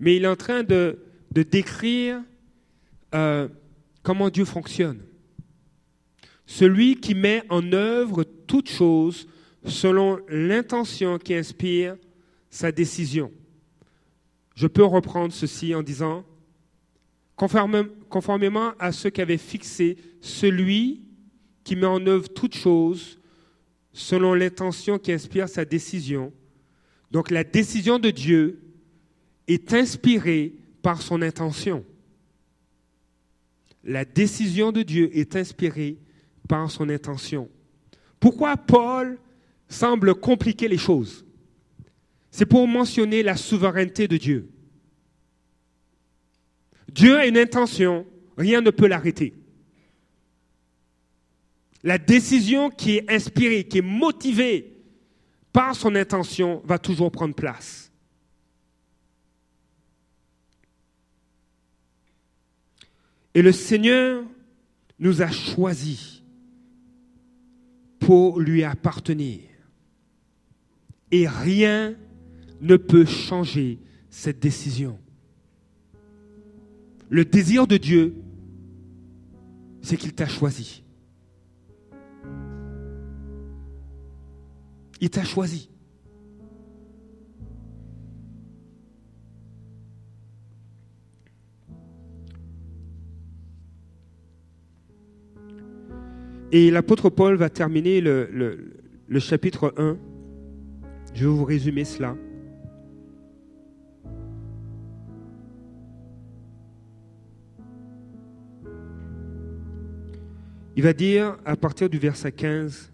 Mais 0.00 0.16
il 0.16 0.24
est 0.24 0.28
en 0.28 0.36
train 0.36 0.62
de, 0.62 0.98
décrire 1.30 2.20
euh, 3.14 3.48
comment 4.02 4.30
Dieu 4.30 4.44
fonctionne. 4.44 5.00
Celui 6.46 6.96
qui 6.96 7.14
met 7.14 7.42
en 7.48 7.72
œuvre 7.72 8.24
toutes 8.24 8.70
choses 8.70 9.26
selon 9.64 10.20
l'intention 10.28 11.18
qui 11.18 11.34
inspire 11.34 11.96
sa 12.50 12.70
décision. 12.70 13.32
Je 14.54 14.66
peux 14.66 14.84
reprendre 14.84 15.32
ceci 15.32 15.74
en 15.74 15.82
disant, 15.82 16.24
conformément 17.36 18.72
à 18.78 18.92
ce 18.92 19.08
qu'avait 19.08 19.38
fixé 19.38 19.96
celui 20.20 21.02
qui 21.64 21.76
met 21.76 21.86
en 21.86 22.06
œuvre 22.06 22.28
toutes 22.28 22.54
choses 22.54 23.18
selon 23.92 24.34
l'intention 24.34 24.98
qui 24.98 25.12
inspire 25.12 25.48
sa 25.48 25.64
décision. 25.64 26.32
Donc 27.10 27.30
la 27.30 27.44
décision 27.44 27.98
de 27.98 28.10
Dieu 28.10 28.60
est 29.46 29.72
inspirée 29.72 30.54
par 30.82 31.02
son 31.02 31.22
intention. 31.22 31.84
La 33.82 34.04
décision 34.04 34.72
de 34.72 34.82
Dieu 34.82 35.10
est 35.16 35.36
inspirée 35.36 35.98
par 36.48 36.70
son 36.70 36.88
intention. 36.88 37.48
Pourquoi 38.18 38.56
Paul 38.56 39.18
semble 39.68 40.14
compliquer 40.14 40.68
les 40.68 40.78
choses? 40.78 41.24
C'est 42.30 42.46
pour 42.46 42.66
mentionner 42.66 43.22
la 43.22 43.36
souveraineté 43.36 44.08
de 44.08 44.16
Dieu. 44.16 44.48
Dieu 46.90 47.16
a 47.18 47.26
une 47.26 47.38
intention, 47.38 48.06
rien 48.36 48.60
ne 48.60 48.70
peut 48.70 48.86
l'arrêter. 48.86 49.34
La 51.82 51.98
décision 51.98 52.70
qui 52.70 52.96
est 52.96 53.10
inspirée, 53.10 53.64
qui 53.64 53.78
est 53.78 53.82
motivée 53.82 54.72
par 55.52 55.76
son 55.76 55.94
intention 55.94 56.62
va 56.64 56.78
toujours 56.78 57.12
prendre 57.12 57.34
place. 57.34 57.92
Et 63.34 63.42
le 63.42 63.52
Seigneur 63.52 64.24
nous 64.98 65.22
a 65.22 65.30
choisis 65.30 66.22
pour 67.98 68.40
lui 68.40 68.62
appartenir. 68.62 69.40
Et 71.10 71.26
rien 71.26 71.94
ne 72.60 72.76
peut 72.76 73.04
changer 73.04 73.78
cette 74.08 74.38
décision. 74.40 74.98
Le 77.08 77.24
désir 77.24 77.66
de 77.66 77.76
Dieu, 77.76 78.14
c'est 79.82 79.96
qu'il 79.96 80.14
t'a 80.14 80.28
choisi. 80.28 80.82
Il 85.00 85.10
t'a 85.10 85.24
choisi. 85.24 85.68
Et 96.56 96.70
l'apôtre 96.70 97.10
Paul 97.10 97.34
va 97.34 97.50
terminer 97.50 98.00
le, 98.00 99.18
chapitre 99.18 99.74
1. 99.76 99.96
Je 101.12 101.26
vais 101.26 101.34
vous 101.34 101.44
résumer 101.44 101.82
cela. 101.84 102.14
Il 110.76 110.84
va 110.84 110.92
dire, 110.92 111.36
à 111.44 111.56
partir 111.56 111.90
du 111.90 111.98
verset 111.98 112.30
15, 112.30 112.92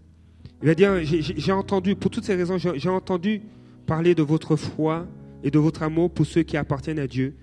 il 0.62 0.66
va 0.66 0.74
dire, 0.74 0.94
j'ai 1.02 1.52
entendu, 1.52 1.96
pour 1.96 2.10
toutes 2.10 2.24
ces 2.24 2.36
raisons, 2.36 2.56
j'ai 2.56 2.88
entendu 2.88 3.42
parler 3.84 4.14
de 4.14 4.22
votre 4.22 4.56
foi 4.56 5.06
et 5.44 5.50
de 5.50 5.58
votre 5.58 5.82
amour 5.82 6.10
pour 6.10 6.24
ceux 6.24 6.44
qui 6.44 6.56
appartiennent 6.56 6.98
à 6.98 7.06
Dieu. 7.06 7.34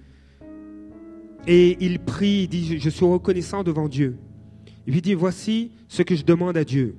Et 1.45 1.77
il 1.79 1.99
prie, 1.99 2.45
il 2.45 2.47
dit, 2.47 2.79
je 2.79 2.89
suis 2.89 3.05
reconnaissant 3.05 3.63
devant 3.63 3.87
Dieu. 3.87 4.17
Il 4.87 4.93
lui 4.93 5.01
dit, 5.01 5.13
voici 5.13 5.71
ce 5.89 6.01
que 6.01 6.15
je 6.15 6.23
demande 6.23 6.55
à 6.55 6.63
Dieu. 6.63 6.95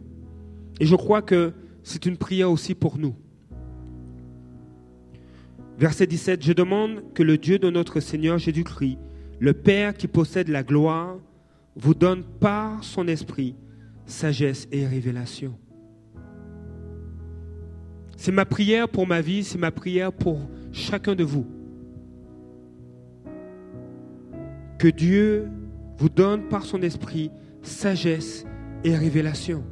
Et 0.78 0.86
je 0.86 0.94
crois 0.94 1.22
que 1.22 1.52
c'est 1.82 2.04
une 2.04 2.18
prière 2.18 2.50
aussi 2.50 2.74
pour 2.74 2.98
nous. 2.98 3.14
Verset 5.78 6.06
17, 6.06 6.44
je 6.44 6.52
demande 6.52 7.02
que 7.14 7.22
le 7.22 7.38
Dieu 7.38 7.58
de 7.58 7.70
notre 7.70 8.00
Seigneur 8.00 8.36
Jésus-Christ, 8.36 8.98
le 9.40 9.54
Père 9.54 9.94
qui 9.94 10.06
possède 10.06 10.48
la 10.48 10.62
gloire, 10.62 11.16
vous 11.76 11.94
donne 11.94 12.24
par 12.24 12.84
son 12.84 13.08
esprit 13.08 13.54
sagesse 14.04 14.68
et 14.70 14.86
révélation. 14.86 15.56
C'est 18.16 18.32
ma 18.32 18.44
prière 18.44 18.88
pour 18.88 19.06
ma 19.06 19.20
vie, 19.20 19.44
c'est 19.44 19.58
ma 19.58 19.70
prière 19.70 20.12
pour 20.12 20.40
chacun 20.72 21.14
de 21.14 21.24
vous. 21.24 21.46
Que 24.78 24.88
Dieu 24.88 25.48
vous 25.96 26.08
donne 26.08 26.48
par 26.48 26.64
son 26.64 26.82
esprit 26.82 27.30
sagesse 27.68 28.44
et 28.82 28.96
révélation. 28.96 29.64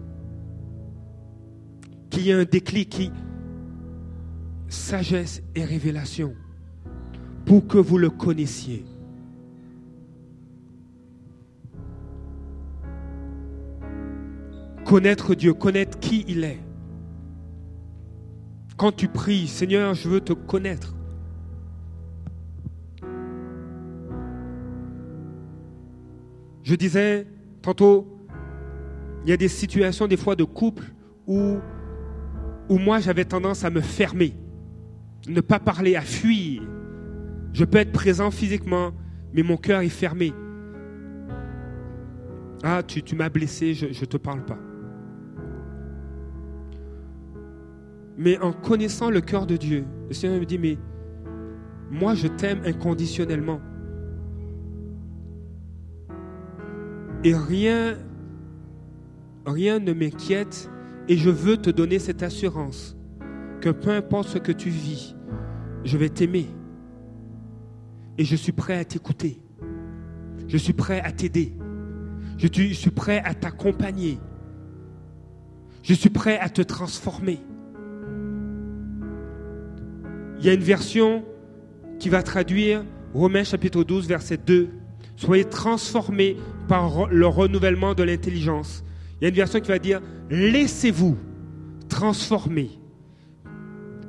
Qu'il 2.10 2.22
y 2.22 2.30
ait 2.30 2.34
un 2.34 2.44
déclic 2.44 2.88
qui 2.88 3.12
sagesse 4.68 5.42
et 5.54 5.64
révélation 5.64 6.34
pour 7.44 7.66
que 7.66 7.78
vous 7.78 7.98
le 7.98 8.10
connaissiez. 8.10 8.84
Connaître 14.84 15.34
Dieu, 15.34 15.52
connaître 15.52 15.98
qui 15.98 16.24
il 16.28 16.44
est. 16.44 16.60
Quand 18.76 18.92
tu 18.92 19.08
pries, 19.08 19.48
Seigneur, 19.48 19.94
je 19.94 20.08
veux 20.08 20.20
te 20.20 20.32
connaître. 20.32 20.94
Je 26.62 26.74
disais 26.74 27.26
tantôt, 27.66 28.06
il 29.24 29.30
y 29.30 29.32
a 29.32 29.36
des 29.36 29.48
situations 29.48 30.06
des 30.06 30.16
fois 30.16 30.36
de 30.36 30.44
couple 30.44 30.84
où, 31.26 31.56
où 32.68 32.78
moi 32.78 33.00
j'avais 33.00 33.24
tendance 33.24 33.64
à 33.64 33.70
me 33.70 33.80
fermer, 33.80 34.34
ne 35.28 35.40
pas 35.40 35.58
parler, 35.58 35.96
à 35.96 36.02
fuir. 36.02 36.62
Je 37.52 37.64
peux 37.64 37.78
être 37.78 37.90
présent 37.90 38.30
physiquement, 38.30 38.92
mais 39.32 39.42
mon 39.42 39.56
cœur 39.56 39.80
est 39.80 39.88
fermé. 39.88 40.32
Ah, 42.62 42.84
tu, 42.86 43.02
tu 43.02 43.16
m'as 43.16 43.30
blessé, 43.30 43.74
je 43.74 43.86
ne 43.86 44.06
te 44.06 44.16
parle 44.16 44.44
pas. 44.44 44.58
Mais 48.16 48.38
en 48.38 48.52
connaissant 48.52 49.10
le 49.10 49.20
cœur 49.20 49.44
de 49.44 49.56
Dieu, 49.56 49.84
le 50.06 50.14
Seigneur 50.14 50.38
me 50.38 50.46
dit, 50.46 50.58
mais 50.58 50.78
moi 51.90 52.14
je 52.14 52.28
t'aime 52.28 52.60
inconditionnellement. 52.64 53.60
Et 57.24 57.34
rien, 57.34 57.96
rien 59.46 59.78
ne 59.78 59.92
m'inquiète 59.92 60.70
et 61.08 61.16
je 61.16 61.30
veux 61.30 61.56
te 61.56 61.70
donner 61.70 61.98
cette 61.98 62.22
assurance 62.22 62.96
que 63.60 63.70
peu 63.70 63.90
importe 63.90 64.28
ce 64.28 64.38
que 64.38 64.52
tu 64.52 64.68
vis, 64.68 65.16
je 65.84 65.96
vais 65.96 66.08
t'aimer. 66.08 66.46
Et 68.18 68.24
je 68.24 68.36
suis 68.36 68.52
prêt 68.52 68.78
à 68.78 68.84
t'écouter. 68.84 69.40
Je 70.48 70.56
suis 70.56 70.72
prêt 70.72 71.00
à 71.00 71.12
t'aider. 71.12 71.52
Je 72.38 72.46
suis 72.72 72.90
prêt 72.90 73.22
à 73.24 73.34
t'accompagner. 73.34 74.18
Je 75.82 75.94
suis 75.94 76.10
prêt 76.10 76.38
à 76.38 76.48
te 76.48 76.62
transformer. 76.62 77.40
Il 80.38 80.44
y 80.44 80.50
a 80.50 80.52
une 80.52 80.60
version 80.60 81.24
qui 81.98 82.08
va 82.08 82.22
traduire 82.22 82.84
Romains 83.14 83.44
chapitre 83.44 83.84
12, 83.84 84.06
verset 84.06 84.36
2. 84.36 84.68
Soyez 85.16 85.44
transformés 85.44 86.36
par 86.68 87.08
le 87.08 87.26
renouvellement 87.26 87.94
de 87.94 88.02
l'intelligence. 88.02 88.84
Il 89.20 89.24
y 89.24 89.26
a 89.26 89.28
une 89.30 89.34
version 89.34 89.60
qui 89.60 89.68
va 89.68 89.78
dire 89.78 90.00
laissez-vous 90.30 91.16
transformer 91.88 92.70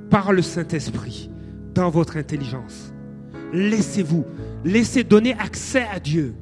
par 0.10 0.34
le 0.34 0.42
Saint-Esprit 0.42 1.30
dans 1.74 1.90
votre 1.90 2.18
intelligence. 2.18 2.94
Laissez-vous, 3.54 4.26
laissez 4.66 5.04
donner 5.04 5.34
accès 5.34 5.86
à 5.92 6.00
Dieu. 6.00 6.36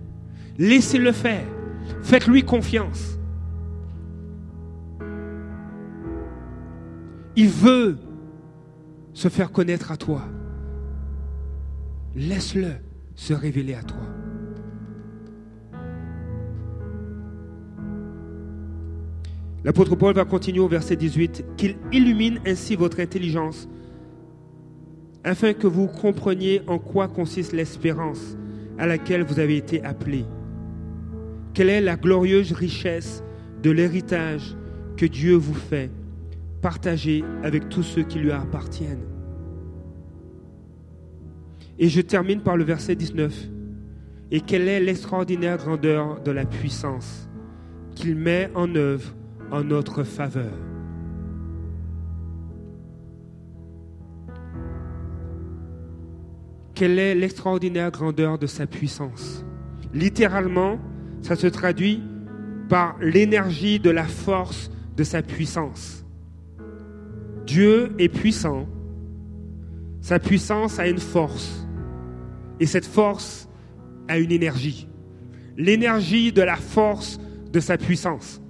Laissez-le 0.58 1.12
faire. 1.12 1.46
Faites-lui 2.02 2.44
confiance. 2.44 3.20
Il 7.36 7.50
veut 7.50 7.98
se 9.14 9.28
faire 9.28 9.52
connaître 9.52 9.92
à 9.92 9.98
toi. 9.98 10.24
Laisse-le 12.16 12.72
se 13.16 13.34
révéler 13.34 13.76
à 13.76 13.84
toi. 13.84 14.15
L'apôtre 19.66 19.96
Paul 19.96 20.14
va 20.14 20.26
continuer 20.26 20.60
au 20.60 20.68
verset 20.68 20.96
18, 20.96 21.44
qu'il 21.58 21.76
illumine 21.92 22.40
ainsi 22.46 22.76
votre 22.76 23.00
intelligence, 23.00 23.68
afin 25.24 25.54
que 25.54 25.66
vous 25.66 25.88
compreniez 25.88 26.62
en 26.68 26.78
quoi 26.78 27.08
consiste 27.08 27.52
l'espérance 27.52 28.38
à 28.78 28.86
laquelle 28.86 29.24
vous 29.24 29.40
avez 29.40 29.58
été 29.58 29.84
appelés. 29.84 30.26
Quelle 31.56 31.72
est 31.72 31.82
la 31.82 31.96
glorieuse 31.96 32.52
richesse 32.52 33.24
de 33.64 33.72
l'héritage 33.72 34.56
que 34.98 35.08
Dieu 35.08 35.34
vous 35.34 35.56
fait 35.56 35.90
partager 36.62 37.24
avec 37.44 37.68
tous 37.70 37.82
ceux 37.82 38.04
qui 38.04 38.20
lui 38.20 38.32
appartiennent. 38.32 39.08
Et 41.80 41.90
je 41.90 42.02
termine 42.02 42.42
par 42.42 42.56
le 42.56 42.64
verset 42.64 42.96
19. 42.96 43.50
Et 44.30 44.42
quelle 44.42 44.68
est 44.68 44.80
l'extraordinaire 44.80 45.58
grandeur 45.58 46.22
de 46.22 46.32
la 46.32 46.46
puissance 46.46 47.30
qu'il 47.96 48.16
met 48.16 48.50
en 48.54 48.74
œuvre 48.76 49.16
en 49.56 49.64
notre 49.64 50.04
faveur. 50.04 50.52
Quelle 56.74 57.00
est 57.00 57.16
l'extraordinaire 57.16 57.90
grandeur 57.90 58.38
de 58.38 58.48
sa 58.48 58.68
puissance? 58.68 59.46
Littéralement, 59.94 60.78
ça 61.22 61.38
se 61.38 61.48
traduit 61.48 62.04
par 62.68 62.98
l'énergie 63.00 63.80
de 63.80 63.90
la 63.90 64.04
force 64.04 64.70
de 64.98 65.06
sa 65.06 65.22
puissance. 65.22 66.06
Dieu 67.46 67.94
est 67.98 68.10
puissant. 68.10 68.68
Sa 70.02 70.20
puissance 70.20 70.80
a 70.80 70.88
une 70.90 71.00
force. 71.00 71.66
Et 72.60 72.66
cette 72.66 72.86
force 72.86 73.48
a 74.10 74.18
une 74.18 74.34
énergie. 74.34 74.90
L'énergie 75.56 76.34
de 76.34 76.42
la 76.42 76.58
force 76.58 77.22
de 77.54 77.62
sa 77.62 77.78
puissance. 77.78 78.42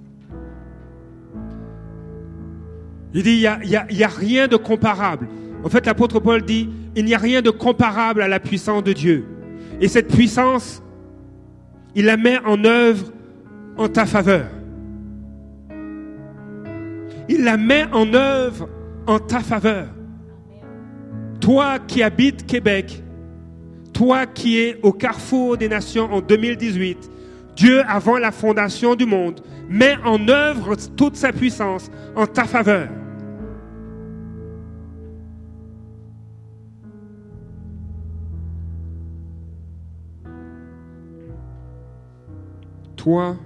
Il 3.14 3.22
dit, 3.22 3.44
il 3.64 3.96
n'y 3.96 4.04
a, 4.04 4.08
rien 4.08 4.46
de 4.48 4.56
comparable. 4.56 5.28
En 5.64 5.68
fait, 5.68 5.86
l'apôtre 5.86 6.20
Paul 6.20 6.42
dit, 6.42 6.68
il 6.94 7.04
n'y 7.04 7.14
a 7.14 7.18
rien 7.18 7.42
de 7.42 7.50
comparable 7.50 8.22
à 8.22 8.28
la 8.28 8.40
puissance 8.40 8.84
de 8.84 8.92
Dieu. 8.92 9.26
Et 9.80 9.88
cette 9.88 10.08
puissance, 10.08 10.82
il 11.94 12.04
la 12.04 12.16
met 12.16 12.38
en 12.44 12.64
œuvre 12.64 13.12
en 13.76 13.88
ta 13.88 14.06
faveur. 14.06 14.46
Il 17.28 17.44
la 17.44 17.56
met 17.56 17.84
en 17.92 18.12
œuvre 18.14 18.68
en 19.06 19.18
ta 19.18 19.40
faveur. 19.40 19.88
Toi 21.40 21.78
qui 21.86 22.02
habites 22.02 22.46
Québec, 22.46 23.02
toi 23.92 24.26
qui 24.26 24.58
es 24.58 24.78
au 24.82 24.92
carrefour 24.92 25.56
des 25.56 25.68
nations 25.68 26.12
en 26.12 26.20
2018, 26.20 27.10
Dieu, 27.56 27.82
avant 27.88 28.18
la 28.18 28.32
fondation 28.32 28.94
du 28.94 29.06
monde, 29.06 29.40
met 29.68 29.96
en 30.04 30.28
œuvre 30.28 30.76
toute 30.94 31.16
sa 31.16 31.32
puissance 31.32 31.90
en 32.14 32.26
ta 32.26 32.44
faveur. 32.44 32.88
Toi 42.94 43.36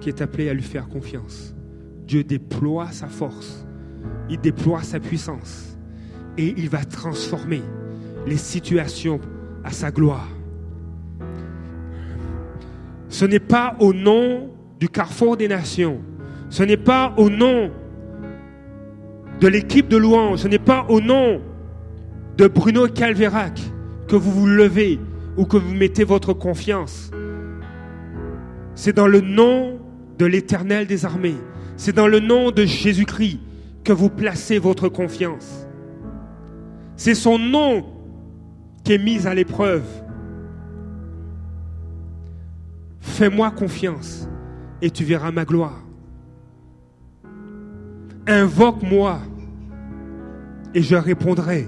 qui 0.00 0.08
es 0.08 0.22
appelé 0.22 0.48
à 0.48 0.54
lui 0.54 0.62
faire 0.62 0.88
confiance, 0.88 1.54
Dieu 2.06 2.24
déploie 2.24 2.92
sa 2.92 3.08
force, 3.08 3.66
il 4.30 4.40
déploie 4.40 4.82
sa 4.82 5.00
puissance 5.00 5.76
et 6.38 6.54
il 6.56 6.70
va 6.70 6.84
transformer 6.84 7.62
les 8.26 8.36
situations 8.36 9.20
à 9.64 9.70
sa 9.70 9.90
gloire. 9.90 10.35
Ce 13.08 13.24
n'est 13.24 13.38
pas 13.38 13.76
au 13.80 13.92
nom 13.92 14.50
du 14.80 14.88
carrefour 14.88 15.36
des 15.36 15.48
nations, 15.48 16.00
ce 16.50 16.62
n'est 16.62 16.76
pas 16.76 17.14
au 17.16 17.30
nom 17.30 17.70
de 19.40 19.48
l'équipe 19.48 19.88
de 19.88 19.96
louange, 19.96 20.40
ce 20.40 20.48
n'est 20.48 20.58
pas 20.58 20.86
au 20.88 21.00
nom 21.00 21.40
de 22.36 22.46
Bruno 22.46 22.86
Calverac 22.88 23.60
que 24.08 24.16
vous 24.16 24.30
vous 24.30 24.46
levez 24.46 24.98
ou 25.36 25.44
que 25.44 25.56
vous 25.56 25.74
mettez 25.74 26.04
votre 26.04 26.32
confiance. 26.32 27.10
C'est 28.74 28.94
dans 28.94 29.06
le 29.06 29.20
nom 29.20 29.78
de 30.18 30.26
l'Éternel 30.26 30.86
des 30.86 31.04
armées. 31.04 31.36
C'est 31.76 31.94
dans 31.94 32.08
le 32.08 32.20
nom 32.20 32.50
de 32.50 32.64
Jésus-Christ 32.64 33.40
que 33.84 33.92
vous 33.92 34.10
placez 34.10 34.58
votre 34.58 34.88
confiance. 34.88 35.66
C'est 36.96 37.14
son 37.14 37.38
nom 37.38 37.84
qui 38.84 38.94
est 38.94 38.98
mis 38.98 39.26
à 39.26 39.34
l'épreuve. 39.34 39.84
Fais-moi 43.06 43.50
confiance 43.50 44.28
et 44.82 44.90
tu 44.90 45.02
verras 45.02 45.30
ma 45.30 45.46
gloire. 45.46 45.82
Invoque-moi 48.26 49.20
et 50.74 50.82
je 50.82 50.96
répondrai. 50.96 51.66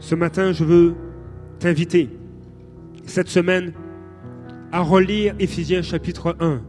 Ce 0.00 0.16
matin, 0.16 0.50
je 0.50 0.64
veux 0.64 0.94
t'inviter 1.60 2.10
cette 3.06 3.28
semaine 3.28 3.74
à 4.72 4.80
relire 4.80 5.36
Éphésiens 5.38 5.82
chapitre 5.82 6.34
1. 6.40 6.60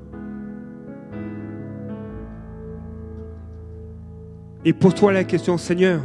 Et 4.65 4.73
pose-toi 4.73 5.13
la 5.13 5.23
question, 5.23 5.57
Seigneur, 5.57 6.01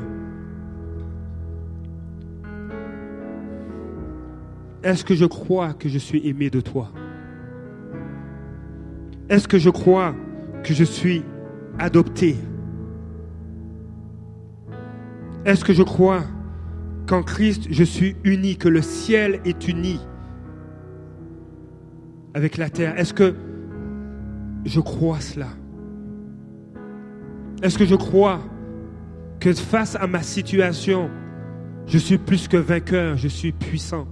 est-ce 4.85 5.05
que 5.05 5.14
je 5.14 5.24
crois 5.24 5.72
que 5.72 5.89
je 5.89 5.99
suis 5.99 6.28
aimé 6.28 6.51
de 6.51 6.61
toi? 6.61 6.93
Est-ce 9.30 9.49
que 9.49 9.59
je 9.59 9.70
crois 9.70 10.14
que 10.62 10.74
je 10.74 10.85
suis 10.85 11.22
adopté? 11.78 12.37
Est-ce 15.47 15.64
que 15.64 15.72
je 15.72 15.82
crois 15.82 16.22
qu'en 17.07 17.22
Christ 17.22 17.68
je 17.70 17.85
suis 17.85 18.16
uni, 18.24 18.57
que 18.57 18.68
le 18.68 18.82
ciel 18.82 19.41
est 19.47 19.66
uni 19.66 19.99
avec 22.35 22.59
la 22.59 22.68
terre? 22.68 22.99
Est-ce 22.99 23.14
que 23.14 23.35
je 24.66 24.80
crois 24.80 25.20
cela? 25.20 25.49
Est-ce 27.62 27.78
que 27.78 27.87
je 27.87 27.95
crois 27.95 28.41
que 29.41 29.53
face 29.55 29.97
à 29.97 30.07
ma 30.07 30.22
situation, 30.22 31.09
je 31.87 31.97
suis 31.97 32.18
plus 32.18 32.49
que 32.49 32.59
vainqueur, 32.59 33.16
je 33.16 33.28
suis 33.28 33.53
puissant? 33.53 34.07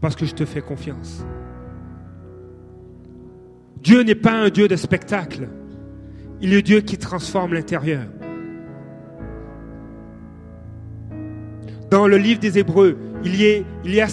Parce 0.00 0.16
que 0.16 0.26
je 0.26 0.34
te 0.34 0.44
fais 0.44 0.60
confiance 0.60 1.24
Dieu 3.82 4.02
n'est 4.02 4.14
pas 4.14 4.32
un 4.32 4.50
Dieu 4.50 4.68
de 4.68 4.76
spectacle. 4.76 5.48
Il 6.40 6.52
est 6.52 6.62
Dieu 6.62 6.80
qui 6.80 6.98
transforme 6.98 7.54
l'intérieur. 7.54 8.04
Dans 11.90 12.06
le 12.06 12.18
livre 12.18 12.40
des 12.40 12.58
Hébreux, 12.58 12.96
il 13.24 13.36
y 13.36 14.00
a, 14.00 14.06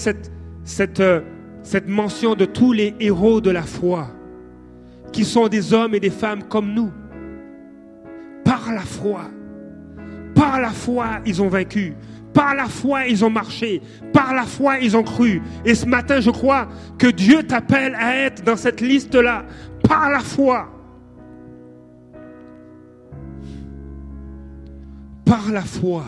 euh, 1.00 1.22
cette 1.64 1.88
mention 1.88 2.36
de 2.36 2.46
tous 2.46 2.74
les 2.74 2.96
héros 3.00 3.42
de 3.42 3.52
la 3.52 3.62
foi, 3.62 4.08
qui 5.12 5.26
sont 5.26 5.48
des 5.48 5.74
hommes 5.74 5.94
et 5.94 6.00
des 6.00 6.10
femmes 6.10 6.44
comme 6.44 6.74
nous. 6.74 6.92
Par 8.44 8.74
la 8.74 8.82
foi, 8.82 9.26
par 10.34 10.62
la 10.62 10.70
foi, 10.70 11.20
ils 11.26 11.42
ont 11.42 11.50
vaincu. 11.50 11.94
Par 12.38 12.54
la 12.54 12.68
foi, 12.68 13.08
ils 13.08 13.26
ont 13.26 13.32
marché. 13.32 13.82
Par 14.14 14.32
la 14.36 14.44
foi, 14.44 14.78
ils 14.78 14.96
ont 14.96 15.02
cru. 15.02 15.42
Et 15.66 15.74
ce 15.74 15.88
matin, 15.88 16.20
je 16.20 16.30
crois 16.30 16.68
que 17.00 17.08
Dieu 17.08 17.42
t'appelle 17.42 17.96
à 17.96 18.16
être 18.16 18.44
dans 18.44 18.56
cette 18.56 18.80
liste-là. 18.80 19.44
Par 19.84 20.12
la 20.12 20.20
foi. 20.20 20.70
Par 25.26 25.52
la 25.52 25.64
foi. 25.64 26.04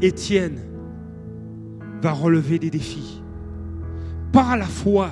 Étienne 0.00 0.60
va 2.00 2.12
relever 2.12 2.58
des 2.58 2.70
défis. 2.70 3.22
Par 4.32 4.56
la 4.56 4.64
foi, 4.64 5.10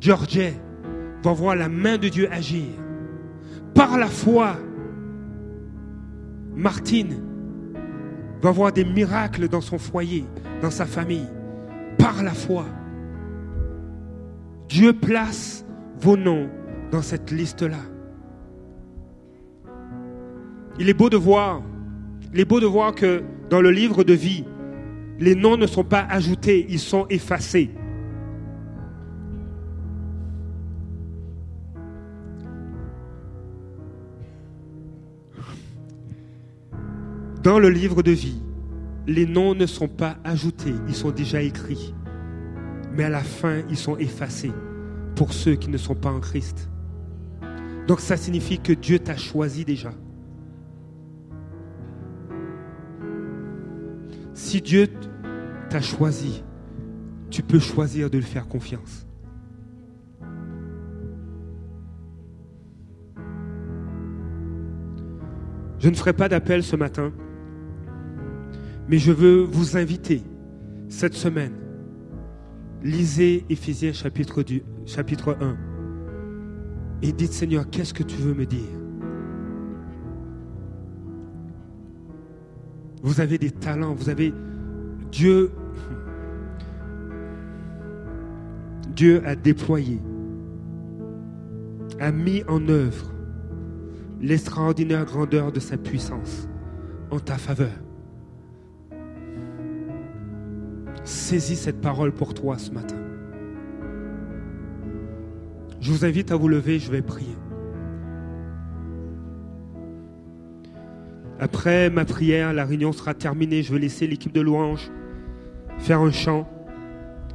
Georgie 0.00 0.54
va 1.22 1.34
voir 1.34 1.54
la 1.54 1.68
main 1.68 1.98
de 1.98 2.08
Dieu 2.08 2.32
agir. 2.32 2.64
Par 3.74 3.98
la 3.98 4.06
foi, 4.06 4.56
Martine 6.56 7.29
va 8.42 8.50
voir 8.50 8.72
des 8.72 8.84
miracles 8.84 9.48
dans 9.48 9.60
son 9.60 9.78
foyer, 9.78 10.24
dans 10.62 10.70
sa 10.70 10.86
famille. 10.86 11.28
Par 11.98 12.22
la 12.22 12.32
foi. 12.32 12.64
Dieu 14.68 14.92
place 14.92 15.64
vos 16.00 16.16
noms 16.16 16.48
dans 16.90 17.02
cette 17.02 17.30
liste-là. 17.30 17.80
Il 20.78 20.88
est 20.88 20.94
beau 20.94 21.10
de 21.10 21.16
voir, 21.16 21.60
il 22.32 22.40
est 22.40 22.44
beau 22.44 22.60
de 22.60 22.66
voir 22.66 22.94
que 22.94 23.22
dans 23.50 23.60
le 23.60 23.70
livre 23.70 24.04
de 24.04 24.14
vie, 24.14 24.44
les 25.18 25.34
noms 25.34 25.56
ne 25.56 25.66
sont 25.66 25.84
pas 25.84 26.06
ajoutés, 26.08 26.64
ils 26.68 26.78
sont 26.78 27.06
effacés. 27.10 27.70
Dans 37.42 37.58
le 37.58 37.70
livre 37.70 38.02
de 38.02 38.10
vie, 38.10 38.42
les 39.06 39.24
noms 39.24 39.54
ne 39.54 39.64
sont 39.64 39.88
pas 39.88 40.18
ajoutés, 40.24 40.74
ils 40.88 40.94
sont 40.94 41.10
déjà 41.10 41.40
écrits. 41.40 41.94
Mais 42.92 43.04
à 43.04 43.08
la 43.08 43.22
fin, 43.22 43.62
ils 43.70 43.78
sont 43.78 43.96
effacés 43.96 44.52
pour 45.16 45.32
ceux 45.32 45.54
qui 45.54 45.70
ne 45.70 45.78
sont 45.78 45.94
pas 45.94 46.10
en 46.10 46.20
Christ. 46.20 46.70
Donc 47.86 48.00
ça 48.00 48.18
signifie 48.18 48.58
que 48.58 48.74
Dieu 48.74 48.98
t'a 48.98 49.16
choisi 49.16 49.64
déjà. 49.64 49.92
Si 54.34 54.60
Dieu 54.60 54.88
t'a 55.70 55.80
choisi, 55.80 56.44
tu 57.30 57.42
peux 57.42 57.58
choisir 57.58 58.10
de 58.10 58.18
lui 58.18 58.24
faire 58.24 58.48
confiance. 58.48 59.06
Je 65.78 65.88
ne 65.88 65.94
ferai 65.94 66.12
pas 66.12 66.28
d'appel 66.28 66.62
ce 66.62 66.76
matin. 66.76 67.12
Mais 68.90 68.98
je 68.98 69.12
veux 69.12 69.42
vous 69.42 69.76
inviter 69.76 70.24
cette 70.88 71.14
semaine. 71.14 71.52
Lisez 72.82 73.44
Éphésiens 73.48 73.92
chapitre, 73.92 74.42
chapitre 74.84 75.36
1 75.40 75.56
et 77.02 77.12
dites 77.12 77.32
Seigneur, 77.32 77.70
qu'est-ce 77.70 77.94
que 77.94 78.02
tu 78.02 78.16
veux 78.16 78.34
me 78.34 78.46
dire? 78.46 78.58
Vous 83.04 83.20
avez 83.20 83.38
des 83.38 83.52
talents, 83.52 83.94
vous 83.94 84.08
avez 84.08 84.34
Dieu 85.12 85.52
Dieu 88.96 89.22
a 89.24 89.36
déployé, 89.36 90.00
a 92.00 92.10
mis 92.10 92.42
en 92.48 92.68
œuvre 92.68 93.12
l'extraordinaire 94.20 95.04
grandeur 95.04 95.52
de 95.52 95.60
sa 95.60 95.76
puissance 95.76 96.48
en 97.12 97.20
ta 97.20 97.38
faveur. 97.38 97.70
Saisis 101.10 101.56
cette 101.56 101.80
parole 101.80 102.12
pour 102.12 102.34
toi 102.34 102.56
ce 102.56 102.70
matin. 102.70 102.96
Je 105.80 105.90
vous 105.90 106.04
invite 106.04 106.30
à 106.30 106.36
vous 106.36 106.48
lever, 106.48 106.78
je 106.78 106.90
vais 106.90 107.02
prier. 107.02 107.36
Après 111.40 111.90
ma 111.90 112.04
prière, 112.04 112.52
la 112.52 112.64
réunion 112.64 112.92
sera 112.92 113.14
terminée. 113.14 113.62
Je 113.62 113.72
vais 113.72 113.80
laisser 113.80 114.06
l'équipe 114.06 114.32
de 114.32 114.40
louange 114.40 114.90
faire 115.80 116.00
un 116.00 116.12
chant. 116.12 116.48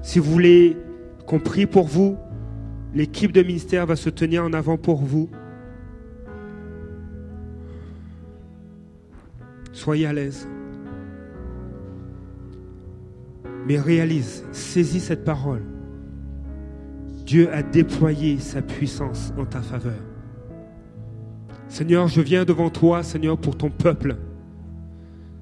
Si 0.02 0.20
vous 0.20 0.32
voulez 0.32 0.78
qu'on 1.26 1.40
prie 1.40 1.66
pour 1.66 1.88
vous, 1.88 2.18
l'équipe 2.94 3.32
de 3.32 3.42
ministère 3.42 3.86
va 3.86 3.96
se 3.96 4.10
tenir 4.10 4.44
en 4.44 4.54
avant 4.54 4.78
pour 4.78 5.02
vous. 5.02 5.30
Soyez 9.74 10.06
à 10.06 10.14
l'aise. 10.14 10.48
Mais 13.68 13.80
réalise, 13.80 14.44
saisis 14.52 15.00
cette 15.00 15.24
parole. 15.24 15.64
Dieu 17.26 17.52
a 17.52 17.64
déployé 17.64 18.38
sa 18.38 18.62
puissance 18.62 19.34
en 19.38 19.46
ta 19.46 19.62
faveur. 19.62 20.02
Seigneur, 21.68 22.08
je 22.08 22.22
viens 22.22 22.46
devant 22.46 22.70
toi, 22.70 23.02
Seigneur, 23.02 23.38
pour 23.38 23.58
ton 23.58 23.72
peuple. 23.72 24.18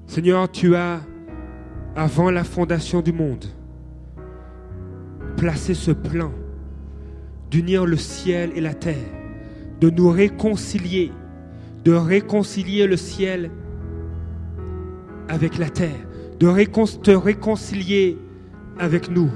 Seigneur, 0.06 0.50
tu 0.50 0.74
as, 0.74 1.00
avant 1.94 2.30
la 2.30 2.44
fondation 2.44 3.02
du 3.02 3.12
monde, 3.12 3.44
placé 5.36 5.74
ce 5.74 5.90
plan 5.90 6.32
d'unir 7.50 7.84
le 7.84 7.96
ciel 7.96 8.50
et 8.56 8.60
la 8.60 8.74
terre, 8.74 8.96
de 9.80 9.90
nous 9.90 10.08
réconcilier, 10.08 11.12
de 11.84 11.92
réconcilier 11.92 12.86
le 12.86 12.96
ciel 12.96 13.50
avec 15.28 15.58
la 15.58 15.68
terre 15.68 16.06
de 16.38 17.00
te 17.02 17.10
réconcilier 17.10 18.18
avec 18.78 19.10
nous. 19.10 19.30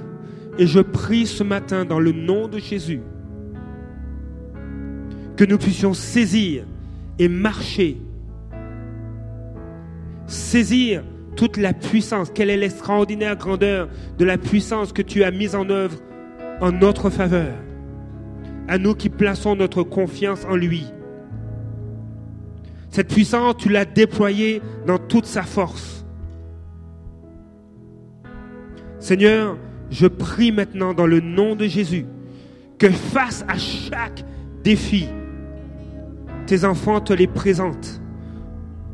Et 0.59 0.67
je 0.67 0.81
prie 0.81 1.27
ce 1.27 1.45
matin 1.45 1.85
dans 1.85 2.01
le 2.01 2.13
nom 2.13 2.49
de 2.49 2.59
Jésus 2.59 3.01
que 5.37 5.45
nous 5.45 5.59
puissions 5.59 5.95
saisir 5.95 6.65
et 7.21 7.29
marcher, 7.29 7.97
saisir 10.27 11.05
toute 11.37 11.57
la 11.57 11.73
puissance, 11.73 12.31
quelle 12.35 12.51
est 12.51 12.57
l'extraordinaire 12.57 13.37
grandeur 13.37 13.89
de 14.19 14.25
la 14.25 14.37
puissance 14.37 14.93
que 14.93 15.03
tu 15.03 15.23
as 15.23 15.31
mise 15.31 15.55
en 15.55 15.71
œuvre 15.71 15.97
en 16.61 16.73
notre 16.73 17.09
faveur, 17.09 17.55
à 18.67 18.79
nous 18.79 18.97
qui 18.97 19.09
plaçons 19.09 19.55
notre 19.55 19.85
confiance 19.85 20.45
en 20.45 20.57
lui. 20.57 20.85
Cette 22.91 23.13
puissance, 23.15 23.57
tu 23.59 23.69
l'as 23.69 23.85
déployée 23.85 24.61
dans 24.87 24.99
toute 24.99 25.27
sa 25.27 25.43
force. 25.45 26.05
Seigneur, 29.01 29.57
je 29.91 30.07
prie 30.07 30.53
maintenant 30.53 30.95
dans 30.95 31.07
le 31.07 31.21
nom 31.21 31.55
de 31.55 31.67
Jésus 31.67 32.07
que 32.79 32.91
face 32.91 33.45
à 33.49 33.57
chaque 33.57 34.25
défi, 34.63 35.09
tes 36.47 36.65
enfants 36.65 37.01
te 37.01 37.13
les 37.13 37.27
présentent 37.27 38.01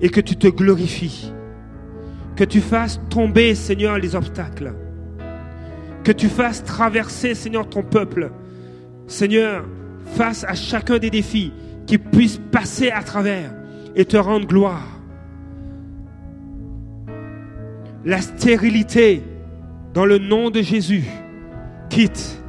et 0.01 0.09
que 0.09 0.21
tu 0.21 0.37
te 0.37 0.49
glorifies. 0.49 1.33
Que 2.37 2.45
tu 2.45 2.61
fasses 2.61 3.01
tomber, 3.11 3.55
Seigneur, 3.55 3.99
les 3.99 4.17
obstacles. 4.17 4.75
Que 6.03 6.13
tu 6.13 6.29
fasses 6.29 6.65
traverser, 6.65 7.35
Seigneur, 7.35 7.69
ton 7.69 7.83
peuple. 7.83 8.33
Seigneur, 9.07 9.65
face 10.17 10.45
à 10.45 10.55
chacun 10.55 10.99
des 10.99 11.11
défis, 11.11 11.53
qu'ils 11.87 12.01
puissent 12.01 12.41
passer 12.51 12.91
à 12.91 13.03
travers 13.03 13.55
et 13.95 14.05
te 14.05 14.17
rendre 14.17 14.47
gloire. 14.47 14.89
La 18.05 18.21
stérilité, 18.21 19.23
dans 19.95 20.05
le 20.05 20.19
nom 20.19 20.51
de 20.51 20.61
Jésus, 20.61 21.05
quitte 21.89 22.43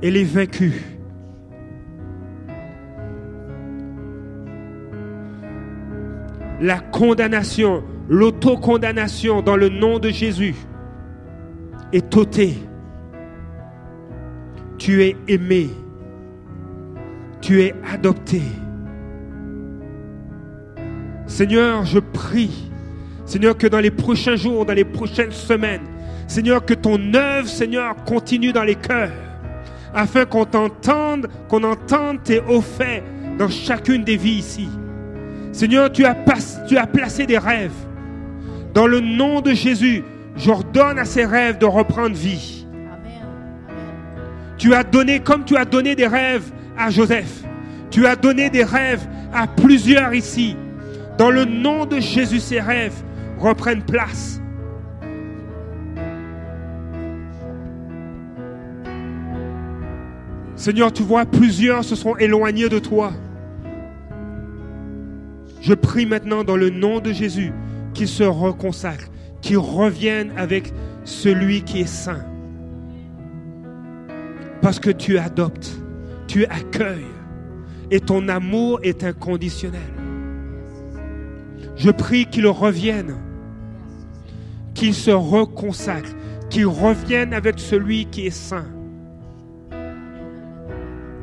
et 0.00 0.12
les 0.12 0.22
vaincus. 0.22 0.80
La 6.60 6.78
condamnation, 6.78 7.82
l'autocondamnation 8.08 9.42
dans 9.42 9.56
le 9.56 9.68
nom 9.68 9.98
de 9.98 10.08
Jésus 10.10 10.54
est 11.92 12.16
ôtée. 12.16 12.54
Tu 14.78 15.02
es 15.02 15.16
aimé. 15.26 15.68
Tu 17.40 17.62
es 17.62 17.74
adopté. 17.92 18.40
Seigneur, 21.26 21.84
je 21.84 21.98
prie, 21.98 22.70
Seigneur, 23.24 23.58
que 23.58 23.66
dans 23.66 23.80
les 23.80 23.90
prochains 23.90 24.36
jours, 24.36 24.64
dans 24.64 24.72
les 24.72 24.84
prochaines 24.84 25.32
semaines, 25.32 25.82
Seigneur, 26.26 26.64
que 26.64 26.74
ton 26.74 27.14
œuvre, 27.14 27.48
Seigneur, 27.48 27.94
continue 28.04 28.52
dans 28.52 28.64
les 28.64 28.74
cœurs, 28.74 29.12
afin 29.94 30.24
qu'on 30.24 30.44
t'entende, 30.44 31.28
qu'on 31.48 31.62
entende 31.64 32.22
tes 32.22 32.40
hauts 32.40 32.60
faits 32.60 33.04
dans 33.38 33.48
chacune 33.48 34.04
des 34.04 34.16
vies 34.16 34.38
ici. 34.38 34.68
Seigneur, 35.52 35.90
tu 35.90 36.04
as, 36.04 36.16
tu 36.68 36.76
as 36.76 36.86
placé 36.86 37.26
des 37.26 37.38
rêves. 37.38 37.72
Dans 38.74 38.86
le 38.86 39.00
nom 39.00 39.40
de 39.40 39.52
Jésus, 39.52 40.04
j'ordonne 40.36 40.98
à 40.98 41.04
ces 41.04 41.24
rêves 41.24 41.58
de 41.58 41.64
reprendre 41.64 42.14
vie. 42.14 42.66
Tu 44.58 44.74
as 44.74 44.84
donné, 44.84 45.20
comme 45.20 45.44
tu 45.44 45.56
as 45.56 45.64
donné 45.64 45.94
des 45.94 46.06
rêves 46.06 46.50
à 46.76 46.90
Joseph, 46.90 47.42
tu 47.90 48.06
as 48.06 48.16
donné 48.16 48.50
des 48.50 48.64
rêves 48.64 49.06
à 49.32 49.46
plusieurs 49.46 50.12
ici. 50.12 50.56
Dans 51.18 51.30
le 51.30 51.44
nom 51.44 51.86
de 51.86 52.00
Jésus, 52.00 52.40
ces 52.40 52.60
rêves 52.60 53.02
reprennent 53.38 53.82
place. 53.82 54.40
Seigneur, 60.56 60.90
tu 60.90 61.02
vois, 61.02 61.26
plusieurs 61.26 61.84
se 61.84 61.94
sont 61.94 62.16
éloignés 62.16 62.70
de 62.70 62.78
toi. 62.78 63.12
Je 65.60 65.74
prie 65.74 66.06
maintenant 66.06 66.44
dans 66.44 66.56
le 66.56 66.70
nom 66.70 66.98
de 67.00 67.12
Jésus 67.12 67.52
qu'ils 67.92 68.08
se 68.08 68.24
reconsacrent, 68.24 69.10
qu'ils 69.42 69.58
reviennent 69.58 70.32
avec 70.38 70.72
celui 71.04 71.62
qui 71.62 71.80
est 71.80 71.88
saint. 71.88 72.24
Parce 74.62 74.80
que 74.80 74.90
tu 74.90 75.18
adoptes, 75.18 75.78
tu 76.26 76.46
accueilles 76.46 77.04
et 77.90 78.00
ton 78.00 78.26
amour 78.28 78.80
est 78.82 79.04
inconditionnel. 79.04 79.80
Je 81.76 81.90
prie 81.90 82.24
qu'ils 82.26 82.46
reviennent, 82.46 83.16
qu'ils 84.72 84.94
se 84.94 85.10
reconsacrent, 85.10 86.16
qu'ils 86.48 86.66
reviennent 86.66 87.34
avec 87.34 87.58
celui 87.58 88.06
qui 88.06 88.26
est 88.26 88.30
saint 88.30 88.66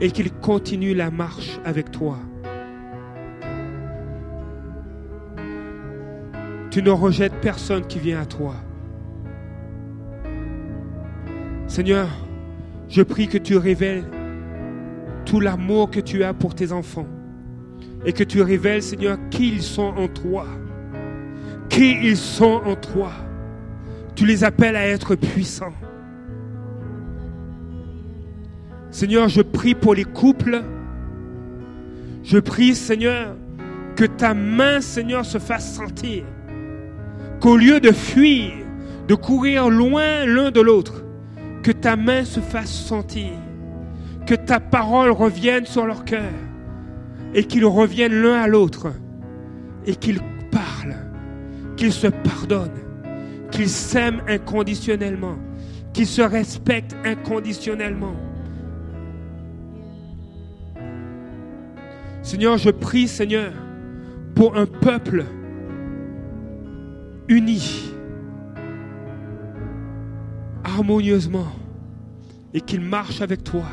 et 0.04 0.12
qu'ils 0.12 0.34
continuent 0.34 0.98
la 0.98 1.10
marche 1.10 1.62
avec 1.64 1.90
toi. 1.90 2.20
Tu 6.70 6.84
ne 6.84 6.90
rejettes 6.90 7.40
personne 7.42 7.88
qui 7.88 8.00
vient 8.00 8.20
à 8.20 8.26
toi. 8.26 8.56
Seigneur, 11.68 12.10
je 12.90 13.02
prie 13.02 13.30
que 13.30 13.38
tu 13.38 13.56
révèles 13.56 14.04
tout 15.26 15.40
l'amour 15.40 15.90
que 15.90 16.02
tu 16.02 16.26
as 16.26 16.34
pour 16.34 16.54
tes 16.54 16.74
enfants 16.74 17.08
et 18.06 18.12
que 18.12 18.26
tu 18.26 18.42
révèles, 18.42 18.84
Seigneur, 18.84 19.18
qui 19.30 19.54
ils 19.54 19.64
sont 19.64 19.94
en 19.96 20.10
toi. 20.10 20.46
Qui 21.70 21.94
ils 22.04 22.18
sont 22.18 22.60
en 22.66 22.76
toi. 22.76 23.14
Tu 24.16 24.26
les 24.26 24.44
appelles 24.44 24.76
à 24.76 24.86
être 24.86 25.16
puissants. 25.16 25.74
Seigneur, 28.94 29.28
je 29.28 29.42
prie 29.42 29.74
pour 29.74 29.96
les 29.96 30.04
couples. 30.04 30.62
Je 32.24 32.38
prie, 32.38 32.76
Seigneur, 32.76 33.36
que 33.96 34.06
ta 34.06 34.36
main, 34.36 34.82
Seigneur, 34.82 35.26
se 35.26 35.40
fasse 35.40 35.74
sentir. 35.74 36.24
Qu'au 37.42 37.58
lieu 37.58 37.80
de 37.80 37.92
fuir, 37.92 38.52
de 39.08 39.16
courir 39.16 39.68
loin 39.72 40.28
l'un 40.28 40.52
de 40.52 40.62
l'autre, 40.62 41.04
que 41.64 41.72
ta 41.72 41.96
main 41.96 42.24
se 42.24 42.40
fasse 42.40 42.70
sentir. 42.70 43.32
Que 44.28 44.36
ta 44.36 44.60
parole 44.60 45.10
revienne 45.10 45.66
sur 45.66 45.88
leur 45.88 46.06
cœur. 46.06 46.32
Et 47.34 47.46
qu'ils 47.46 47.66
reviennent 47.66 48.22
l'un 48.22 48.44
à 48.44 48.48
l'autre. 48.48 48.94
Et 49.88 49.96
qu'ils 49.96 50.22
parlent. 50.52 50.98
Qu'ils 51.78 51.94
se 51.94 52.08
pardonnent. 52.08 52.70
Qu'ils 53.50 53.70
s'aiment 53.70 54.22
inconditionnellement. 54.28 55.40
Qu'ils 55.94 56.06
se 56.06 56.22
respectent 56.22 56.96
inconditionnellement. 57.04 58.16
Seigneur, 62.24 62.58
je 62.58 62.70
prie, 62.70 63.10
Seigneur, 63.10 63.52
pour 64.34 64.56
un 64.56 64.66
peuple 64.66 65.26
uni, 67.28 67.92
harmonieusement, 70.64 71.52
et 72.54 72.62
qu'il 72.62 72.80
marche 72.80 73.20
avec 73.20 73.44
toi, 73.44 73.66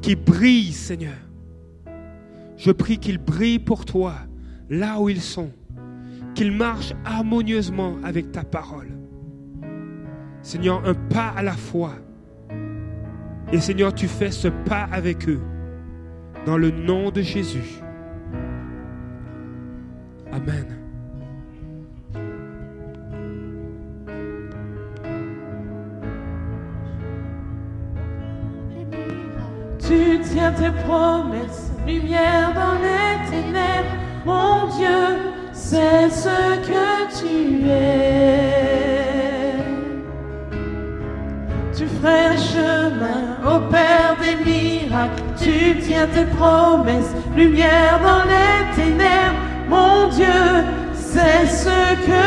qu'il 0.00 0.16
brille, 0.16 0.72
Seigneur. 0.72 1.16
Je 2.56 2.70
prie 2.70 2.98
qu'ils 2.98 3.18
brillent 3.18 3.58
pour 3.58 3.84
toi, 3.84 4.14
là 4.70 5.00
où 5.00 5.08
ils 5.08 5.20
sont, 5.20 5.50
qu'ils 6.36 6.52
marchent 6.52 6.94
harmonieusement 7.04 7.96
avec 8.04 8.30
ta 8.30 8.44
parole. 8.44 8.96
Seigneur, 10.40 10.86
un 10.86 10.94
pas 10.94 11.34
à 11.36 11.42
la 11.42 11.56
fois. 11.56 11.94
Et 13.52 13.58
Seigneur, 13.58 13.92
tu 13.92 14.06
fais 14.06 14.30
ce 14.30 14.46
pas 14.46 14.84
avec 14.92 15.28
eux. 15.28 15.40
Dans 16.46 16.56
le 16.56 16.70
nom 16.70 17.10
de 17.10 17.22
Jésus. 17.22 17.82
Amen. 20.32 20.66
Tu 29.80 30.20
tiens 30.22 30.52
tes 30.52 30.70
promesses, 30.84 31.72
lumière 31.84 32.54
dans 32.54 32.74
les 32.74 33.28
ténèbres. 33.28 33.96
Mon 34.24 34.68
Dieu, 34.76 35.32
c'est 35.52 36.08
ce 36.10 36.60
que 36.60 37.20
tu 37.20 37.68
es. 37.68 39.15
Tu 41.76 41.84
ferais 41.86 42.28
un 42.28 42.36
chemin 42.38 43.36
au 43.44 43.60
Père 43.70 44.16
des 44.22 44.36
miracles? 44.50 45.22
Tu 45.38 45.78
tiens 45.82 46.06
tes 46.06 46.24
promesses, 46.24 47.12
lumière 47.36 48.00
dans 48.02 48.24
les 48.24 48.74
ténèbres. 48.74 49.36
Mon 49.68 50.08
Dieu, 50.08 50.24
c'est 50.94 51.46
ce 51.46 51.94
que 52.06 52.22